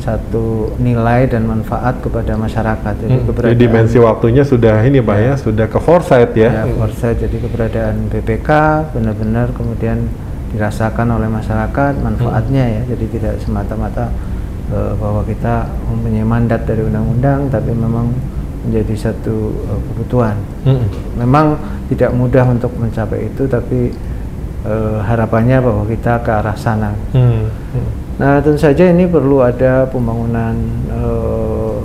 satu 0.00 0.74
nilai 0.80 1.28
dan 1.28 1.44
manfaat 1.44 2.00
kepada 2.00 2.32
masyarakat. 2.34 2.94
Jadi 3.04 3.14
Hmm, 3.20 3.26
keberadaan 3.28 3.52
Jadi 3.54 3.62
dimensi 3.62 3.98
waktunya 4.00 4.42
sudah 4.42 4.80
ini 4.82 4.98
Pak 5.04 5.18
ya, 5.20 5.34
sudah 5.36 5.66
ke 5.68 5.78
foresight 5.78 6.32
ya. 6.32 6.50
ya, 6.50 6.64
foresight. 6.74 7.20
Jadi 7.20 7.36
keberadaan 7.38 8.08
BPK 8.08 8.48
benar-benar 8.96 9.52
kemudian 9.52 10.08
dirasakan 10.50 11.20
oleh 11.20 11.28
masyarakat 11.28 11.92
manfaatnya 12.00 12.64
ya. 12.80 12.82
Jadi 12.96 13.04
tidak 13.20 13.34
semata-mata 13.44 14.08
uh, 14.72 14.96
bahwa 14.96 15.22
kita 15.22 15.68
mempunyai 15.86 16.24
mandat 16.24 16.64
dari 16.64 16.82
undang-undang 16.82 17.52
tapi 17.52 17.70
memang 17.70 18.10
menjadi 18.66 19.08
satu 19.08 19.36
uh, 19.68 19.80
kebutuhan 19.92 20.36
Hmm. 20.60 20.84
memang 21.16 21.56
tidak 21.88 22.12
mudah 22.12 22.44
untuk 22.44 22.68
mencapai 22.76 23.32
itu 23.32 23.48
tapi 23.48 23.88
eh, 24.60 24.98
harapannya 25.00 25.56
bahwa 25.56 25.88
kita 25.88 26.20
ke 26.20 26.28
arah 26.28 26.52
sana. 26.52 26.92
Hmm. 27.16 27.48
Hmm. 27.72 27.88
Nah 28.20 28.36
tentu 28.38 28.60
saja 28.60 28.84
ini 28.86 29.08
perlu 29.08 29.40
ada 29.40 29.88
pembangunan 29.88 30.52
eh, 30.92 31.76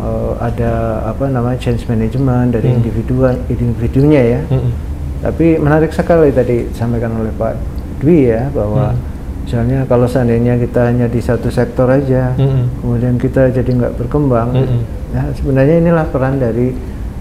eh, 0.00 0.32
ada 0.40 0.72
apa 1.04 1.28
namanya 1.28 1.60
change 1.60 1.84
management 1.84 2.56
dari 2.56 2.72
Hmm. 2.72 2.80
individu 2.80 3.14
individunya 3.46 4.22
ya. 4.24 4.42
Mm-mm. 4.48 4.72
Tapi 5.20 5.56
menarik 5.56 5.92
sekali 5.92 6.32
tadi 6.32 6.68
disampaikan 6.68 7.12
oleh 7.16 7.32
Pak 7.36 7.52
Dwi 8.00 8.32
ya 8.32 8.48
bahwa 8.50 8.92
Hmm. 8.92 9.00
misalnya 9.44 9.84
kalau 9.84 10.08
seandainya 10.08 10.56
kita 10.56 10.88
hanya 10.88 11.04
di 11.04 11.20
satu 11.20 11.52
sektor 11.52 11.84
aja, 11.86 12.32
Mm-mm. 12.36 12.80
kemudian 12.80 13.20
kita 13.20 13.52
jadi 13.52 13.68
nggak 13.68 13.94
berkembang. 14.00 14.56
Mm-mm. 14.56 14.80
Nah, 15.12 15.30
sebenarnya 15.36 15.78
inilah 15.78 16.08
peran 16.08 16.40
dari 16.40 16.72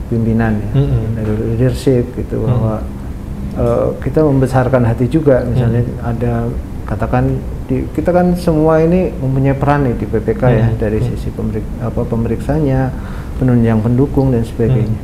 pimpinan 0.08 0.56
ya, 0.56 0.72
Mm-mm. 0.80 1.04
dari 1.20 1.34
leadership 1.52 2.16
gitu 2.16 2.44
bahwa 2.44 2.80
eh, 3.60 3.88
kita 4.00 4.24
membesarkan 4.24 4.88
hati 4.88 5.12
juga 5.12 5.44
misalnya 5.44 5.84
ada 6.00 6.48
katakan 6.84 7.38
di, 7.64 7.88
kita 7.90 8.10
kan 8.10 8.34
semua 8.34 8.78
ini 8.78 9.12
mempunyai 9.14 9.54
peran 9.54 9.84
nih 9.84 9.96
di 9.96 10.06
PPK 10.06 10.42
ya 10.46 10.66
Mm. 10.66 10.78
dari 10.78 11.00
sisi 11.00 11.30
pemerik, 11.30 11.64
apa 11.80 12.02
pemeriksanya, 12.02 12.92
penunjang 13.36 13.80
pendukung 13.80 14.30
dan 14.30 14.42
sebagainya. 14.42 15.00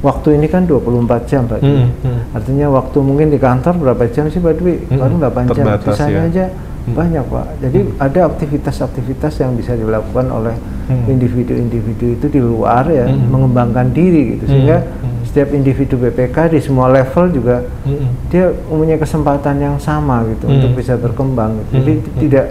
Waktu 0.00 0.34
ini 0.34 0.46
kan 0.46 0.64
24 0.64 1.28
jam 1.28 1.44
Pak 1.44 1.60
Dwi. 1.60 1.76
Mm, 1.76 1.88
mm. 2.00 2.20
Artinya 2.32 2.66
waktu 2.70 2.98
mungkin 2.98 3.28
di 3.28 3.36
kantor 3.36 3.74
berapa 3.76 4.08
jam 4.08 4.26
sih 4.26 4.38
Pak 4.38 4.54
Dwi? 4.56 4.74
Mm, 4.86 4.96
Baru 4.96 5.14
8 5.18 5.44
jam. 5.46 5.54
terbatas 5.54 5.92
Sisanya 5.92 6.12
ya. 6.16 6.24
aja 6.24 6.44
Mm. 6.80 6.94
banyak 6.96 7.24
Pak. 7.26 7.46
Jadi 7.60 7.78
ada 8.00 8.20
aktivitas-aktivitas 8.26 9.32
yang 9.38 9.52
bisa 9.52 9.72
dilakukan 9.74 10.26
oleh 10.28 10.56
Mm. 10.88 11.04
individu-individu 11.06 12.06
itu 12.16 12.26
di 12.26 12.40
luar 12.40 12.88
ya, 12.88 13.06
Mm. 13.06 13.28
mengembangkan 13.28 13.92
diri 13.92 14.34
gitu. 14.34 14.44
Mm, 14.44 14.50
Sehingga 14.50 14.78
mm. 14.80 15.19
Setiap 15.30 15.54
individu 15.54 15.94
BPK 15.94 16.50
di 16.50 16.58
semua 16.58 16.90
level 16.90 17.30
juga 17.30 17.62
Mm-mm. 17.86 18.10
dia 18.28 18.50
mempunyai 18.66 18.98
kesempatan 18.98 19.56
yang 19.56 19.76
sama 19.78 20.26
gitu 20.26 20.44
Mm. 20.44 20.54
untuk 20.58 20.70
bisa 20.74 20.98
berkembang. 20.98 21.54
Gitu. 21.56 21.70
Jadi 21.72 21.92
Mm, 21.92 22.02
mm. 22.02 22.18
tidak 22.18 22.46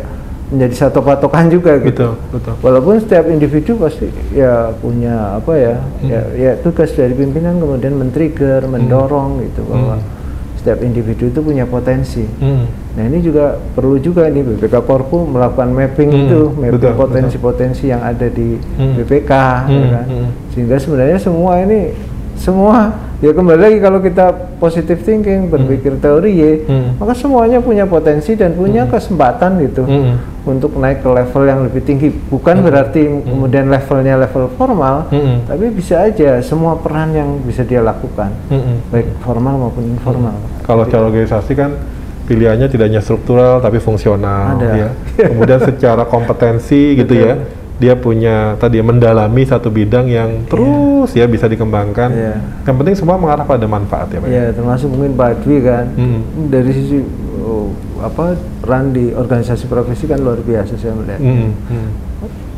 menjadi 0.49 0.75
satu 0.79 0.99
patokan 0.99 1.45
juga 1.47 1.75
gitu. 1.77 2.15
Betul, 2.15 2.33
betul. 2.33 2.53
Walaupun 2.59 2.97
setiap 2.97 3.27
individu 3.27 3.77
pasti 3.77 4.07
ya 4.31 4.71
punya 4.73 5.37
apa 5.37 5.53
ya, 5.53 5.75
Hmm. 5.77 6.09
ya, 6.09 6.21
ya 6.33 6.51
tugas 6.57 6.89
dari 6.89 7.13
pimpinan 7.13 7.59
kemudian 7.59 7.93
men-trigger, 7.93 8.65
mendorong 8.65 9.43
gitu 9.43 9.61
bahwa 9.61 9.99
Hmm. 9.99 10.07
setiap 10.55 10.81
individu 10.81 11.29
itu 11.29 11.39
punya 11.39 11.63
potensi. 11.63 12.25
Mm. 12.41 12.65
Nah 12.97 13.03
ini 13.05 13.21
juga 13.21 13.45
perlu 13.71 13.95
juga 13.95 14.25
nih 14.25 14.41
BPK 14.41 14.81
Korpu 14.81 15.21
melakukan 15.23 15.69
mapping 15.69 16.09
Hmm, 16.09 16.21
itu, 16.25 16.41
mapping 16.51 16.97
potensi-potensi 16.97 17.83
yang 17.85 18.01
ada 18.01 18.25
di 18.25 18.57
Hmm. 18.73 18.97
BPK, 18.97 19.31
ya 19.67 19.77
Hmm, 19.77 19.91
kan? 19.93 20.05
hmm. 20.09 20.27
Sehingga 20.49 20.75
sebenarnya 20.75 21.15
semua 21.15 21.61
ini 21.61 21.93
semua 22.39 22.95
ya 23.19 23.35
kembali 23.35 23.59
lagi 23.59 23.77
kalau 23.77 23.99
kita 23.99 24.31
positive 24.57 25.03
thinking 25.03 25.51
berpikir 25.51 25.99
teori 25.99 26.31
ya, 26.33 26.51
Hmm. 26.63 26.95
maka 26.95 27.11
semuanya 27.11 27.59
punya 27.59 27.83
potensi 27.83 28.31
dan 28.33 28.55
punya 28.55 28.87
kesempatan 28.87 29.59
gitu 29.59 29.83
Hmm. 29.83 30.15
untuk 30.47 30.71
naik 30.73 31.03
ke 31.03 31.09
level 31.11 31.43
yang 31.43 31.59
lebih 31.67 31.83
tinggi. 31.83 32.07
Bukan 32.09 32.63
berarti 32.63 33.03
kemudian 33.27 33.67
levelnya 33.67 34.15
level 34.17 34.47
formal, 34.55 35.11
Hmm. 35.11 35.43
tapi 35.43 35.67
bisa 35.67 35.99
aja 36.01 36.39
semua 36.39 36.79
peran 36.79 37.11
yang 37.11 37.43
bisa 37.43 37.61
dia 37.61 37.83
lakukan, 37.83 38.31
Mm-mm. 38.47 38.87
baik 38.87 39.19
formal 39.19 39.67
maupun 39.67 39.83
informal. 39.91 40.39
Kalau 40.63 40.87
secara 40.87 41.11
organisasi 41.11 41.51
kan 41.53 41.75
pilihannya 42.23 42.71
tidak 42.71 42.87
hanya 42.87 43.01
struktural 43.03 43.59
tapi 43.59 43.83
fungsional 43.83 44.55
Ada. 44.55 44.69
ya. 44.79 44.89
Kemudian 45.27 45.59
secara 45.59 46.07
kompetensi 46.07 46.95
gitu 46.95 47.13
ya. 47.19 47.35
Dia 47.79 47.95
punya 47.95 48.59
tadi 48.59 48.83
mendalami 48.83 49.47
satu 49.47 49.71
bidang 49.71 50.05
yang 50.05 50.43
terus 50.45 51.15
ya 51.15 51.23
bisa 51.25 51.47
dikembangkan. 51.47 52.09
Iya. 52.11 52.35
Yang 52.67 52.75
penting 52.75 52.95
semua 52.99 53.15
mengarah 53.15 53.47
pada 53.47 53.63
manfaat 53.65 54.11
ya, 54.11 54.19
Pak. 54.19 54.27
Ya, 54.27 54.45
termasuk 54.51 54.91
mungkin 54.91 55.15
Pak 55.15 55.47
Dwi 55.47 55.63
kan 55.63 55.85
Hmm. 55.95 56.19
dari 56.51 56.71
sisi 56.75 56.99
oh, 57.39 57.71
apa 58.03 58.35
peran 58.59 58.91
di 58.91 59.15
organisasi 59.15 59.65
profesi 59.65 60.05
kan 60.05 60.19
luar 60.19 60.39
biasa 60.39 60.75
saya 60.75 60.91
melihat. 60.91 61.19
Mm, 61.19 61.51
mm, 61.51 61.89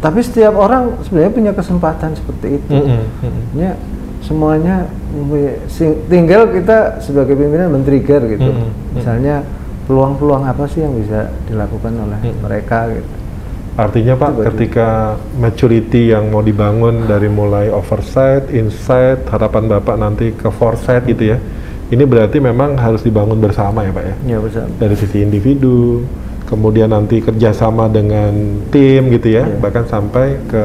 Tapi 0.01 0.19
setiap 0.21 0.57
orang 0.57 0.97
sebenarnya 1.05 1.29
punya 1.29 1.51
kesempatan 1.53 2.17
seperti 2.17 2.57
itu. 2.57 2.73
mm, 2.73 2.81
mm, 2.81 3.05
mm. 3.21 3.41
Ya, 3.61 3.71
semuanya 4.21 4.89
tinggal 6.09 6.49
kita 6.49 6.97
sebagai 6.99 7.33
pimpinan 7.33 7.69
men-trigger 7.71 8.21
gitu. 8.27 8.49
Hmm, 8.49 8.69
hmm. 8.69 8.97
Misalnya 8.97 9.35
peluang-peluang 9.85 10.45
apa 10.45 10.65
sih 10.65 10.81
yang 10.81 10.93
bisa 10.93 11.29
dilakukan 11.45 11.93
oleh 11.93 12.19
Hmm. 12.21 12.37
mereka 12.41 12.89
gitu. 12.89 13.11
Artinya 13.71 14.19
Pak, 14.19 14.31
baru. 14.35 14.45
ketika 14.51 14.87
maturity 15.35 16.11
yang 16.11 16.27
mau 16.27 16.43
dibangun 16.43 17.07
dari 17.07 17.31
mulai 17.31 17.71
oversight, 17.71 18.51
insight, 18.51 19.23
harapan 19.27 19.71
Bapak 19.71 19.95
nanti 19.95 20.35
ke 20.35 20.51
foresight 20.51 21.07
gitu 21.07 21.31
ya. 21.31 21.37
Ini 21.87 22.03
berarti 22.03 22.39
memang 22.39 22.75
harus 22.75 22.99
dibangun 22.99 23.39
bersama 23.39 23.83
ya 23.83 23.91
Pak 23.91 24.03
ya. 24.03 24.15
Ya 24.27 24.37
bersama. 24.39 24.67
Dari 24.75 24.95
sisi 24.95 25.23
individu, 25.23 26.03
kemudian 26.47 26.91
nanti 26.91 27.19
kerjasama 27.19 27.87
dengan 27.87 28.31
tim 28.69 29.07
gitu 29.09 29.27
ya, 29.31 29.47
Iya. 29.47 29.57
bahkan 29.59 29.83
sampai 29.85 30.35
ke 30.47 30.63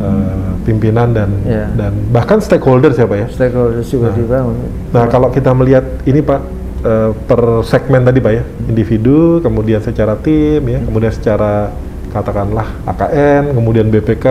eh, 0.00 0.48
pimpinan 0.64 1.12
dan 1.12 1.28
Iya. 1.44 1.66
dan 1.76 1.92
bahkan 2.08 2.40
stakeholders 2.40 2.96
ya 2.96 3.04
Pak 3.04 3.18
ya. 3.20 3.26
Stakeholders 3.28 3.84
juga 3.86 4.08
Nah. 4.08 4.16
dibangun. 4.16 4.56
Nah, 4.90 5.04
kalau 5.06 5.28
kita 5.28 5.52
melihat 5.52 5.84
ini 6.04 6.20
Pak 6.20 6.40
eh, 6.80 7.10
per 7.28 7.40
segmen 7.62 8.00
tadi 8.02 8.18
Pak 8.18 8.32
ya, 8.32 8.42
individu, 8.66 9.38
kemudian 9.38 9.78
secara 9.78 10.16
tim 10.16 10.64
ya, 10.64 10.80
kemudian 10.80 11.12
secara 11.12 11.68
katakanlah 12.10 12.66
AKN, 12.86 13.54
kemudian 13.54 13.86
BPK 13.88 14.26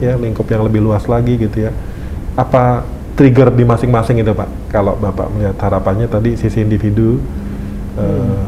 ya, 0.00 0.14
lingkup 0.16 0.46
yang 0.48 0.62
lebih 0.64 0.80
luas 0.80 1.04
lagi 1.10 1.36
gitu 1.36 1.68
ya. 1.68 1.72
Apa 2.34 2.86
trigger 3.14 3.50
di 3.54 3.62
masing-masing 3.62 4.22
itu 4.22 4.32
Pak? 4.34 4.70
Kalau 4.70 4.98
Bapak 4.98 5.30
melihat 5.34 5.58
harapannya 5.62 6.10
tadi 6.10 6.34
sisi 6.34 6.62
individu 6.62 7.18
eh, 7.98 8.42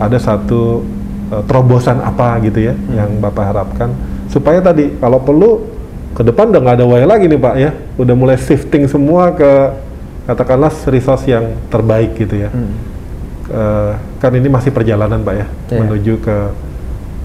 ada 0.00 0.18
satu 0.20 0.84
eh, 1.32 1.42
terobosan 1.48 2.00
apa 2.00 2.36
gitu 2.44 2.68
ya 2.68 2.74
yang 2.92 3.20
Bapak 3.20 3.44
harapkan 3.54 3.92
supaya 4.28 4.60
tadi 4.64 4.96
kalau 4.96 5.20
perlu 5.20 5.68
ke 6.12 6.20
depan 6.20 6.52
udah 6.52 6.60
nggak 6.60 6.76
ada 6.80 6.86
way 6.88 7.04
lagi 7.08 7.24
nih 7.28 7.40
Pak 7.40 7.54
ya, 7.56 7.70
udah 7.96 8.14
mulai 8.16 8.36
shifting 8.36 8.84
semua 8.84 9.32
ke 9.32 9.52
katakanlah 10.28 10.72
resource 10.92 11.24
yang 11.26 11.56
terbaik 11.72 12.14
gitu 12.16 12.46
ya. 12.46 12.50
Hmm. 12.52 12.92
Eh, 13.52 13.92
kan 14.16 14.32
ini 14.32 14.48
masih 14.48 14.70
perjalanan 14.72 15.20
Pak 15.20 15.34
ya 15.34 15.46
Iya. 15.68 15.80
menuju 15.84 16.14
ke 16.24 16.36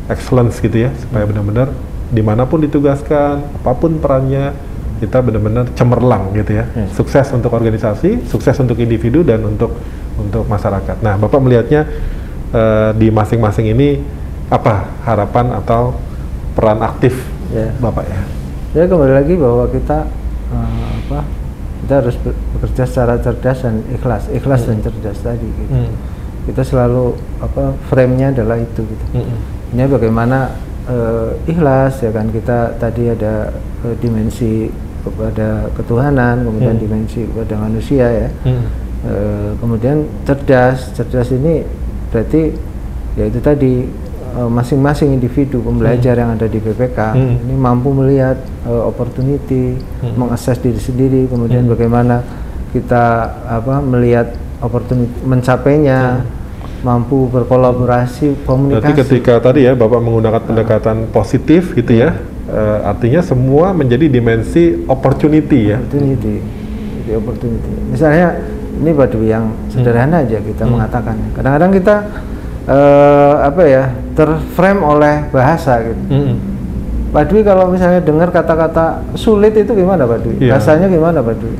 excellence 0.07 0.59
gitu 0.59 0.87
ya 0.87 0.91
supaya 0.97 1.23
benar-benar 1.23 1.71
di 2.07 2.23
mana 2.23 2.47
pun 2.47 2.63
ditugaskan 2.63 3.43
apa 3.43 3.71
pun 3.75 3.99
perannya 3.99 4.55
kita 4.97 5.21
benar-benar 5.21 5.67
cemerlang 5.75 6.31
gitu 6.33 6.57
ya 6.57 6.65
Yes. 6.73 6.95
sukses 6.95 7.27
untuk 7.31 7.51
organisasi 7.53 8.25
sukses 8.25 8.55
untuk 8.57 8.79
individu 8.79 9.21
dan 9.21 9.43
untuk 9.43 9.75
untuk 10.17 10.47
masyarakat 10.47 11.03
nah 11.03 11.13
bapak 11.15 11.37
melihatnya 11.37 11.85
eh, 12.49 12.91
di 12.95 13.11
masing-masing 13.11 13.69
ini 13.69 13.99
apa 14.47 14.87
harapan 15.03 15.51
atau 15.53 15.93
peran 16.55 16.79
aktif 16.81 17.13
Ya. 17.47 17.71
bapak 17.77 18.03
ya 18.07 18.21
Ya 18.75 18.83
kembali 18.85 19.13
lagi 19.15 19.33
bahwa 19.35 19.65
kita 19.67 20.05
eh, 20.51 20.91
apa 21.05 21.19
kita 21.77 21.93
harus 22.03 22.15
bekerja 22.53 22.83
secara 22.83 23.15
cerdas 23.17 23.63
dan 23.63 23.79
ikhlas, 23.87 24.27
ikhlas 24.27 24.65
dan 24.65 24.81
cerdas 24.81 25.17
tadi. 25.23 25.45
Gitu. 25.47 25.71
Hmm. 25.71 25.93
Kita 26.43 26.61
selalu 26.61 27.15
apa 27.39 27.71
frame-nya 27.87 28.33
adalah 28.33 28.59
itu. 28.59 28.81
Gitu. 28.83 29.05
Mm-mm. 29.13 29.39
Ini 29.73 29.83
bagaimana 29.85 30.47
eh, 30.87 31.51
ikhlas 31.51 31.99
ya 31.99 32.11
kan 32.11 32.31
kita 32.31 32.79
tadi 32.79 33.11
ada 33.11 33.51
eh, 33.83 33.95
dimensi 33.99 34.71
kepada 35.03 35.67
ketuhanan, 35.75 36.43
kemudian 36.43 36.75
Hmm. 36.75 36.83
dimensi 36.83 37.23
kepada 37.27 37.55
manusia 37.59 38.05
ya. 38.07 38.29
Hmm. 38.43 38.63
Eh, 39.07 39.49
kemudian 39.59 40.03
cerdas, 40.23 40.91
cerdas 40.91 41.31
ini 41.31 41.63
berarti 42.11 42.55
ya 43.15 43.25
itu 43.27 43.39
tadi 43.39 43.73
masing-masing 44.37 45.17
individu 45.17 45.65
pembelajar 45.65 46.13
yang 46.13 46.37
ada 46.37 46.45
di 46.45 46.61
BPK 46.61 46.99
Hmm. 47.17 47.41
ini 47.41 47.55
mampu 47.57 47.89
melihat 47.89 48.37
eh, 48.63 48.83
opportunity, 48.85 49.73
Hmm. 50.03 50.13
mengakses 50.15 50.61
diri 50.61 50.77
sendiri, 50.77 51.25
kemudian 51.25 51.65
Hmm. 51.65 51.73
bagaimana 51.73 52.21
kita 52.69 53.03
apa 53.49 53.81
melihat 53.81 54.29
opportunity 54.61 55.09
mencapainya, 55.25 56.21
mampu 56.81 57.25
berkolaborasi, 57.27 58.45
komunikasi. 58.45 58.81
Berarti 58.81 59.01
ketika 59.01 59.33
tadi 59.41 59.65
ya 59.65 59.73
Bapak 59.73 59.97
menggunakan 59.97 60.41
pendekatan 60.41 61.09
positif 61.09 61.73
gitu 61.73 61.89
ya, 61.89 62.13
eh, 62.47 62.79
artinya 62.85 63.19
semua 63.19 63.73
menjadi 63.73 64.05
dimensi 64.07 64.85
opportunity 64.85 65.73
ya. 65.73 65.77
opportunity 65.77 66.35
jadi 66.97 67.11
opportunity 67.17 67.71
misalnya 67.87 68.27
ini 68.77 68.91
batu 68.91 69.19
yang 69.23 69.47
sederhana 69.67 70.21
aja 70.21 70.37
kita 70.37 70.63
Hmm. 70.63 70.75
mengatakan 70.75 71.15
kadang-kadang 71.33 71.71
kita 71.71 71.95
eh, 72.67 73.33
apa 73.41 73.61
ya 73.63 73.83
terframe 74.11 74.83
oleh 74.83 75.15
bahasa 75.31 75.79
gitu 75.81 76.03
Mm-mm. 76.11 76.35
Pak 77.07 77.31
Dwi 77.31 77.39
kalau 77.41 77.71
misalnya 77.71 78.03
dengar 78.03 78.27
kata-kata 78.27 78.99
sulit 79.15 79.55
itu 79.55 79.71
gimana 79.71 80.03
Pak 80.03 80.19
Dwi? 80.19 80.35
Iya. 80.43 80.59
Rasanya 80.59 80.91
gimana 80.91 81.23
Pak 81.23 81.35
Dwi? 81.39 81.55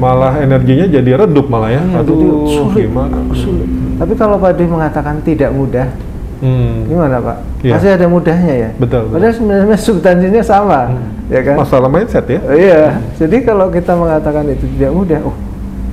Malah 0.00 0.40
energinya 0.40 0.88
jadi 0.88 1.10
redup 1.14 1.46
malah 1.46 1.70
ya. 1.70 1.82
Hmm, 1.84 2.00
Aduh, 2.00 2.16
jadi 2.16 2.26
sulit, 2.48 2.84
gimana? 2.88 3.16
sulit. 3.36 3.68
Tapi 4.00 4.12
kalau 4.16 4.40
Pak 4.40 4.56
Dwi 4.56 4.66
mengatakan 4.66 5.20
tidak 5.20 5.52
mudah, 5.52 5.86
Hmm. 6.40 6.88
gimana 6.88 7.20
Pak? 7.20 7.36
Iya. 7.60 7.72
Pasti 7.76 7.88
ada 7.92 8.06
mudahnya 8.08 8.54
ya. 8.56 8.70
Betul, 8.80 9.00
betul. 9.04 9.12
Padahal 9.12 9.34
sebenarnya 9.36 9.76
substansinya 9.78 10.40
sama, 10.42 10.80
Hmm. 10.88 11.28
ya 11.28 11.40
kan? 11.44 11.54
Masalah 11.60 11.88
mindset 11.92 12.24
ya. 12.26 12.40
Oh, 12.40 12.56
iya. 12.56 12.96
Jadi 13.14 13.36
kalau 13.44 13.68
kita 13.68 13.92
mengatakan 13.92 14.48
itu 14.48 14.64
tidak 14.74 14.90
mudah, 14.90 15.20
oh 15.20 15.36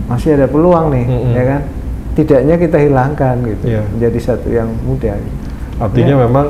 masih 0.07 0.39
ada 0.39 0.47
peluang 0.47 0.87
nih, 0.87 1.03
Mm-mm. 1.05 1.33
ya 1.35 1.43
kan? 1.45 1.61
Tidaknya 2.15 2.55
kita 2.55 2.77
hilangkan 2.79 3.35
gitu, 3.43 3.63
Iya. 3.67 3.83
menjadi 3.91 4.19
satu 4.23 4.47
yang 4.47 4.71
mudah. 4.81 5.13
gitu. 5.13 5.37
Artinya 5.77 6.15
Ya. 6.15 6.21
memang 6.23 6.47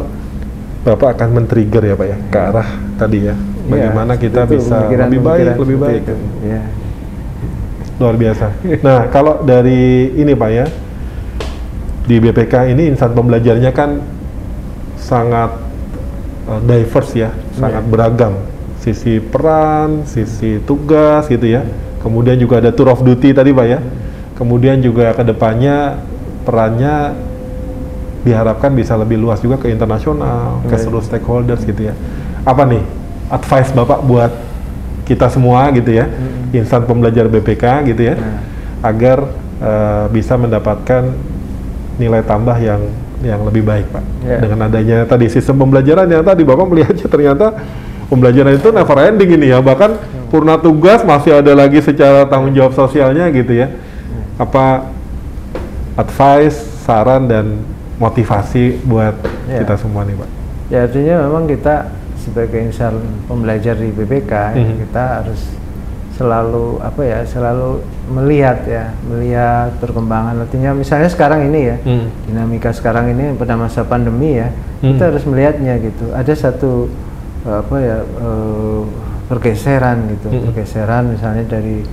Bapak 0.77 1.19
akan 1.19 1.27
men-trigger 1.33 1.83
ya 1.83 1.95
Pak 1.97 2.07
ya 2.07 2.17
ke 2.31 2.39
arah 2.39 2.69
tadi 2.95 3.27
ya. 3.27 3.35
Bagaimana 3.67 4.15
Ya, 4.15 4.21
kita 4.21 4.47
itu 4.47 4.55
bisa 4.55 4.87
lebih 4.87 5.19
baik, 5.19 5.59
lebih 5.59 5.77
baik. 5.77 6.01
itu. 6.05 6.15
Ya. 6.47 6.61
Luar 7.97 8.13
biasa. 8.13 8.53
Nah, 8.85 9.09
kalau 9.09 9.41
dari 9.41 10.13
ini 10.13 10.37
Pak 10.37 10.49
ya, 10.53 10.65
di 12.05 12.15
BPK 12.21 12.69
ini 12.71 12.93
insan 12.93 13.11
pembelajarnya 13.11 13.73
kan 13.73 13.99
sangat 14.95 15.57
uh, 16.45 16.61
diverse 16.61 17.17
ya, 17.17 17.29
sangat 17.57 17.83
Iya. 17.83 17.89
beragam. 17.89 18.33
Sisi 18.77 19.17
peran, 19.19 20.05
sisi 20.05 20.61
tugas 20.63 21.25
gitu 21.27 21.43
ya. 21.49 21.65
Kemudian 21.99 22.37
juga 22.37 22.61
ada 22.61 22.71
tour 22.71 22.93
of 22.93 23.01
duty 23.01 23.33
tadi 23.33 23.49
Pak 23.51 23.65
ya. 23.67 23.79
Kemudian 24.37 24.77
juga 24.79 25.11
ke 25.17 25.25
depannya 25.25 25.97
perannya 26.45 27.17
diharapkan 28.21 28.71
bisa 28.71 28.93
lebih 28.93 29.17
luas 29.17 29.41
juga 29.41 29.57
ke 29.57 29.73
internasional, 29.73 30.61
ke 30.69 30.75
seluruh 30.77 31.01
stakeholders 31.01 31.65
gitu 31.65 31.89
ya. 31.89 31.93
Apa 32.45 32.63
nih 32.63 32.83
advice 33.27 33.73
Bapak 33.73 34.05
buat 34.05 34.31
kita 35.03 35.31
semua 35.31 35.71
gitu 35.71 35.95
ya, 35.95 36.07
insan 36.51 36.83
pembelajar 36.83 37.27
BPK 37.27 37.65
gitu 37.87 38.01
ya, 38.03 38.15
Nah. 38.15 38.39
agar 38.83 39.17
eh, 39.57 40.05
bisa 40.13 40.37
mendapatkan 40.37 41.09
nilai 41.97 42.21
tambah 42.21 42.53
yang 42.57 42.77
yang 43.17 43.41
lebih 43.41 43.65
baik 43.65 43.89
Pak. 43.89 44.03
Ya. 44.21 44.37
Dengan 44.37 44.69
adanya 44.69 45.01
tadi 45.03 45.25
sistem 45.27 45.57
pembelajaran 45.57 46.05
yang 46.05 46.21
tadi 46.21 46.45
Bapak 46.45 46.69
melihatnya 46.69 47.09
ternyata 47.09 47.57
pembelajaran 48.05 48.53
itu 48.53 48.69
never 48.69 48.97
ending 49.01 49.33
ini 49.33 49.49
ya, 49.49 49.57
bahkan 49.57 49.97
purna 50.29 50.61
tugas 50.61 51.01
masih 51.01 51.41
ada 51.41 51.57
lagi 51.57 51.81
secara 51.81 52.29
tanggung 52.29 52.53
jawab 52.53 52.77
sosialnya 52.77 53.25
gitu 53.33 53.57
ya. 53.57 53.73
Apa 54.37 54.85
advice, 55.97 56.61
saran 56.85 57.25
dan 57.25 57.57
motivasi 57.97 58.85
buat 58.85 59.17
Ya. 59.49 59.65
kita 59.65 59.81
semua 59.81 60.05
nih 60.05 60.13
Pak? 60.13 60.29
Ya 60.69 60.79
artinya 60.85 61.15
memang 61.25 61.49
kita 61.49 61.89
sebagai 62.21 62.59
insan 62.61 62.93
pembelajar 63.25 63.73
di 63.73 63.89
BPK 63.89 64.31
ya, 64.53 64.61
Mhm. 64.61 64.75
kita 64.85 65.03
harus 65.23 65.41
selalu 66.17 66.81
apa 66.81 67.01
ya 67.01 67.19
selalu 67.23 67.77
melihat 68.09 68.65
ya 68.65 68.89
melihat 69.05 69.69
perkembangan 69.77 70.41
artinya 70.41 70.73
misalnya 70.73 71.07
sekarang 71.07 71.45
ini 71.45 71.61
ya 71.63 71.77
Hmm. 71.79 72.09
dinamika 72.25 72.73
sekarang 72.73 73.13
ini 73.13 73.37
pada 73.37 73.53
masa 73.53 73.85
pandemi 73.85 74.35
ya 74.35 74.49
Hmm. 74.81 74.93
kita 74.93 75.03
harus 75.07 75.23
melihatnya 75.23 75.77
gitu 75.77 76.09
ada 76.11 76.33
satu 76.33 76.89
apa 77.43 77.75
ya 77.77 77.97
eh, 78.01 78.81
pergeseran 79.27 80.09
gitu 80.09 80.27
Hmm. 80.27 80.41
pergeseran 80.43 81.13
misalnya 81.13 81.45
dari 81.45 81.85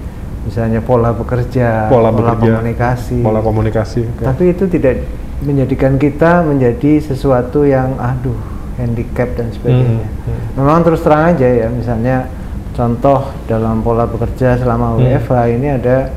misalnya 0.44 0.80
pola 0.80 1.10
bekerja 1.10 1.88
Pola 1.88 2.08
bekerja, 2.08 2.52
komunikasi 2.54 3.18
Pola 3.20 3.40
komunikasi. 3.40 4.00
oke. 4.06 4.24
tapi 4.24 4.44
itu 4.50 4.64
tidak 4.66 5.04
menjadikan 5.40 5.96
kita 5.96 6.40
menjadi 6.40 7.00
sesuatu 7.02 7.64
yang 7.64 7.96
aduh 7.98 8.36
handicap 8.74 9.28
dan 9.36 9.52
sebagainya. 9.52 10.02
Hmm, 10.02 10.24
hmm. 10.26 10.40
Memang 10.58 10.82
terus 10.82 10.98
terang 10.98 11.30
aja 11.30 11.46
ya, 11.46 11.66
misalnya 11.68 12.26
contoh 12.74 13.30
dalam 13.46 13.80
pola 13.80 14.04
bekerja 14.04 14.58
selama 14.58 14.94
Hmm. 14.94 15.06
WFH 15.06 15.32
ini 15.50 15.68
ada 15.72 16.10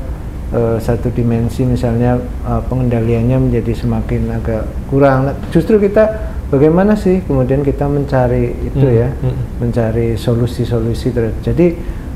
eh, 0.48 0.76
satu 0.78 1.08
dimensi 1.08 1.62
misalnya 1.62 2.18
eh, 2.18 2.62
pengendaliannya 2.66 3.38
menjadi 3.38 3.72
semakin 3.76 4.32
agak 4.32 4.62
kurang. 4.88 5.26
Nah, 5.26 5.34
Justru 5.48 5.76
kita 5.76 6.08
bagaimana 6.48 6.92
sih 6.94 7.20
kemudian 7.22 7.60
kita 7.60 7.84
mencari 7.84 8.56
itu 8.64 8.80
Hmm, 8.80 8.96
ya, 8.96 9.08
hmm. 9.14 9.36
mencari 9.60 10.16
solusi-solusi 10.16 11.12
terhadap. 11.12 11.38
Jadi 11.42 11.66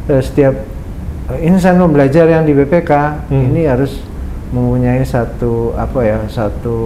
eh, 0.09 0.23
setiap 0.23 0.55
eh, 1.29 1.41
insan 1.43 1.77
pembelajar 1.77 2.27
yang 2.27 2.43
di 2.43 2.53
BPK 2.53 2.93
Hmm. 3.31 3.53
ini 3.53 3.69
harus 3.69 4.01
mempunyai 4.51 5.01
satu 5.01 5.73
apa 5.73 6.01
ya 6.03 6.19
satu 6.29 6.77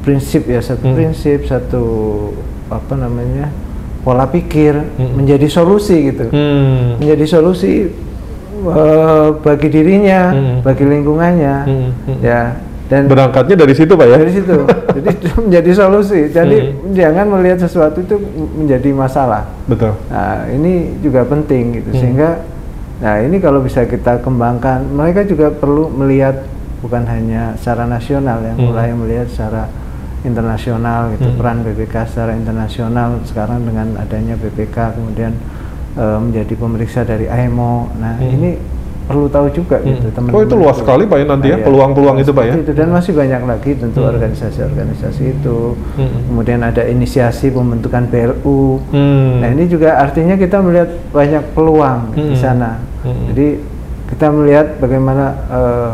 prinsip 0.00 0.44
ya 0.44 0.60
satu 0.60 0.84
Hmm. 0.86 0.96
prinsip 0.96 1.44
satu 1.44 1.84
apa 2.68 2.94
namanya 2.94 3.48
pola 4.04 4.28
pikir 4.28 4.76
Hmm. 4.76 5.16
menjadi 5.16 5.48
solusi 5.48 6.12
gitu 6.12 6.28
Hmm. 6.28 7.00
menjadi 7.00 7.24
solusi 7.26 7.88
eh, 8.64 9.28
bagi 9.40 9.68
dirinya 9.68 10.20
Hmm. 10.30 10.56
bagi 10.60 10.84
lingkungannya 10.84 11.56
Hmm, 11.64 11.88
hmm. 12.06 12.18
ya 12.20 12.42
dan 12.84 13.08
Berangkatnya 13.08 13.56
dari 13.56 13.72
situ 13.72 13.92
Pak 13.92 14.06
ya? 14.06 14.16
dari 14.16 14.32
situ 14.32 14.56
jadi 14.96 15.10
menjadi 15.40 15.70
solusi 15.74 16.20
jadi 16.28 16.56
Hmm. 16.70 16.92
jangan 16.92 17.26
melihat 17.30 17.58
sesuatu 17.60 17.98
itu 17.98 18.16
menjadi 18.54 18.92
masalah 18.92 19.48
Betul. 19.64 19.96
Nah, 20.06 20.44
ini 20.46 21.00
juga 21.00 21.24
penting 21.24 21.80
gitu 21.80 21.90
Hmm. 21.90 21.98
sehingga 21.98 22.30
nah 22.94 23.18
ini 23.18 23.36
kalau 23.36 23.58
bisa 23.58 23.84
kita 23.84 24.22
kembangkan, 24.22 24.86
mereka 24.86 25.24
juga 25.24 25.50
perlu 25.50 25.90
melihat 25.90 26.46
bukan 26.78 27.02
hanya 27.04 27.52
secara 27.56 27.84
nasional 27.84 28.38
yang 28.40 28.56
Hmm. 28.56 28.68
mulai 28.68 28.92
melihat 28.92 29.26
secara 29.26 29.66
internasional 30.24 31.12
gitu 31.14 31.28
Hmm. 31.28 31.38
peran 31.38 31.56
BPK 31.62 31.94
secara 32.08 32.32
internasional 32.32 33.20
sekarang 33.22 33.62
dengan 33.62 33.94
adanya 33.96 34.34
BPK 34.34 34.96
kemudian 34.96 35.32
eh, 35.94 36.18
menjadi 36.18 36.58
pemeriksa 36.58 37.06
dari 37.06 37.30
AEMO. 37.30 37.86
Nah, 38.02 38.18
Hmm. 38.18 38.34
ini 38.34 38.50
perlu 39.04 39.30
tahu 39.30 39.46
juga 39.52 39.78
Hmm. 39.78 39.94
gitu 39.94 40.10
teman-teman. 40.10 40.34
Oh, 40.34 40.42
itu 40.42 40.54
luas 40.58 40.76
sekali, 40.80 41.04
Pak, 41.06 41.16
ya, 41.20 41.26
nanti 41.28 41.46
ya, 41.52 41.56
iya. 41.60 41.62
peluang-peluang 41.62 42.16
itu, 42.18 42.32
Pak, 42.34 42.44
ya? 42.48 42.54
Itu 42.58 42.72
dan 42.72 42.88
masih 42.90 43.12
banyak 43.14 43.42
lagi 43.44 43.70
tentu 43.78 44.00
Hmm. 44.02 44.10
organisasi-organisasi 44.10 45.22
itu. 45.38 45.76
Hmm. 45.94 46.18
Kemudian 46.26 46.60
ada 46.64 46.82
inisiasi 46.82 47.52
pembentukan 47.52 48.10
BLU. 48.10 48.80
Hmm. 48.90 49.38
Nah 49.38 49.48
ini 49.52 49.68
juga 49.68 50.00
artinya 50.00 50.34
kita 50.34 50.58
melihat 50.58 50.90
banyak 51.12 51.42
peluang 51.54 52.10
di 52.10 52.34
Hmm. 52.34 52.42
sana. 52.42 52.80
Hmm. 53.04 53.30
Jadi 53.30 53.46
kita 54.10 54.26
melihat 54.32 54.66
bagaimana 54.80 55.24
eh, 55.46 55.90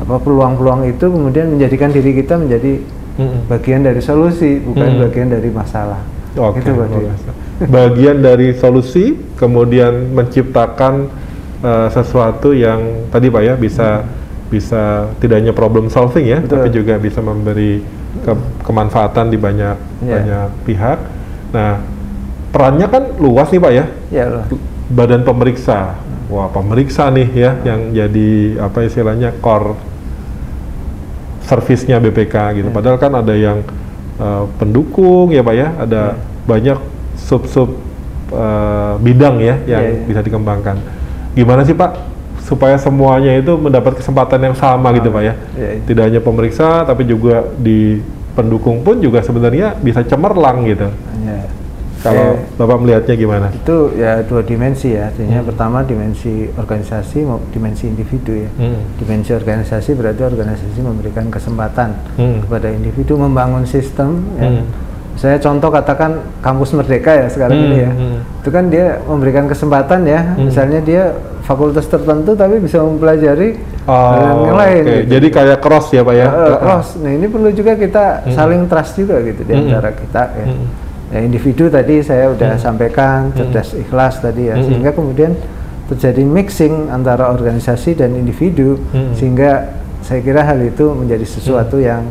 apa 0.00 0.16
peluang-peluang 0.16 0.88
itu 0.88 1.06
kemudian 1.06 1.52
menjadikan 1.52 1.92
diri 1.92 2.16
kita 2.16 2.34
menjadi 2.34 2.80
Hmm. 3.12 3.44
bagian 3.44 3.84
dari 3.84 4.00
solusi 4.00 4.56
bukan 4.56 4.88
Hmm. 4.88 5.02
bagian 5.04 5.28
dari 5.28 5.50
masalah. 5.52 6.00
Oke, 6.32 6.64
Itu 6.64 6.72
biasa. 6.72 7.30
Bagian 7.68 8.24
dari 8.24 8.56
solusi, 8.56 9.12
kemudian 9.36 10.16
menciptakan 10.16 11.12
uh, 11.60 11.92
sesuatu 11.92 12.56
yang 12.56 13.06
tadi 13.12 13.28
Pak 13.28 13.42
ya 13.44 13.54
bisa 13.54 14.02
bisa 14.48 15.12
tidak 15.16 15.44
hanya 15.44 15.52
problem 15.52 15.88
solving 15.88 16.28
ya, 16.28 16.40
Betul. 16.40 16.56
tapi 16.56 16.68
juga 16.72 16.94
bisa 16.96 17.20
memberi 17.20 17.84
ke- 18.20 18.44
kemanfaatan 18.64 19.28
di 19.28 19.36
banyak 19.36 19.76
Iya. 20.02 20.12
banyak 20.12 20.48
pihak. 20.64 20.98
Nah, 21.52 21.72
perannya 22.48 22.88
kan 22.88 23.02
luas 23.16 23.48
nih 23.48 23.60
Pak 23.60 23.72
ya. 23.72 23.84
Allah. 24.24 24.44
Badan 24.88 25.22
pemeriksa, 25.22 25.96
wah 26.28 26.48
pemeriksa 26.48 27.08
nih 27.08 27.28
ya, 27.30 27.50
yang 27.62 27.92
jadi 27.92 28.30
apa 28.58 28.84
istilahnya 28.84 29.32
core 29.38 29.76
servisnya 31.52 32.00
BPK 32.00 32.34
gitu. 32.56 32.68
Ya. 32.68 32.74
Padahal 32.74 32.96
kan 32.96 33.12
ada 33.12 33.36
yang 33.36 33.60
uh, 34.16 34.48
pendukung 34.56 35.28
ya 35.28 35.44
pak 35.44 35.52
ya, 35.54 35.68
ada 35.76 36.02
Ya. 36.16 36.20
banyak 36.48 36.78
sub-sub 37.20 37.76
uh, 38.32 38.96
bidang 38.96 39.36
ya 39.44 39.60
yang 39.68 39.84
Ya, 39.84 39.92
ya. 39.92 40.04
bisa 40.08 40.20
dikembangkan. 40.24 40.80
Gimana 41.36 41.60
sih 41.68 41.76
pak 41.76 42.08
supaya 42.42 42.80
semuanya 42.80 43.36
itu 43.36 43.52
mendapat 43.54 44.00
kesempatan 44.00 44.40
yang 44.42 44.56
sama 44.56 44.96
gitu 44.96 45.12
pak 45.12 45.22
ya? 45.22 45.34
Ya, 45.54 45.68
ya. 45.76 45.80
Tidak 45.84 46.02
hanya 46.08 46.20
pemeriksa 46.24 46.88
tapi 46.88 47.04
juga 47.04 47.44
di 47.60 48.00
pendukung 48.32 48.80
pun 48.80 48.96
juga 48.96 49.20
sebenarnya 49.20 49.76
bisa 49.76 50.00
cemerlang 50.02 50.64
gitu. 50.64 50.88
Ya. 51.22 51.44
Kalau 52.02 52.34
Eh, 52.34 52.58
bapak 52.58 52.76
melihatnya 52.78 53.14
gimana? 53.14 53.46
itu 53.48 53.76
ya 53.94 54.18
dua 54.20 54.42
dimensi 54.42 54.90
ya. 54.90 55.06
Artinya 55.06 55.38
Hmm. 55.38 55.48
pertama 55.48 55.78
dimensi 55.80 56.50
organisasi 56.52 57.18
dimensi 57.48 57.86
individu 57.86 58.34
ya. 58.36 58.50
Hmm. 58.56 58.82
Dimensi 58.98 59.30
organisasi 59.30 59.94
berarti 59.94 60.22
organisasi 60.22 60.78
memberikan 60.78 61.30
kesempatan 61.30 61.94
Hmm. 62.14 62.42
kepada 62.42 62.68
individu 62.68 63.14
membangun 63.14 63.62
sistem 63.64 64.18
ya. 64.34 64.50
Hmm. 64.50 64.66
Saya 65.12 65.36
contoh 65.36 65.68
katakan 65.68 66.10
kampus 66.40 66.72
merdeka 66.72 67.12
ya 67.12 67.28
sekarang 67.28 67.54
Hmm, 67.54 67.66
ini 67.68 67.78
ya. 67.78 67.92
hmm. 67.92 68.18
Itu 68.40 68.48
kan 68.50 68.64
dia 68.66 68.86
memberikan 69.04 69.44
kesempatan 69.46 70.02
ya. 70.02 70.34
Hmm. 70.34 70.48
Misalnya 70.48 70.80
dia 70.80 71.02
fakultas 71.42 71.86
tertentu 71.86 72.32
tapi 72.32 72.58
bisa 72.58 72.80
mempelajari 72.80 73.54
Oh, 73.84 74.42
yang 74.42 74.56
lain. 74.56 74.82
oke. 74.82 74.90
gitu. 74.96 75.10
Jadi 75.12 75.26
kayak 75.28 75.58
cross 75.60 75.90
ya 75.90 76.00
pak 76.00 76.14
ya? 76.16 76.26
Eh, 76.26 76.56
cross. 76.56 76.88
Nah 76.98 77.12
ini 77.12 77.26
perlu 77.26 77.50
juga 77.50 77.74
kita 77.74 78.04
Hmm. 78.20 78.32
saling 78.32 78.62
trust 78.66 78.92
juga 78.96 79.20
gitu 79.20 79.42
di 79.42 79.52
Hmm. 79.52 79.62
antara 79.68 79.90
kita 79.92 80.22
ya. 80.32 80.46
Hmm. 80.48 80.66
Ya, 81.12 81.20
individu 81.20 81.68
tadi 81.68 82.00
saya 82.00 82.32
udah 82.32 82.56
Hmm. 82.56 82.62
sampaikan 82.62 83.28
cerdas 83.32 83.76
ikhlas 83.76 84.16
tadi 84.18 84.48
ya 84.48 84.56
Hmm. 84.56 84.64
sehingga 84.64 84.90
kemudian 84.90 85.36
terjadi 85.86 86.24
mixing 86.24 86.88
antara 86.88 87.28
organisasi 87.28 87.92
dan 87.92 88.16
individu 88.16 88.80
Hmm. 88.90 89.12
sehingga 89.12 89.76
saya 90.00 90.18
kira 90.18 90.40
hal 90.40 90.56
itu 90.58 90.88
menjadi 90.88 91.22
sesuatu 91.22 91.76
yang 91.76 92.08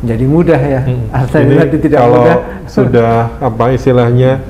menjadi 0.00 0.24
mudah 0.24 0.56
ya. 0.58 0.80
Hmm. 0.82 1.04
Artinya 1.20 1.62
Jadi 1.62 1.78
tidak 1.78 2.00
kalau 2.00 2.22
mudah. 2.24 2.38
sudah 2.80 3.12
apa 3.38 3.64
istilahnya 3.70 4.40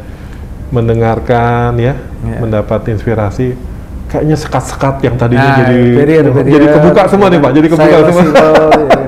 mendengarkan 0.70 1.74
ya, 1.74 1.98
Ya. 2.20 2.38
mendapat 2.38 2.86
inspirasi, 2.86 3.58
kayaknya 4.06 4.36
sekat-sekat 4.36 5.02
yang 5.02 5.16
tadinya 5.16 5.42
Nah, 5.42 5.58
jadi 5.58 5.80
barrier, 5.98 6.24
barrier. 6.30 6.52
jadi 6.52 6.66
kebuka 6.78 7.02
semua 7.08 7.26
nih 7.26 7.40
pak, 7.40 7.50
jadi 7.50 7.66
kebuka 7.66 7.98
semua. 8.06 8.22
ya. 8.30 9.04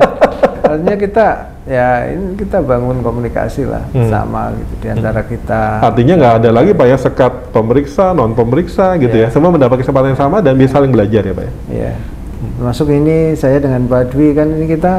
Artinya 0.64 0.97
kita 0.99 1.26
ya 1.64 1.88
ini 2.08 2.34
kita 2.34 2.58
bangun 2.58 3.00
komunikasi 3.00 3.62
lah 3.64 3.86
Hmm. 3.88 4.06
sama 4.06 4.50
gitu 4.52 4.72
di 4.78 4.88
antara 4.90 5.22
kita. 5.22 5.78
Artinya 5.80 6.14
nggak 6.16 6.34
ada 6.38 6.50
lagi 6.50 6.70
pak 6.70 6.86
ya 6.86 6.96
sekat 6.96 7.32
pemeriksa, 7.50 8.10
non 8.10 8.32
pemeriksa 8.32 8.94
gitu 8.96 9.14
Ya. 9.14 9.26
ya, 9.26 9.28
semua 9.28 9.48
mendapat 9.48 9.78
kesempatan 9.78 10.10
yang 10.10 10.20
sama 10.20 10.38
dan 10.38 10.54
bisa 10.54 10.74
saling 10.74 10.90
belajar 10.90 11.22
ya 11.22 11.32
pak 11.32 11.44
ya. 11.44 11.52
Ya, 11.70 11.92
termasuk 12.58 12.86
ini 12.88 13.16
saya 13.32 13.56
dengan 13.56 13.86
Pak 13.86 14.10
Dwi 14.10 14.28
kan 14.32 14.50
ini 14.50 14.66
kita 14.66 14.94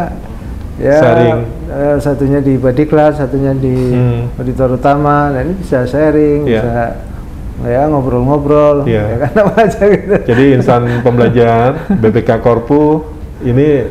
ya 0.75 0.97
sharing. 0.97 1.39
eh, 1.67 1.95
satunya 1.99 2.39
di 2.39 2.55
body 2.55 2.85
class 2.85 3.17
satunya 3.17 3.51
di 3.51 3.75
Hmm. 3.91 4.31
auditor 4.33 4.73
utama 4.73 5.29
nah 5.29 5.41
ini 5.41 5.53
bisa 5.53 5.83
sharing 5.83 6.45
Iya. 6.45 6.61
bisa 6.61 6.83
ya 7.61 7.81
ngobrol-ngobrol 7.85 8.83
Iya. 8.83 9.03
ya 9.05 9.17
kan 9.21 9.33
apa 9.43 9.53
aja 9.61 9.83
gitu 9.85 10.15
Jadi 10.25 10.43
insan 10.53 10.81
pembelajaran 10.99 11.75
BPK 12.01 12.39
Korpu 12.39 13.03
ini 13.41 13.85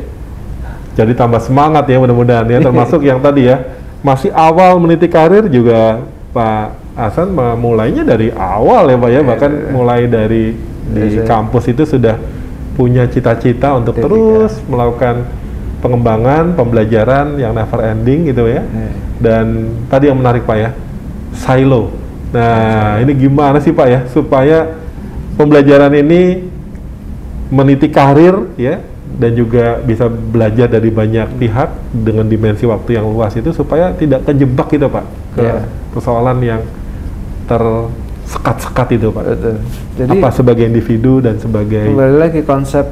jadi 0.93 1.13
tambah 1.17 1.41
semangat 1.41 1.89
ya 1.89 1.97
mudah-mudahan 1.97 2.45
ya. 2.49 2.59
Termasuk 2.61 3.01
yang 3.01 3.17
tadi 3.19 3.49
ya 3.49 3.61
masih 4.05 4.29
awal 4.33 4.77
meniti 4.77 5.09
karir 5.09 5.49
juga 5.49 6.03
Pak 6.33 6.81
Hasan 6.93 7.33
memulainya 7.33 8.05
dari 8.05 8.29
awal 8.33 8.93
ya 8.93 8.97
Pak 8.97 9.09
ya. 9.09 9.21
Bahkan 9.25 9.51
mulai 9.73 10.05
dari 10.05 10.53
di 10.83 11.15
Iya, 11.15 11.23
kampus 11.23 11.71
itu 11.71 11.87
sudah 11.87 12.19
punya 12.75 13.07
cita-cita 13.07 13.73
untuk 13.77 13.97
terus 13.97 14.59
melakukan 14.67 15.25
pengembangan 15.79 16.53
pembelajaran 16.55 17.39
yang 17.39 17.55
never 17.55 17.79
ending 17.81 18.29
gitu 18.29 18.47
ya. 18.47 18.61
Iya. 18.61 18.91
dan 19.23 19.45
tadi 19.87 20.11
yang 20.11 20.19
menarik 20.19 20.43
Pak 20.43 20.57
ya 20.59 20.69
silo. 21.31 21.95
Nah 22.35 22.99
ini 22.99 23.15
gimana 23.15 23.63
sih 23.63 23.71
Pak 23.71 23.87
ya 23.87 23.99
supaya 24.11 24.67
pembelajaran 25.39 25.95
ini 25.95 26.43
meniti 27.47 27.87
karir 27.87 28.51
ya 28.59 28.83
dan 29.13 29.31
juga 29.31 29.77
bisa 29.79 30.09
belajar 30.09 30.65
dari 30.65 30.89
banyak 30.89 31.37
pihak 31.37 31.69
dengan 31.93 32.25
dimensi 32.25 32.65
waktu 32.65 32.97
yang 32.97 33.05
luas 33.05 33.33
itu 33.33 33.49
supaya 33.49 33.93
tidak 33.93 34.25
kejebak 34.25 34.67
gitu 34.67 34.87
Pak 34.87 35.05
ke 35.33 35.41
Iya. 35.41 35.61
persoalan 35.89 36.37
yang 36.39 36.61
tersekat-sekat 37.47 38.87
itu 38.97 39.07
Pak 39.09 39.23
Betul. 39.27 39.55
jadi 39.95 40.11
apa 40.15 40.29
sebagai 40.29 40.65
individu 40.65 41.19
dan 41.19 41.37
sebagai 41.37 41.85
kembali 41.85 42.17
lagi 42.17 42.41
konsep 42.41 42.85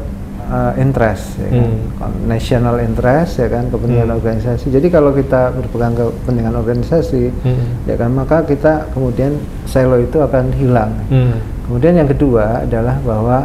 uh, 0.45 0.73
interest 0.77 1.39
ya 1.39 1.47
kan? 1.49 1.65
Hmm. 2.03 2.27
National 2.27 2.75
interest 2.79 3.31
ya 3.39 3.47
kan 3.47 3.63
kepentingan 3.67 4.07
Hmm. 4.07 4.17
organisasi 4.17 4.65
jadi 4.69 4.87
kalau 4.87 5.11
kita 5.11 5.51
berpegang 5.51 5.93
kepentingan 5.95 6.53
organisasi 6.53 7.23
Hmm. 7.41 7.87
ya 7.87 7.95
kan 7.95 8.11
maka 8.11 8.43
kita 8.43 8.91
kemudian 8.91 9.35
silo 9.65 9.97
itu 9.97 10.17
akan 10.17 10.53
hilang 10.53 10.91
Hmm. 11.09 11.39
kemudian 11.65 11.97
yang 11.97 12.09
kedua 12.09 12.61
adalah 12.61 12.99
bahwa 13.01 13.37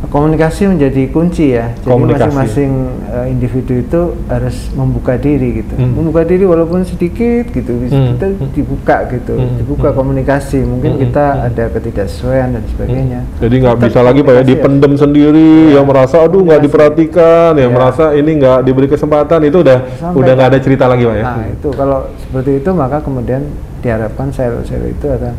komunikasi 0.00 0.70
menjadi 0.70 1.10
kunci 1.10 1.52
ya 1.52 1.74
jadi 1.74 1.90
masing-masing 1.90 2.70
uh, 3.04 3.26
individu 3.26 3.82
itu 3.82 4.00
harus 4.26 4.70
membuka 4.72 5.18
diri 5.18 5.58
gitu 5.58 5.74
Hmm. 5.74 5.90
membuka 5.92 6.22
diri 6.22 6.46
walaupun 6.46 6.86
sedikit 6.86 7.50
gitu 7.50 7.72
Hmm. 7.82 8.14
kita 8.14 8.26
Hmm. 8.30 8.50
dibuka 8.54 8.96
gitu 9.10 9.34
Hmm. 9.34 9.58
dibuka 9.58 9.90
Hmm. 9.90 9.98
komunikasi 9.98 10.62
mungkin 10.62 10.94
Hmm. 10.94 11.02
kita 11.02 11.24
Hmm. 11.28 11.46
ada 11.50 11.64
ketidaksesuaian 11.68 12.48
dan 12.54 12.62
sebagainya 12.68 13.20
Jadi 13.36 13.54
nggak 13.58 13.76
bisa 13.80 13.98
lagi 14.00 14.20
pak 14.20 14.30
ya 14.30 14.34
komunikasi 14.38 14.50
dipendem 14.54 14.92
sendiri, 14.94 15.52
yang 15.74 15.84
merasa 15.84 16.16
aduh 16.20 16.46
nggak 16.46 16.62
Komunikasi. 16.62 16.64
diperhatikan, 16.64 17.50
yang 17.54 17.70
Iya. 17.70 17.76
merasa 17.76 18.04
ini 18.12 18.30
nggak 18.38 18.58
diberi 18.62 18.86
kesempatan 18.86 19.40
itu 19.42 19.58
udah 19.58 19.78
Sampaikan. 19.92 20.14
udah 20.14 20.32
nggak 20.32 20.48
ada 20.48 20.60
cerita 20.60 20.84
lagi 20.86 21.02
pak 21.04 21.16
ya. 21.16 21.24
Nah 21.26 21.46
itu 21.48 21.68
kalau 21.74 21.98
seperti 22.16 22.50
itu 22.56 22.70
maka 22.70 23.02
kemudian 23.02 23.42
diharapkan 23.78 24.30
sel-sel 24.30 24.82
itu 24.84 25.06
akan 25.06 25.34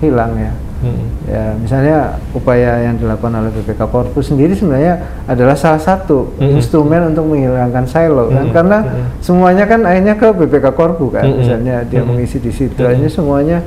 hilang 0.00 0.32
ya. 0.36 0.52
Hmm. 0.80 1.12
Ya 1.28 1.52
misalnya 1.60 1.98
upaya 2.32 2.80
yang 2.80 2.96
dilakukan 2.96 3.36
oleh 3.36 3.52
BPK 3.52 3.84
Korpus 3.84 4.32
sendiri 4.32 4.56
sebenarnya 4.56 4.96
adalah 5.28 5.52
salah 5.52 5.76
satu 5.76 6.32
Mm-mm. 6.40 6.56
instrumen 6.56 7.12
untuk 7.12 7.28
menghilangkan 7.28 7.84
silo 7.84 8.32
kan 8.32 8.48
Mm-mm. 8.48 8.56
karena 8.56 8.78
Mm-mm. 8.80 9.06
semuanya 9.20 9.64
kan 9.68 9.84
akhirnya 9.84 10.16
ke 10.16 10.28
BPK 10.32 10.66
Korpu 10.72 11.12
kan 11.12 11.28
Mm-mm. 11.28 11.38
misalnya 11.44 11.84
dia 11.84 12.00
Mm-mm. 12.00 12.16
mengisi 12.16 12.40
di 12.40 12.48
situ 12.48 12.80
akhirnya 12.80 13.12
semuanya 13.12 13.60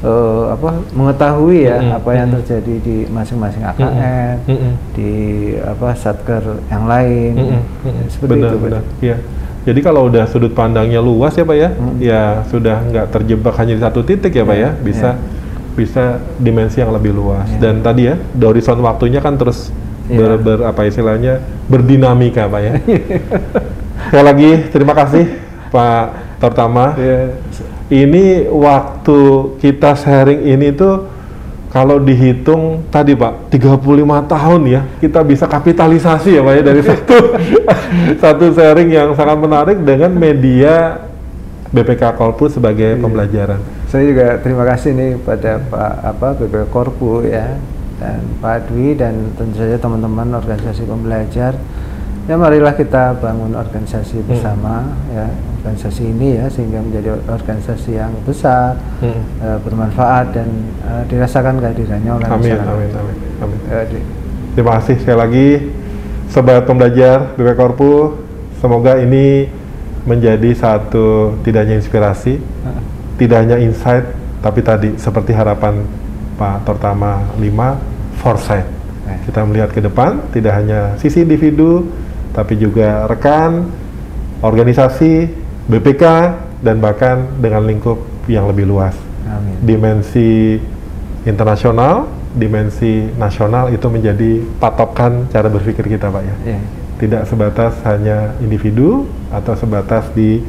eh, 0.00 0.44
apa 0.54 0.70
mengetahui 0.94 1.58
ya 1.66 1.82
Mm-mm. 1.82 1.98
apa 1.98 2.10
yang 2.14 2.26
Mm-mm. 2.30 2.38
terjadi 2.46 2.74
di 2.78 2.96
masing-masing 3.10 3.62
AKN 3.66 4.34
Mm-mm. 4.46 4.54
Mm-mm. 4.54 4.72
di 4.94 5.12
apa 5.58 5.88
satker 5.98 6.42
yang 6.70 6.86
lain 6.86 7.32
Mm-mm. 7.42 7.62
Mm-mm. 7.90 8.04
seperti 8.06 8.30
benar 8.38 8.50
itu 8.50 8.56
benar. 8.62 8.82
Iya. 9.02 9.16
Jadi 9.62 9.78
kalau 9.78 10.10
udah 10.10 10.26
sudut 10.26 10.50
pandangnya 10.54 10.98
luas 10.98 11.38
ya 11.38 11.46
pak 11.46 11.54
ya, 11.54 11.70
Mm. 11.70 11.94
ya 12.02 12.22
sudah 12.50 12.82
nggak 12.82 13.14
terjebak 13.14 13.54
hanya 13.62 13.78
di 13.78 13.82
satu 13.82 14.02
titik 14.02 14.34
ya 14.34 14.42
pak 14.42 14.58
ya, 14.58 14.70
Iya, 14.74 14.82
bisa 14.82 15.14
bisa 15.72 16.04
dimensi 16.36 16.78
yang 16.78 16.92
lebih 16.92 17.12
luas. 17.12 17.48
Iya. 17.48 17.58
Dan 17.58 17.74
tadi 17.80 18.08
ya, 18.08 18.14
horizon 18.38 18.78
waktunya 18.80 19.18
kan 19.18 19.36
terus 19.36 19.72
ber, 20.06 20.36
Iya. 20.36 20.38
ber- 20.38 20.64
apa 20.68 20.80
istilahnya 20.84 21.40
berdinamika 21.66 22.44
pak 22.46 22.60
ya. 22.60 22.72
Sekali 24.08 24.24
lagi 24.24 24.50
terima 24.68 24.92
kasih 24.92 25.24
Pak 25.70 26.04
Tertama. 26.38 26.92
Iya. 26.98 27.20
Ini 27.88 28.48
waktu 28.48 29.18
kita 29.56 29.92
sharing 29.94 30.48
ini 30.48 30.72
tuh 30.72 31.06
kalau 31.68 31.96
dihitung 31.96 32.84
tadi 32.88 33.12
Pak 33.12 33.48
35 33.48 33.80
tahun 34.28 34.60
ya 34.68 34.82
kita 35.00 35.24
bisa 35.24 35.48
kapitalisasi 35.48 36.36
ya 36.36 36.44
Pak 36.44 36.52
ya 36.52 36.62
dari 36.62 36.82
satu 36.88 37.16
satu 38.20 38.44
sharing 38.52 38.92
yang 38.92 39.08
sangat 39.16 39.36
menarik 39.36 39.78
dengan 39.80 40.12
media 40.12 41.00
BPK 41.68 42.12
Korpus 42.12 42.60
sebagai 42.60 42.96
Iya. 42.96 43.00
pembelajaran. 43.00 43.60
Saya 43.92 44.08
juga 44.08 44.40
terima 44.40 44.64
kasih 44.64 44.96
nih 44.96 45.20
pada 45.20 45.60
Pak 45.60 45.92
apa 46.02 46.28
BPK 46.32 46.64
Korpu 46.72 47.28
ya 47.28 47.60
dan 48.00 48.24
Pak 48.40 48.72
Dwi 48.72 48.96
dan 48.96 49.12
tentu 49.36 49.60
saja 49.60 49.76
teman-teman 49.76 50.32
organisasi 50.32 50.88
pembelajar. 50.88 51.52
Ya 52.24 52.40
marilah 52.40 52.72
kita 52.72 53.18
bangun 53.20 53.52
organisasi 53.52 54.22
Hmm. 54.22 54.28
bersama 54.32 54.74
ya 55.12 55.28
organisasi 55.60 56.08
ini 56.08 56.40
ya 56.40 56.48
sehingga 56.48 56.80
menjadi 56.80 57.20
organisasi 57.28 57.90
yang 57.92 58.16
besar, 58.24 58.80
Hmm. 59.04 59.20
eh, 59.44 59.58
bermanfaat 59.60 60.32
dan 60.32 60.48
eh, 60.80 61.02
dirasakan 61.06 61.60
kehadirannya 61.60 62.12
oleh 62.16 62.26
Amin, 62.26 62.38
masyarakat. 62.48 62.72
amin, 62.72 62.90
amin, 62.96 63.16
amin. 63.44 63.58
Di- 63.92 64.06
Terima 64.52 64.72
kasih 64.78 64.96
sekali 65.00 65.18
lagi 65.18 65.48
sobat 66.28 66.64
pembelajar 66.64 67.36
BPK 67.36 67.56
Korpu. 67.56 67.92
Semoga 68.56 68.96
ini 68.96 69.48
menjadi 70.02 70.50
satu 70.54 71.36
tidak 71.42 71.66
hanya 71.66 71.76
inspirasi, 71.76 72.38
tidak 73.22 73.38
hanya 73.46 73.56
insight, 73.62 74.02
tapi 74.42 74.66
tadi 74.66 74.98
seperti 74.98 75.30
harapan 75.30 75.86
Pak 76.34 76.66
Tortama 76.66 77.22
5, 77.38 78.18
foresight. 78.18 78.66
Eh. 79.06 79.18
Kita 79.30 79.46
melihat 79.46 79.70
ke 79.70 79.78
depan, 79.78 80.18
tidak 80.34 80.58
hanya 80.58 80.98
sisi 80.98 81.22
individu, 81.22 81.86
tapi 82.34 82.58
juga 82.58 83.06
rekan, 83.06 83.70
organisasi, 84.42 85.30
BPK, 85.70 86.02
dan 86.66 86.82
bahkan 86.82 87.30
dengan 87.38 87.62
lingkup 87.62 88.02
yang 88.26 88.50
lebih 88.50 88.66
luas. 88.66 88.98
Amin. 89.30 89.54
Dimensi 89.62 90.58
internasional, 91.22 92.10
dimensi 92.34 93.06
nasional 93.14 93.70
itu 93.70 93.86
menjadi 93.86 94.42
patokan 94.58 95.30
cara 95.30 95.46
berpikir 95.46 95.86
kita, 95.86 96.10
Pak 96.10 96.22
ya 96.26 96.36
Iya. 96.42 96.60
tidak 96.98 97.22
sebatas 97.30 97.78
hanya 97.86 98.34
individu 98.42 99.06
atau 99.30 99.54
sebatas 99.54 100.10
di 100.14 100.42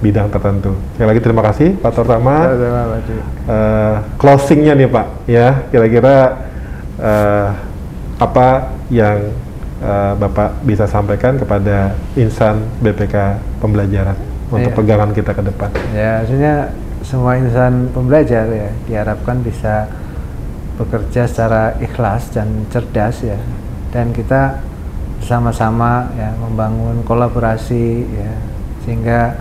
bidang 0.00 0.32
tertentu. 0.32 0.72
Sekali 0.96 1.08
lagi 1.12 1.20
terima 1.20 1.42
kasih 1.44 1.76
Pak 1.76 1.92
Tortama. 1.92 2.48
Sama-sama. 2.48 2.98
Eh, 3.48 3.96
closingnya 4.16 4.72
nih 4.72 4.88
Pak, 4.88 5.06
ya 5.28 5.48
kira-kira 5.68 6.16
eh, 6.96 7.48
apa 8.16 8.48
yang 8.88 9.28
eh, 9.80 10.12
Bapak 10.16 10.64
bisa 10.64 10.88
sampaikan 10.88 11.36
kepada 11.36 11.92
insan 12.16 12.64
BPK 12.80 13.36
pembelajaran 13.60 14.16
untuk 14.50 14.72
Iya. 14.72 14.76
pegangan 14.76 15.10
kita 15.12 15.30
ke 15.36 15.42
depan. 15.46 15.70
Ya, 15.94 16.24
artinya 16.24 16.54
semua 17.04 17.36
insan 17.36 17.88
pembelajar 17.92 18.44
ya 18.50 18.68
diharapkan 18.88 19.40
bisa 19.40 19.88
bekerja 20.80 21.28
secara 21.28 21.76
ikhlas 21.78 22.32
dan 22.32 22.48
cerdas 22.72 23.20
ya. 23.20 23.36
Dan 23.92 24.16
kita 24.16 24.64
bersama-sama 25.20 26.08
ya 26.16 26.32
membangun 26.40 27.04
kolaborasi 27.04 28.08
ya 28.08 28.32
sehingga 28.88 29.36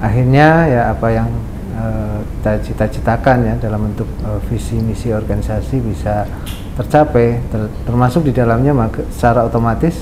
akhirnya 0.00 0.48
ya 0.66 0.82
apa 0.90 1.08
yang 1.12 1.28
eh, 1.76 2.18
kita 2.40 2.52
cita-citakan 2.64 3.38
ya 3.44 3.54
dalam 3.60 3.92
bentuk 3.92 4.08
eh, 4.24 4.40
visi 4.48 4.80
misi 4.80 5.12
organisasi 5.12 5.76
bisa 5.84 6.24
tercapai 6.80 7.40
ter- 7.52 7.72
termasuk 7.84 8.24
di 8.24 8.32
dalamnya 8.32 8.72
maka 8.72 9.04
secara 9.12 9.44
otomatis 9.44 10.00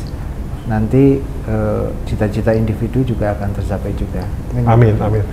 nanti 0.70 1.18
eh, 1.22 1.86
cita-cita 2.06 2.54
individu 2.54 3.02
juga 3.02 3.34
akan 3.34 3.50
tercapai 3.58 3.92
juga. 3.98 4.22
Amin, 4.64 4.94
amin. 5.02 5.24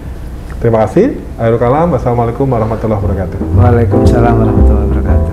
Terima 0.55 0.87
kasih. 0.87 1.19
Akhirul 1.37 1.59
kalam. 1.59 1.91
Wassalamualaikum 1.93 2.47
warahmatullahi 2.47 2.99
wabarakatuh. 3.03 3.37
Waalaikumsalam 3.59 4.33
warahmatullahi 4.33 4.87
wabarakatuh. 4.89 5.24